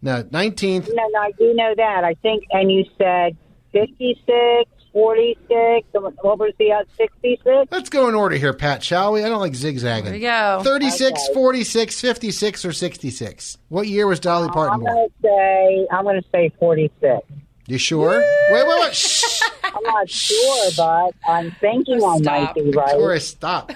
No, 0.00 0.22
19th. 0.22 0.88
No, 0.94 1.08
no, 1.08 1.18
I 1.20 1.32
do 1.32 1.52
know 1.54 1.74
that. 1.76 2.04
I 2.04 2.14
think, 2.14 2.44
and 2.52 2.70
you 2.70 2.84
said 2.96 3.36
56, 3.72 4.70
46, 4.98 5.88
what 5.92 6.38
was 6.40 6.52
the 6.58 6.72
uh, 6.72 6.82
66? 6.96 7.70
Let's 7.70 7.88
go 7.88 8.08
in 8.08 8.16
order 8.16 8.34
here, 8.34 8.52
Pat, 8.52 8.82
shall 8.82 9.12
we? 9.12 9.22
I 9.22 9.28
don't 9.28 9.38
like 9.38 9.54
zigzagging. 9.54 10.06
There 10.06 10.12
we 10.14 10.20
go. 10.20 10.60
36, 10.64 11.04
Okay. 11.28 11.34
46, 11.34 12.00
56, 12.00 12.64
or 12.64 12.72
66? 12.72 13.58
What 13.68 13.86
year 13.86 14.08
was 14.08 14.18
Dolly 14.18 14.48
Parton 14.48 14.74
I'm 14.74 14.80
going 14.80 15.08
to 15.08 15.14
say, 15.22 15.86
I'm 15.92 16.02
going 16.04 16.20
to 16.20 16.28
say 16.32 16.50
46. 16.58 17.26
You 17.68 17.78
sure? 17.78 18.18
Wait, 18.50 18.66
wait, 18.66 18.80
wait. 18.80 18.94
Shh. 18.94 19.40
I'm 19.62 19.82
not 19.84 20.10
sure, 20.10 20.70
but 20.76 21.14
I'm 21.28 21.52
thinking 21.60 22.02
I 22.02 22.18
might 22.18 22.54
be 22.54 22.62
right. 22.70 22.88
Victoria, 22.88 23.20
stop. 23.20 23.70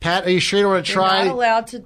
Pat, 0.00 0.24
are 0.24 0.30
you 0.30 0.40
sure 0.40 0.58
you 0.60 0.68
want 0.68 0.86
to 0.86 0.92
You're 0.92 1.02
try? 1.02 1.24
not 1.24 1.34
allowed 1.34 1.66
to 1.68 1.84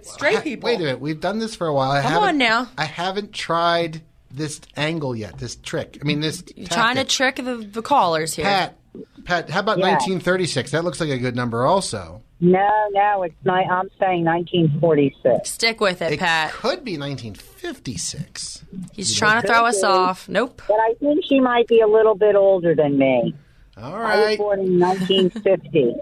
straight 0.00 0.42
people. 0.42 0.68
Wait 0.68 0.76
a 0.76 0.78
minute. 0.78 1.00
We've 1.00 1.20
done 1.20 1.40
this 1.40 1.54
for 1.54 1.66
a 1.66 1.74
while. 1.74 1.90
I 1.90 2.00
Come 2.00 2.22
on 2.22 2.38
now. 2.38 2.68
I 2.78 2.84
haven't 2.84 3.32
tried 3.32 4.00
this 4.34 4.60
angle 4.76 5.14
yet, 5.16 5.38
this 5.38 5.56
trick. 5.56 5.98
I 6.00 6.04
mean, 6.04 6.20
this. 6.20 6.42
You're 6.56 6.68
trying 6.68 6.96
to 6.96 7.04
trick 7.04 7.36
the, 7.36 7.56
the 7.56 7.82
callers 7.82 8.34
here. 8.34 8.44
Pat, 8.44 8.76
Pat, 9.24 9.50
how 9.50 9.60
about 9.60 9.78
Yeah. 9.78 9.90
1936? 9.90 10.70
That 10.72 10.84
looks 10.84 11.00
like 11.00 11.10
a 11.10 11.18
good 11.18 11.36
number 11.36 11.64
also. 11.64 12.22
No, 12.40 12.68
no, 12.90 13.22
it's 13.22 13.34
not. 13.44 13.64
I'm 13.70 13.88
saying 14.00 14.24
1946. 14.24 15.48
Stick 15.48 15.80
with 15.80 16.02
it, 16.02 16.14
It 16.14 16.18
Pat. 16.18 16.50
could 16.50 16.84
be 16.84 16.98
1956. 16.98 18.64
He's 18.92 19.14
trying 19.16 19.42
to 19.42 19.46
throw 19.46 19.64
us 19.64 19.82
off. 19.84 20.28
Nope. 20.28 20.60
But 20.66 20.74
I 20.80 20.94
think 20.98 21.24
she 21.28 21.38
might 21.40 21.68
be 21.68 21.80
a 21.80 21.86
little 21.86 22.14
bit 22.16 22.34
older 22.34 22.74
than 22.74 22.98
me. 22.98 23.34
All 23.76 23.94
I 23.94 24.28
was 24.30 24.36
born 24.38 24.60
in 24.60 24.78
1950. 24.80 25.94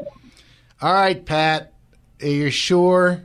All 0.81 0.93
right, 0.95 1.25
Pat. 1.25 1.73
Are 2.23 2.27
you 2.27 2.51
sure? 2.51 3.23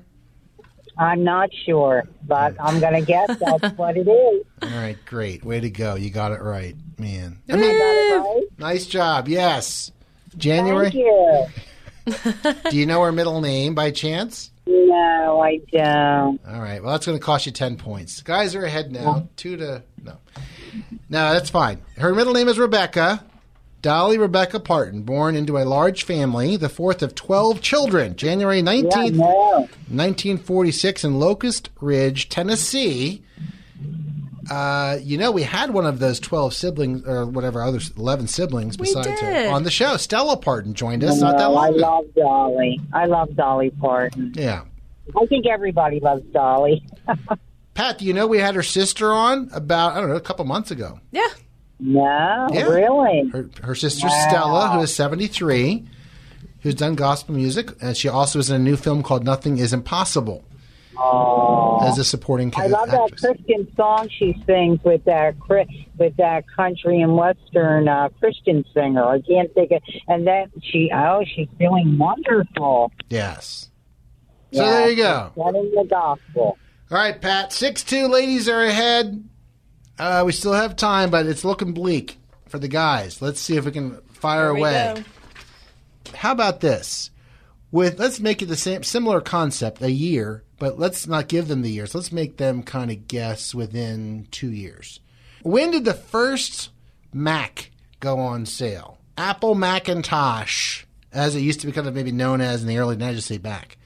I'm 0.98 1.24
not 1.24 1.50
sure, 1.66 2.04
but 2.28 2.56
I'm 2.60 2.80
going 2.80 2.94
to 2.94 3.02
guess 3.02 3.38
that's 3.40 3.78
what 3.78 3.98
it 3.98 4.08
is. 4.08 4.46
All 4.62 4.70
right, 4.70 4.98
great. 5.06 5.44
Way 5.44 5.60
to 5.60 5.70
go. 5.70 5.96
You 5.96 6.10
got 6.10 6.32
it 6.32 6.42
right, 6.42 6.76
man. 6.98 7.40
I 7.50 7.54
got 7.54 7.62
it 7.62 8.18
right. 8.20 8.44
Nice 8.58 8.86
job. 8.86 9.28
Yes. 9.28 9.92
January. 10.38 10.92
Thank 10.92 10.96
you. 10.96 11.46
Do 12.70 12.78
you 12.78 12.86
know 12.86 13.02
her 13.04 13.12
middle 13.12 13.42
name 13.42 13.74
by 13.76 13.92
chance? 13.92 14.52
No, 14.68 15.42
I 15.42 15.58
don't. 15.72 16.40
All 16.48 16.62
right. 16.62 16.82
Well, 16.82 16.92
that's 16.92 17.06
going 17.06 17.18
to 17.18 17.24
cost 17.24 17.46
you 17.46 17.52
10 17.52 17.78
points. 17.78 18.22
Guys 18.22 18.56
are 18.56 18.64
ahead 18.64 18.92
now. 18.92 19.28
Two 19.36 19.58
to. 19.58 19.84
No. 20.04 20.18
No, 21.10 21.34
that's 21.34 21.50
fine. 21.50 21.82
Her 21.98 22.14
middle 22.14 22.34
name 22.34 22.48
is 22.48 22.58
Rebecca. 22.60 23.24
Dolly 23.86 24.18
Rebecca 24.18 24.60
Parton, 24.60 25.04
born 25.04 25.36
into 25.36 25.60
a 25.60 25.64
large 25.64 26.06
family, 26.06 26.58
the 26.58 26.70
fourth 26.70 27.04
of 27.04 27.14
12 27.14 27.62
children, 27.62 28.16
January 28.16 28.60
19th, 28.64 29.20
1946, 29.20 31.04
in 31.04 31.20
Locust 31.20 31.70
Ridge, 31.80 32.28
Tennessee. 32.28 33.22
Uh, 34.50 34.98
you 35.04 35.20
know, 35.20 35.30
we 35.30 35.44
had 35.44 35.70
one 35.70 35.86
of 35.86 36.00
those 36.00 36.20
12 36.20 36.56
siblings, 36.56 37.08
or 37.08 37.28
whatever, 37.28 37.62
other 37.62 37.80
11 37.96 38.26
siblings 38.26 38.76
besides 38.76 39.20
her 39.22 39.50
on 39.50 39.62
the 39.62 39.70
show. 39.70 39.98
Stella 39.98 40.36
Parton 40.38 40.74
joined 40.74 41.04
us 41.04 41.22
not 41.22 41.38
that 41.38 41.44
No, 41.44 41.56
I 41.56 41.68
long 41.70 41.76
ago. 41.76 41.82
love 41.82 42.06
Dolly. 42.16 42.82
I 42.92 43.06
love 43.06 43.36
Dolly 43.36 43.70
Parton. 43.70 44.34
Yeah. 44.36 44.64
I 45.16 45.28
think 45.28 45.46
everybody 45.46 46.00
loves 46.00 46.24
Dolly. 46.34 46.84
Pat, 47.76 48.00
do 48.00 48.06
you 48.06 48.14
know 48.14 48.26
we 48.26 48.40
had 48.40 48.56
her 48.56 48.64
sister 48.64 49.12
on 49.12 49.48
about, 49.54 49.94
I 49.96 50.00
don't 50.00 50.10
know, 50.10 50.16
a 50.16 50.22
couple 50.22 50.44
months 50.46 50.72
ago? 50.72 51.00
Yeah. 51.12 51.28
No, 51.80 52.48
Yeah. 52.52 52.68
really? 52.70 53.30
Her, 53.30 53.50
her 53.64 53.76
sister 53.76 54.08
Wow. 54.08 54.26
Stella, 54.30 54.70
who 54.70 54.80
is 54.82 54.96
73, 54.96 55.86
who's 56.62 56.76
done 56.76 56.96
gospel 56.96 57.36
music, 57.36 57.72
and 57.82 57.96
she 57.98 58.08
also 58.08 58.40
is 58.40 58.50
in 58.50 58.56
a 58.56 58.60
new 58.60 58.76
film 58.78 59.04
called 59.04 59.24
Nothing 59.26 59.58
is 59.58 59.74
Impossible. 59.74 60.44
Oh, 60.98 61.80
as 61.86 61.98
a 61.98 62.06
supporting 62.06 62.54
I 62.56 62.68
love 62.68 62.90
that. 62.90 63.12
Christian 63.18 63.68
song 63.76 64.08
she 64.18 64.34
sings 64.46 64.80
with 64.86 65.04
that 65.04 65.36
with 65.98 66.16
that 66.16 66.46
country 66.56 67.02
and 67.02 67.18
western 67.18 67.90
uh, 67.90 68.08
Christian 68.20 68.64
singer. 68.74 69.04
I 69.04 69.20
can't 69.20 69.54
think 69.54 69.72
of. 69.72 69.82
And 70.08 70.26
then 70.26 70.52
she, 70.64 70.90
oh, 70.96 71.24
she's 71.36 71.50
doing 71.60 71.98
wonderful. 71.98 72.94
Yes. 73.10 73.70
So 74.54 74.64
Yeah, 74.64 74.72
there 74.72 74.90
you 74.90 74.96
go. 74.96 75.32
Spreading 75.38 75.72
the 75.76 75.84
gospel. 75.90 76.58
All 76.90 76.98
right, 76.98 77.20
Pat. 77.20 77.52
Six 77.52 77.84
two 77.84 78.08
ladies 78.08 78.48
are 78.48 78.64
ahead. 78.64 79.22
Uh, 79.98 80.24
we 80.26 80.32
still 80.32 80.54
have 80.54 80.76
time, 80.76 81.10
but 81.10 81.26
it's 81.26 81.46
looking 81.46 81.72
bleak 81.74 82.18
for 82.48 82.60
the 82.60 82.68
guys. 82.68 83.22
Let's 83.22 83.40
see 83.40 83.56
if 83.56 83.66
we 83.66 83.72
can 83.72 84.02
fire 84.14 84.54
we 84.54 84.60
away. 84.60 84.94
go. 84.96 86.12
How 86.16 86.32
about 86.32 86.60
this? 86.60 87.12
With 87.72 88.00
let's 88.00 88.20
make 88.20 88.42
it 88.42 88.46
the 88.48 88.56
same 88.56 88.84
similar 88.84 89.22
concept, 89.22 89.82
a 89.82 89.92
year, 89.92 90.44
but 90.60 90.80
let's 90.80 91.08
not 91.08 91.28
give 91.28 91.48
them 91.48 91.62
the 91.62 91.72
years. 91.72 91.96
Let's 91.96 92.12
make 92.12 92.38
them 92.38 92.64
kind 92.64 92.92
of 92.92 93.08
guess 93.08 93.54
within 93.54 94.28
two 94.32 94.52
years. 94.52 95.00
When 95.44 95.72
did 95.72 95.86
the 95.86 95.94
first 95.94 96.70
Mac 97.14 97.72
go 98.00 98.20
on 98.20 98.46
sale? 98.46 98.98
Apple 99.18 99.56
Macintosh, 99.56 100.86
as 101.12 101.36
it 101.36 101.42
used 101.42 101.62
to 101.62 101.68
be 101.68 101.74
kind 101.74 101.88
of 101.88 101.94
maybe 101.94 102.12
known 102.12 102.42
as 102.42 102.62
in 102.62 102.68
the 102.68 102.78
early 102.78 102.98
90s, 102.98 103.22
say 103.24 103.38
back. 103.38 103.78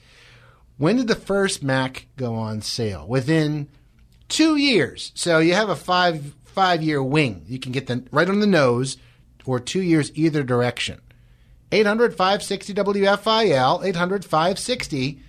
When 0.76 0.96
did 0.96 1.08
the 1.08 1.14
first 1.14 1.62
Mac 1.62 2.06
go 2.16 2.34
on 2.34 2.62
sale? 2.62 3.06
Within 3.06 3.68
two 4.30 4.56
years. 4.56 5.12
So 5.14 5.38
you 5.38 5.54
have 5.54 5.68
a 5.68 5.76
five 5.76 6.34
five 6.46 6.82
year 6.82 7.02
wing. 7.02 7.44
You 7.46 7.58
can 7.58 7.72
get 7.72 7.86
the 7.86 8.04
right 8.10 8.28
on 8.28 8.40
the 8.40 8.46
nose, 8.46 8.96
or 9.44 9.60
two 9.60 9.82
years 9.82 10.10
either 10.14 10.42
direction. 10.42 11.02
800 11.72 12.16
560 12.16 12.74
WFIL, 12.74 13.84
800 13.84 14.24
560 14.24 15.20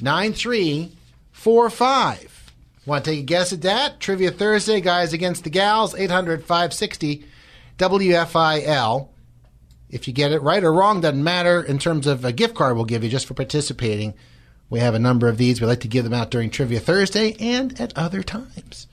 9345. 0.00 2.52
Want 2.86 3.04
to 3.04 3.10
take 3.10 3.20
a 3.20 3.24
guess 3.24 3.52
at 3.52 3.60
that? 3.62 3.98
Trivia 4.00 4.30
Thursday, 4.30 4.80
guys 4.80 5.12
against 5.12 5.44
the 5.44 5.50
gals, 5.50 5.94
800 5.94 6.40
560 6.40 7.22
WFIL. 7.78 9.08
If 9.90 10.08
you 10.08 10.14
get 10.14 10.32
it 10.32 10.40
right 10.40 10.64
or 10.64 10.72
wrong, 10.72 11.02
doesn't 11.02 11.22
matter. 11.22 11.62
In 11.62 11.78
terms 11.78 12.06
of 12.06 12.24
a 12.24 12.32
gift 12.32 12.54
card, 12.54 12.76
we'll 12.76 12.86
give 12.86 13.04
you 13.04 13.10
just 13.10 13.26
for 13.26 13.34
participating. 13.34 14.14
We 14.70 14.78
have 14.80 14.94
a 14.94 14.98
number 15.00 15.28
of 15.28 15.36
these. 15.36 15.60
We 15.60 15.66
like 15.66 15.80
to 15.80 15.88
give 15.88 16.04
them 16.04 16.14
out 16.14 16.30
during 16.30 16.48
Trivia 16.50 16.80
Thursday 16.80 17.34
and 17.40 17.78
at 17.80 17.96
other 17.98 18.22
times. 18.22 18.86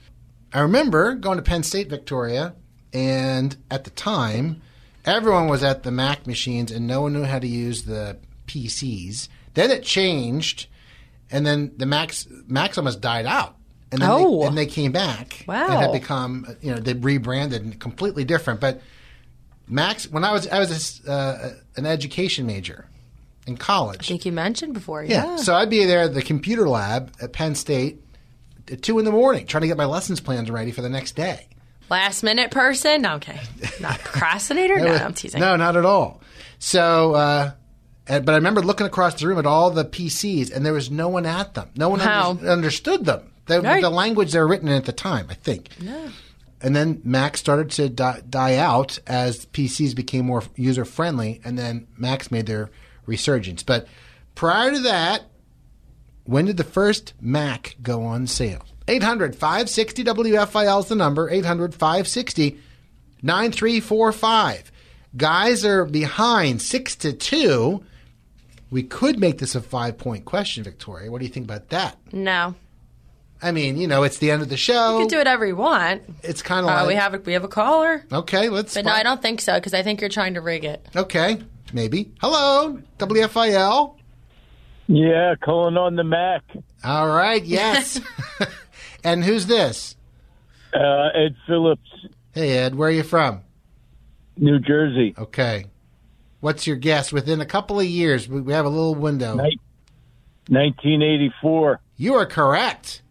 I 0.51 0.61
remember 0.61 1.13
going 1.13 1.37
to 1.37 1.43
Penn 1.43 1.63
State, 1.63 1.89
Victoria, 1.89 2.55
and 2.93 3.55
at 3.69 3.83
the 3.83 3.91
time, 3.91 4.61
everyone 5.05 5.47
was 5.47 5.63
at 5.63 5.83
the 5.83 5.91
Mac 5.91 6.25
machines 6.25 6.71
and 6.71 6.87
no 6.87 7.01
one 7.01 7.13
knew 7.13 7.23
how 7.23 7.37
to 7.39 7.47
use 7.47 7.83
the 7.83 8.17
PCs. 8.47 9.27
Then 9.53 9.69
it 9.71 9.83
changed, 9.83 10.67
and 11.29 11.45
then 11.45 11.73
the 11.77 11.85
Macs 11.85 12.27
Macs 12.47 12.77
almost 12.77 13.01
died 13.01 13.25
out. 13.25 13.55
And 13.91 14.01
then 14.01 14.09
Oh. 14.11 14.41
they, 14.41 14.47
and 14.47 14.57
they 14.57 14.65
came 14.65 14.91
back 14.91 15.45
Wow. 15.47 15.63
and 15.69 15.73
had 15.79 15.91
become, 15.93 16.57
you 16.61 16.71
know, 16.73 16.79
they 16.79 16.93
rebranded 16.93 17.61
and 17.63 17.79
completely 17.79 18.23
different. 18.25 18.59
But 18.59 18.81
Macs, 19.67 20.07
when 20.09 20.23
I 20.23 20.31
was 20.31 20.47
I 20.47 20.59
was 20.59 21.01
a 21.05 21.11
uh, 21.11 21.49
an 21.75 21.85
education 21.85 22.45
major 22.45 22.87
in 23.47 23.57
college. 23.57 24.01
I 24.01 24.07
think 24.09 24.25
you 24.25 24.31
mentioned 24.31 24.73
before. 24.73 25.03
Yeah. 25.03 25.25
Yeah. 25.25 25.35
So 25.37 25.55
I'd 25.55 25.69
be 25.69 25.85
there 25.85 26.01
at 26.01 26.13
the 26.13 26.21
computer 26.21 26.67
lab 26.67 27.11
at 27.21 27.33
Penn 27.33 27.55
State 27.55 28.01
at 28.71 28.81
two 28.81 28.99
in 28.99 29.05
the 29.05 29.11
morning, 29.11 29.47
trying 29.47 29.61
to 29.61 29.67
get 29.67 29.77
my 29.77 29.85
lessons 29.85 30.19
plans 30.19 30.51
ready 30.51 30.71
for 30.71 30.81
the 30.81 30.89
next 30.89 31.15
day. 31.15 31.47
Last 31.89 32.21
minute 32.21 32.51
person? 32.51 33.03
No, 33.03 33.15
okay. 33.15 33.39
Not 33.79 33.99
procrastinator? 33.99 34.77
No, 34.79 34.93
I'm 34.93 35.13
teasing. 35.13 35.39
No, 35.39 35.55
not 35.55 35.77
at 35.77 35.85
all. 35.85 36.21
So, 36.59 37.13
uh, 37.13 37.51
but 38.05 38.29
I 38.29 38.35
remember 38.35 38.61
looking 38.61 38.85
across 38.87 39.19
the 39.19 39.27
room 39.27 39.37
at 39.39 39.45
all 39.45 39.69
the 39.71 39.85
PCs, 39.85 40.53
and 40.53 40.65
there 40.65 40.73
was 40.73 40.91
no 40.91 41.07
one 41.07 41.25
at 41.25 41.53
them. 41.53 41.69
No 41.77 41.87
one 41.89 42.01
under- 42.01 42.49
understood 42.49 43.05
them. 43.05 43.31
The, 43.45 43.61
Right. 43.61 43.81
the 43.81 43.89
language 43.89 44.33
they 44.33 44.39
were 44.39 44.47
written 44.47 44.67
in 44.67 44.73
at 44.75 44.83
the 44.85 44.91
time, 44.91 45.27
I 45.29 45.33
think. 45.35 45.69
No. 45.81 46.09
And 46.61 46.75
then 46.75 46.99
Mac 47.05 47.37
started 47.37 47.69
to 47.71 47.87
die, 47.87 48.21
die 48.29 48.55
out 48.57 48.99
as 49.07 49.45
PCs 49.45 49.95
became 49.95 50.25
more 50.25 50.43
user 50.55 50.83
friendly, 50.83 51.39
and 51.45 51.57
then 51.57 51.87
Macs 51.95 52.31
made 52.31 52.47
their 52.47 52.69
resurgence. 53.07 53.63
But 53.63 53.87
prior 54.35 54.71
to 54.71 54.79
that, 54.81 55.23
when 56.25 56.45
did 56.45 56.57
the 56.57 56.63
first 56.63 57.13
Mac 57.19 57.75
go 57.81 58.03
on 58.03 58.27
sale? 58.27 58.63
800 58.87 59.35
560 59.35 60.03
WFIL 60.03 60.79
is 60.81 60.85
the 60.87 60.95
number. 60.95 61.29
800 61.29 61.73
560 61.73 62.59
9345. 63.23 64.71
Guys 65.15 65.65
are 65.65 65.85
behind 65.85 66.61
6 66.61 66.95
to 66.97 67.13
2. 67.13 67.83
We 68.69 68.83
could 68.83 69.19
make 69.19 69.37
this 69.39 69.55
a 69.55 69.61
five 69.61 69.97
point 69.97 70.25
question, 70.25 70.63
Victoria. 70.63 71.09
What 71.11 71.19
do 71.19 71.25
you 71.25 71.31
think 71.31 71.45
about 71.45 71.69
that? 71.69 71.97
No. 72.11 72.55
I 73.41 73.51
mean, 73.51 73.77
you 73.77 73.87
know, 73.87 74.03
it's 74.03 74.17
the 74.17 74.31
end 74.31 74.41
of 74.41 74.49
the 74.49 74.57
show. 74.57 74.93
You 74.95 74.99
can 75.03 75.07
do 75.09 75.17
whatever 75.17 75.45
you 75.45 75.55
want. 75.55 76.01
It's 76.23 76.41
kind 76.41 76.65
of 76.65 76.71
Uh, 76.71 76.75
like. 76.79 76.87
we 76.87 76.95
have 76.95 77.13
a, 77.13 77.19
we 77.19 77.33
have 77.33 77.43
a 77.43 77.47
caller. 77.47 78.03
okay, 78.11 78.49
let's. 78.49 78.73
But 78.73 78.85
no, 78.85 78.91
I 78.91 79.03
don't 79.03 79.21
think 79.21 79.41
so 79.41 79.53
because 79.55 79.73
I 79.73 79.83
think 79.83 80.01
you're 80.01 80.09
trying 80.09 80.33
to 80.33 80.41
rig 80.41 80.65
it. 80.65 80.85
Okay, 80.95 81.37
maybe. 81.73 82.11
Hello, 82.21 82.79
WFIL. 82.99 83.95
Yeah, 84.87 85.35
calling 85.43 85.77
on 85.77 85.95
the 85.95 86.03
Mac. 86.03 86.43
All 86.83 87.07
right, 87.07 87.43
yes. 87.43 87.99
and 89.03 89.23
who's 89.23 89.47
this? 89.47 89.95
Uh, 90.73 91.09
Ed 91.15 91.35
Phillips, 91.45 91.89
Hey, 92.37 92.53
Ed, 92.59 92.75
where 92.75 92.89
are 92.89 92.91
you 92.91 93.01
from? 93.01 93.41
New 94.35 94.59
Jersey. 94.59 95.15
Okay. 95.17 95.65
What's 96.39 96.67
your 96.67 96.75
guess? 96.75 97.11
Within 97.11 97.41
a 97.41 97.47
couple 97.47 97.79
of 97.79 97.87
years, 97.87 98.29
we 98.29 98.41
we 98.41 98.53
have 98.53 98.67
a 98.67 98.69
little 98.69 98.93
window. 98.93 99.37
1984. 99.37 101.81
You 101.95 102.13
are 102.13 102.27
correct. 102.27 103.01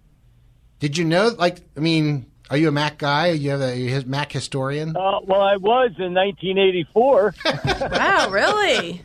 Did 0.79 0.97
you 0.97 1.05
know? 1.05 1.33
Like, 1.37 1.59
I 1.77 1.81
mean, 1.81 2.27
are 2.51 2.57
you 2.57 2.69
a 2.69 2.73
Mac 2.73 2.99
guy? 2.99 3.31
Are 3.31 3.35
you 3.35 3.51
have 3.51 3.61
a 3.61 3.93
a 3.93 4.05
Mac 4.07 4.33
historian? 4.33 4.91
Uh, 4.97 5.21
well, 5.25 5.41
I 5.43 5.57
was 5.57 5.93
in 5.99 6.15
1984. 6.15 7.35
Wow, 7.91 8.31
really? 8.31 9.03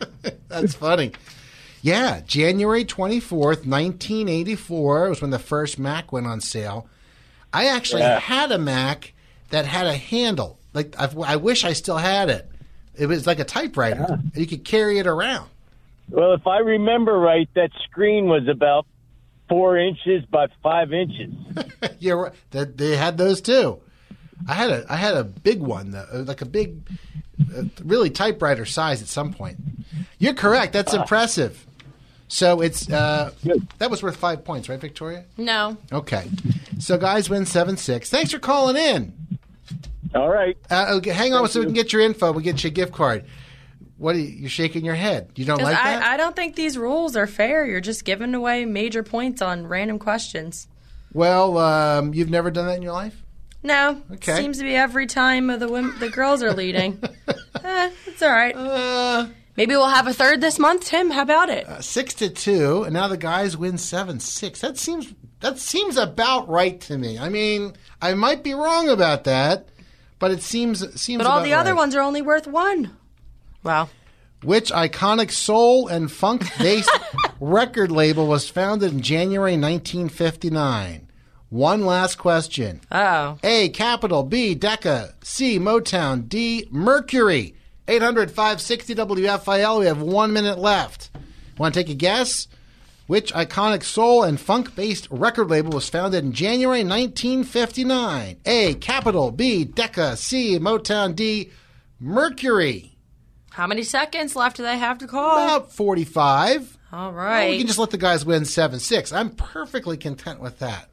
That's 0.48 0.74
funny. 0.74 1.12
Yeah, 1.82 2.20
January 2.26 2.84
24th, 2.84 3.66
1984 3.66 5.08
was 5.08 5.20
when 5.20 5.30
the 5.30 5.38
first 5.38 5.78
Mac 5.78 6.12
went 6.12 6.26
on 6.26 6.40
sale. 6.40 6.86
I 7.52 7.66
actually 7.66 8.02
Yeah. 8.02 8.20
had 8.20 8.52
a 8.52 8.58
Mac 8.58 9.12
that 9.50 9.66
had 9.66 9.86
a 9.86 9.94
handle. 9.96 10.58
Like 10.74 10.94
I've, 10.98 11.18
I 11.18 11.36
wish 11.36 11.64
I 11.64 11.72
still 11.72 11.98
had 11.98 12.30
it. 12.30 12.48
It 12.96 13.06
was 13.06 13.26
like 13.26 13.38
a 13.40 13.44
typewriter. 13.44 14.20
You 14.34 14.46
could 14.46 14.64
carry 14.64 14.98
it 14.98 15.06
around. 15.06 15.48
well, 16.10 16.32
if 16.34 16.46
I 16.46 16.58
remember 16.58 17.18
right, 17.18 17.48
that 17.54 17.70
screen 17.84 18.26
was 18.26 18.46
about 18.48 18.86
four 19.52 19.76
inches 19.76 20.24
by 20.30 20.46
five 20.62 20.94
inches. 20.94 21.30
You're 21.98 22.22
right. 22.22 22.32
That 22.52 22.78
they 22.78 22.96
had 22.96 23.18
those 23.18 23.42
too. 23.42 23.80
I 24.48 24.54
had 24.54 24.70
a 24.70 24.86
I 24.88 24.96
had 24.96 25.14
a 25.14 25.24
big 25.24 25.60
one, 25.60 25.90
though, 25.90 26.06
uh, 26.10 26.22
like 26.22 26.40
a 26.40 26.46
big, 26.46 26.80
uh, 27.54 27.64
really 27.84 28.08
typewriter 28.08 28.64
size 28.64 29.02
at 29.02 29.08
some 29.08 29.34
point. 29.34 29.58
You're 30.18 30.32
correct. 30.32 30.72
That's 30.72 30.94
impressive. 30.94 31.66
So 32.28 32.62
it's 32.62 32.90
uh, 32.90 33.32
that 33.76 33.90
was 33.90 34.02
worth 34.02 34.16
five 34.16 34.42
points, 34.42 34.70
right, 34.70 34.80
Victoria? 34.80 35.26
No. 35.36 35.76
Okay. 35.92 36.30
So 36.78 36.96
guys 36.96 37.28
win 37.28 37.44
seven 37.44 37.76
six. 37.76 38.08
Thanks 38.08 38.32
for 38.32 38.38
calling 38.38 38.76
in. 38.76 39.12
All 40.14 40.30
right. 40.30 40.56
Uh, 40.70 40.94
okay, 40.96 41.10
hang 41.10 41.34
on 41.34 41.46
so 41.48 41.60
we 41.60 41.66
can 41.66 41.74
get 41.74 41.92
your 41.92 42.00
info. 42.00 42.28
We 42.28 42.36
will 42.36 42.40
get 42.40 42.64
you 42.64 42.68
a 42.68 42.70
gift 42.70 42.92
card. 42.92 43.24
What 44.02 44.16
are 44.16 44.18
you, 44.18 44.26
you're 44.26 44.50
shaking 44.50 44.84
your 44.84 44.96
head? 44.96 45.30
You 45.36 45.44
don't 45.44 45.62
like 45.62 45.76
that? 45.76 46.02
I, 46.02 46.14
I 46.14 46.16
don't 46.16 46.34
think 46.34 46.56
these 46.56 46.76
rules 46.76 47.16
are 47.16 47.28
fair. 47.28 47.64
You're 47.64 47.80
just 47.80 48.04
giving 48.04 48.34
away 48.34 48.64
major 48.64 49.02
points 49.04 49.40
on 49.40 49.66
random 49.66 49.98
questions. 50.00 50.66
well, 51.12 51.56
um, 51.58 52.12
you've 52.12 52.28
never 52.30 52.50
done 52.50 52.66
that 52.66 52.76
in 52.76 52.82
your 52.82 52.92
life. 52.92 53.22
No. 53.62 54.02
Okay. 54.14 54.34
Seems 54.36 54.58
to 54.58 54.64
be 54.64 54.74
every 54.74 55.06
time 55.06 55.46
the 55.46 55.68
women, 55.68 55.94
the 56.00 56.10
girls 56.10 56.42
are 56.42 56.52
leading. 56.52 56.98
eh, 57.64 57.90
it's 58.06 58.20
all 58.20 58.30
right. 58.30 58.56
Uh, 58.56 59.28
Maybe 59.56 59.76
we'll 59.76 59.86
have 59.86 60.08
a 60.08 60.12
third 60.14 60.40
this 60.40 60.58
month, 60.58 60.86
Tim. 60.86 61.10
How 61.10 61.22
about 61.22 61.48
it? 61.50 61.66
six 61.84 62.14
to 62.14 62.28
two, 62.28 62.82
and 62.82 62.94
now 62.94 63.06
the 63.06 63.16
guys 63.16 63.56
win 63.56 63.78
seven 63.78 64.18
six. 64.18 64.62
That 64.62 64.78
seems 64.78 65.14
that 65.40 65.58
seems 65.58 65.96
about 65.96 66.48
right 66.48 66.80
to 66.82 66.96
me. 66.98 67.18
I 67.18 67.28
mean, 67.28 67.74
I 68.00 68.14
might 68.14 68.42
be 68.42 68.54
wrong 68.54 68.88
about 68.88 69.24
that, 69.24 69.68
but 70.18 70.30
it 70.30 70.42
seems 70.42 71.00
seems. 71.00 71.22
but 71.22 71.26
all 71.28 71.42
the 71.42 71.52
other 71.52 71.76
ones 71.76 71.94
are 71.94 72.00
only 72.00 72.22
worth 72.22 72.46
one. 72.48 72.96
Wow. 73.62 73.88
Which 74.42 74.72
iconic 74.72 75.30
soul 75.30 75.86
and 75.86 76.10
funk 76.10 76.44
based 76.58 76.90
record 77.40 77.92
label 77.92 78.26
was 78.26 78.48
founded 78.48 78.92
in 78.92 79.00
January 79.00 79.52
1959? 79.52 81.08
One 81.48 81.84
last 81.84 82.16
question. 82.16 82.80
Oh. 82.90 83.38
A. 83.42 83.68
Capitol. 83.68 84.22
B. 84.22 84.54
Decca. 84.54 85.14
C. 85.22 85.58
Motown. 85.58 86.28
D. 86.28 86.66
Mercury. 86.70 87.54
800 87.86 88.30
560 88.30 88.94
WFIL. 88.94 89.80
We 89.80 89.86
have 89.86 90.00
one 90.00 90.32
minute 90.32 90.58
left. 90.58 91.10
Want 91.58 91.74
to 91.74 91.80
take 91.80 91.90
a 91.90 91.94
guess? 91.94 92.48
Which 93.06 93.34
iconic 93.34 93.82
soul 93.82 94.22
and 94.22 94.40
funk 94.40 94.74
based 94.74 95.06
record 95.10 95.50
label 95.50 95.72
was 95.72 95.90
founded 95.90 96.24
in 96.24 96.32
January 96.32 96.84
1959? 96.84 98.38
A. 98.46 98.74
Capitol. 98.74 99.30
B. 99.30 99.64
Decca. 99.64 100.16
C. 100.16 100.58
Motown. 100.58 101.14
D. 101.14 101.50
Mercury. 102.00 102.91
How 103.52 103.66
many 103.66 103.82
seconds 103.82 104.34
left 104.34 104.56
do 104.56 104.62
they 104.62 104.78
have 104.78 104.98
to 104.98 105.06
call? 105.06 105.32
About 105.32 105.72
45. 105.72 106.78
All 106.92 107.12
right. 107.12 107.40
Well, 107.42 107.50
we 107.50 107.58
can 107.58 107.66
just 107.66 107.78
let 107.78 107.90
the 107.90 107.98
guys 107.98 108.24
win 108.24 108.44
seven 108.44 108.78
six. 108.78 109.12
I'm 109.12 109.30
perfectly 109.30 109.96
content 109.96 110.40
with 110.40 110.58
that. 110.60 110.88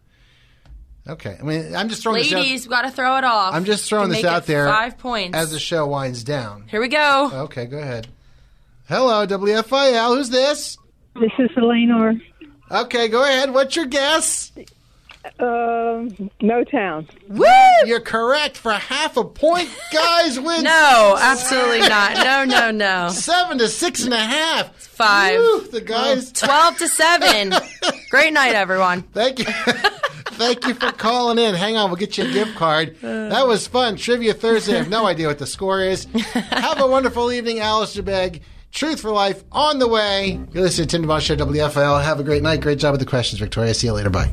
Okay, 1.08 1.38
I 1.40 1.44
mean, 1.44 1.76
I'm 1.76 1.90
just 1.90 2.04
throwing 2.04 2.20
this 2.22 2.32
out. 2.32 2.40
Ladies, 2.40 2.66
we 2.68 2.70
got 2.70 2.84
to 2.84 2.92
throw 2.92 3.18
it 3.18 3.24
off. 3.24 3.54
I'm 3.56 3.66
just 3.66 3.90
throwing 3.90 4.10
this 4.10 4.24
out 4.24 4.46
there 4.46 4.68
Five 4.68 4.98
points. 4.98 5.36
as 5.36 5.52
the 5.52 5.60
show 5.60 5.88
winds 5.88 6.24
down. 6.24 6.66
Here 6.70 6.80
we 6.80 6.88
go. 6.88 7.32
Okay, 7.46 7.66
go 7.66 7.80
ahead. 7.80 8.08
Hello, 8.88 9.26
WFIL. 9.26 10.16
Who's 10.18 10.30
this? 10.30 10.78
This 11.20 11.32
is 11.40 11.50
Eleanor. 11.58 12.14
Okay, 12.72 13.08
go 13.08 13.24
ahead. 13.24 13.52
What's 13.52 13.76
your 13.76 13.86
guess? 13.88 14.52
Um, 15.40 16.10
Motown. 16.42 17.08
Woo! 17.28 17.46
You're 17.86 18.00
correct 18.00 18.58
for 18.58 18.72
half 18.72 19.18
a 19.18 19.24
point. 19.24 19.70
Guys 19.92 20.40
win. 20.40 20.64
No, 20.64 21.18
absolutely 21.20 21.82
not. 21.88 22.14
No, 22.24 22.46
no, 22.46 22.72
no. 22.72 23.10
Seven 23.10 23.58
to 23.58 23.68
six 23.68 24.04
and 24.06 24.14
a 24.14 24.18
half. 24.18 24.76
Five. 24.78 25.40
Woo, 25.40 25.62
the 25.68 25.82
guys. 25.82 26.32
Twelve 26.32 26.78
to 26.78 26.88
seven. 26.88 27.54
Great 28.10 28.32
night, 28.34 28.56
everyone. 28.56 29.02
Thank 29.02 29.40
you. 29.40 29.46
Thank 29.46 30.66
you 30.66 30.74
for 30.74 30.92
calling 30.94 31.38
in. 31.38 31.54
Hang 31.54 31.76
on, 31.76 31.90
we'll 31.90 31.98
get 31.98 32.18
you 32.18 32.24
a 32.24 32.32
gift 32.32 32.56
card. 32.56 32.96
That 33.02 33.46
was 33.46 33.68
fun. 33.68 33.98
Trivia 33.98 34.34
Thursday. 34.34 34.76
I 34.76 34.78
have 34.78 34.90
no 34.90 35.06
idea 35.06 35.28
what 35.28 35.38
the 35.40 35.48
score 35.48 35.82
is. 35.82 36.06
Have 36.16 36.80
a 36.80 36.88
wonderful 36.88 37.30
evening, 37.32 37.60
Alice 37.60 37.96
Jabeg. 37.98 38.40
Truth 38.72 39.02
for 39.02 39.12
Life 39.12 39.44
on 39.52 39.80
the 39.80 39.88
way. 39.88 40.40
You're 40.54 40.64
listening 40.64 40.88
to 40.88 40.98
Tim 40.98 41.06
DeMoss 41.08 41.22
Show, 41.22 41.36
WFL. 41.36 42.04
Have 42.04 42.20
a 42.20 42.24
great 42.24 42.44
night. 42.44 42.62
Great 42.62 42.80
job 42.80 42.92
with 42.94 43.00
the 43.00 43.06
questions, 43.06 43.40
Victoria. 43.40 43.74
See 43.74 43.88
you 43.88 43.94
later. 43.94 44.10
Bye. 44.10 44.30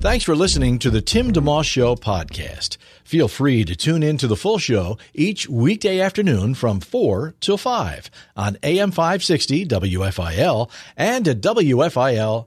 Thanks 0.00 0.24
for 0.24 0.36
listening 0.36 0.78
to 0.80 0.90
the 0.90 1.00
Tim 1.00 1.32
DeMoss 1.32 1.64
Show 1.64 1.96
podcast. 1.96 2.76
Feel 3.02 3.28
free 3.28 3.64
to 3.64 3.74
tune 3.74 4.02
in 4.02 4.18
to 4.18 4.26
the 4.28 4.36
full 4.36 4.58
show 4.58 4.98
each 5.14 5.48
weekday 5.48 6.00
afternoon 6.00 6.54
from 6.54 6.80
4 6.80 7.34
till 7.40 7.56
5 7.56 8.10
on 8.36 8.56
AM 8.62 8.92
560 8.92 9.66
WFIL 9.66 10.70
and 10.96 11.26
at 11.26 11.40
WFIL.com. 11.40 12.46